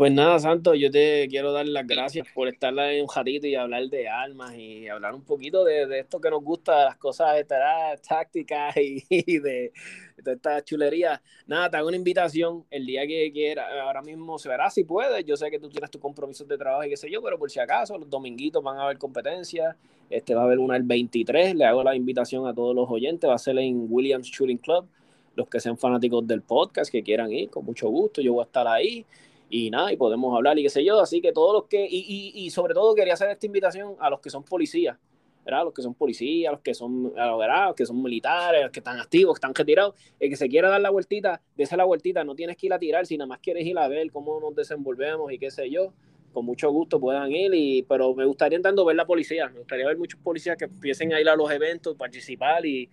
Pues 0.01 0.13
nada, 0.13 0.39
Santo, 0.39 0.75
yo 0.75 0.91
te 0.91 1.29
quiero 1.29 1.53
dar 1.53 1.69
las 1.69 1.87
gracias 1.87 2.27
por 2.35 2.49
estar 2.49 2.73
en 2.79 3.03
un 3.03 3.09
ratito 3.15 3.47
y 3.47 3.55
hablar 3.55 3.87
de 3.91 4.09
armas 4.09 4.57
y 4.57 4.89
hablar 4.89 5.15
un 5.15 5.21
poquito 5.21 5.63
de, 5.63 5.99
esto 5.99 6.19
que 6.19 6.31
nos 6.31 6.43
gusta, 6.43 6.87
las 6.87 6.97
cosas 6.97 7.37
estas 7.39 8.01
tácticas 8.01 8.75
y, 8.79 9.39
de, 9.41 9.75
de 10.17 10.33
esta 10.33 10.65
chulería. 10.65 11.21
Nada, 11.47 11.69
te 11.69 11.77
hago 11.77 11.89
una 11.89 11.99
invitación 11.99 12.65
el 12.71 12.87
día 12.87 13.07
que 13.07 13.31
quiera, 13.31 13.83
ahora 13.83 14.01
mismo 14.01 14.39
se 14.39 14.49
verá 14.49 14.71
si 14.71 14.85
puedes. 14.85 15.23
Yo 15.27 15.37
sé 15.37 15.51
que 15.51 15.59
tú 15.59 15.69
tienes 15.69 15.91
tus 15.91 16.01
compromisos 16.01 16.49
de 16.49 16.57
trabajo 16.57 16.83
y 16.85 16.89
qué 16.89 16.97
sé 16.97 17.11
yo, 17.11 17.21
pero 17.21 17.39
por 17.39 17.51
si 17.51 17.61
acaso, 17.61 17.99
los 17.99 18.09
dominguitos 18.09 18.63
van 18.63 18.79
a 18.79 18.85
haber 18.85 18.97
competencias. 18.97 19.77
Este 20.09 20.35
va 20.35 20.41
a 20.41 20.45
haber 20.45 20.61
una 20.61 20.77
el 20.77 20.83
23. 20.85 21.57
Le 21.57 21.67
hago 21.67 21.85
la 21.85 21.95
invitación 21.95 22.47
a 22.47 22.55
todos 22.55 22.75
los 22.75 22.89
oyentes. 22.89 23.29
Va 23.29 23.35
a 23.35 23.39
ser 23.39 23.59
en 23.59 23.85
Williams 23.87 24.29
Shooting 24.29 24.57
Club. 24.57 24.89
Los 25.37 25.47
que 25.47 25.61
sean 25.61 25.77
fanáticos 25.77 26.27
del 26.27 26.41
podcast, 26.41 26.91
que 26.91 27.03
quieran 27.03 27.31
ir, 27.31 27.51
con 27.51 27.67
mucho 27.67 27.89
gusto, 27.91 28.23
yo 28.23 28.33
voy 28.33 28.43
a 28.43 28.47
estar 28.47 28.67
ahí 28.67 29.05
y 29.51 29.69
nada, 29.69 29.93
y 29.93 29.97
podemos 29.97 30.35
hablar 30.35 30.57
y 30.59 30.63
qué 30.63 30.71
sé 30.71 30.85
yo, 30.85 31.01
así 31.01 31.21
que 31.21 31.33
todos 31.33 31.53
los 31.53 31.65
que, 31.65 31.85
y, 31.85 31.99
y, 32.07 32.45
y 32.45 32.51
sobre 32.51 32.73
todo 32.73 32.95
quería 32.95 33.15
hacer 33.15 33.29
esta 33.31 33.45
invitación 33.47 33.97
a 33.99 34.09
los 34.09 34.21
que 34.21 34.31
son 34.31 34.45
policías, 34.45 34.97
¿verdad? 35.45 35.65
Los 35.65 35.75
que 35.75 35.83
son 35.83 35.95
policías, 35.95 36.53
los 36.53 36.61
que 36.61 36.73
son, 36.73 37.13
¿verdad? 37.13 37.67
Los 37.67 37.75
que 37.75 37.85
son 37.85 38.01
militares, 38.01 38.63
los 38.63 38.71
que 38.71 38.79
están 38.79 39.01
activos, 39.01 39.35
que 39.35 39.39
están 39.39 39.53
retirados, 39.53 39.97
el 40.21 40.31
que 40.31 40.37
se 40.37 40.49
quiera 40.49 40.69
dar 40.69 40.81
la 40.81 40.91
vueltita, 40.91 41.43
dése 41.57 41.77
la 41.77 41.85
vueltita, 41.85 42.23
no 42.23 42.37
tienes 42.37 42.57
que 42.57 42.67
ir 42.67 42.73
a 42.73 42.79
tirar, 42.79 43.07
si 43.07 43.19
nada 43.19 43.27
más 43.27 43.41
quieres 43.41 43.67
ir 43.67 43.77
a 43.77 43.89
ver 43.89 44.13
cómo 44.13 44.39
nos 44.39 44.55
desenvolvemos 44.55 45.33
y 45.33 45.39
qué 45.39 45.51
sé 45.51 45.69
yo, 45.69 45.93
con 46.33 46.45
mucho 46.45 46.71
gusto 46.71 47.01
puedan 47.01 47.33
ir, 47.33 47.53
y, 47.53 47.83
pero 47.83 48.15
me 48.15 48.27
gustaría 48.27 48.61
tanto 48.61 48.85
ver 48.85 48.95
la 48.95 49.05
policía, 49.05 49.49
me 49.49 49.59
gustaría 49.59 49.85
ver 49.85 49.99
muchos 49.99 50.21
policías 50.21 50.57
que 50.57 50.67
empiecen 50.67 51.13
a 51.13 51.21
ir 51.21 51.29
a 51.29 51.35
los 51.35 51.51
eventos, 51.51 51.97
participar 51.97 52.65
y, 52.65 52.89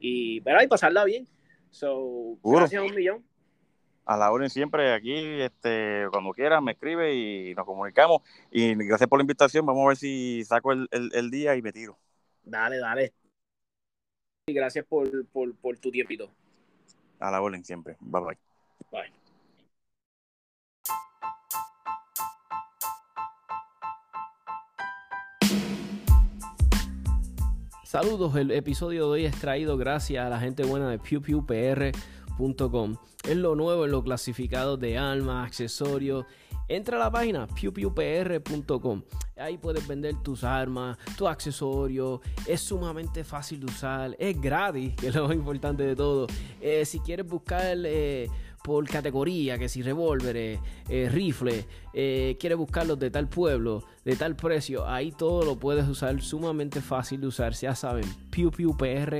y, 0.00 0.40
¿verdad? 0.40 0.62
y 0.64 0.66
pasarla 0.66 1.04
bien. 1.04 1.28
So, 1.70 2.36
gracias 2.42 2.82
a 2.82 2.84
un 2.84 2.96
millón 2.96 3.29
a 4.10 4.16
la 4.16 4.32
orden 4.32 4.50
siempre 4.50 4.92
aquí, 4.92 5.40
este, 5.40 6.08
cuando 6.10 6.32
quieras 6.32 6.60
me 6.60 6.72
escribe 6.72 7.14
y 7.14 7.54
nos 7.54 7.64
comunicamos. 7.64 8.22
Y 8.50 8.74
gracias 8.74 9.08
por 9.08 9.20
la 9.20 9.22
invitación, 9.22 9.64
vamos 9.64 9.84
a 9.84 9.88
ver 9.90 9.96
si 9.98 10.42
saco 10.44 10.72
el, 10.72 10.88
el, 10.90 11.30
día 11.30 11.54
y 11.54 11.62
me 11.62 11.72
tiro. 11.72 11.96
Dale, 12.42 12.78
dale. 12.78 13.12
Y 14.48 14.52
gracias 14.52 14.84
por, 14.84 15.28
por, 15.28 15.54
por 15.54 15.78
tu 15.78 15.92
tiempito. 15.92 16.28
A 17.20 17.30
la 17.30 17.40
orden 17.40 17.64
siempre. 17.64 17.96
Bye 18.00 18.20
bye. 18.20 18.38
Bye. 18.90 19.12
Saludos, 27.84 28.34
el 28.34 28.50
episodio 28.50 29.06
de 29.06 29.10
hoy 29.10 29.24
es 29.24 29.36
traído 29.40 29.76
gracias 29.76 30.24
a 30.24 30.28
la 30.28 30.40
gente 30.40 30.64
buena 30.64 30.90
de 30.90 30.98
PR 30.98 31.92
es 33.28 33.36
lo 33.36 33.54
nuevo 33.54 33.84
en 33.84 33.90
lo 33.90 34.02
clasificado 34.02 34.78
de 34.78 34.96
armas, 34.96 35.46
accesorios. 35.46 36.24
Entra 36.68 36.96
a 36.96 37.00
la 37.00 37.10
página 37.10 37.46
pewpewpr.com. 37.46 39.02
Ahí 39.36 39.58
puedes 39.58 39.86
vender 39.86 40.14
tus 40.22 40.42
armas, 40.42 40.96
tus 41.18 41.28
accesorios. 41.28 42.20
Es 42.46 42.62
sumamente 42.62 43.24
fácil 43.24 43.60
de 43.60 43.66
usar. 43.66 44.16
Es 44.18 44.40
gratis, 44.40 44.94
que 45.00 45.08
es 45.08 45.14
lo 45.14 45.28
más 45.28 45.36
importante 45.36 45.82
de 45.82 45.94
todo. 45.94 46.28
Eh, 46.62 46.86
si 46.86 47.00
quieres 47.00 47.26
buscar 47.26 47.76
eh, 47.84 48.30
por 48.64 48.88
categoría, 48.88 49.58
que 49.58 49.68
si 49.68 49.82
revólveres, 49.82 50.60
eh, 50.88 51.10
rifles, 51.10 51.66
quieres 51.92 52.56
buscarlos 52.56 52.98
de 52.98 53.10
tal 53.10 53.28
pueblo, 53.28 53.84
de 54.02 54.16
tal 54.16 54.34
precio, 54.34 54.88
ahí 54.88 55.12
todo 55.12 55.44
lo 55.44 55.58
puedes 55.58 55.86
usar. 55.86 56.22
Sumamente 56.22 56.80
fácil 56.80 57.20
de 57.20 57.26
usar. 57.26 57.52
Ya 57.52 57.74
saben, 57.74 58.06
pewpewpr.com. 58.30 59.10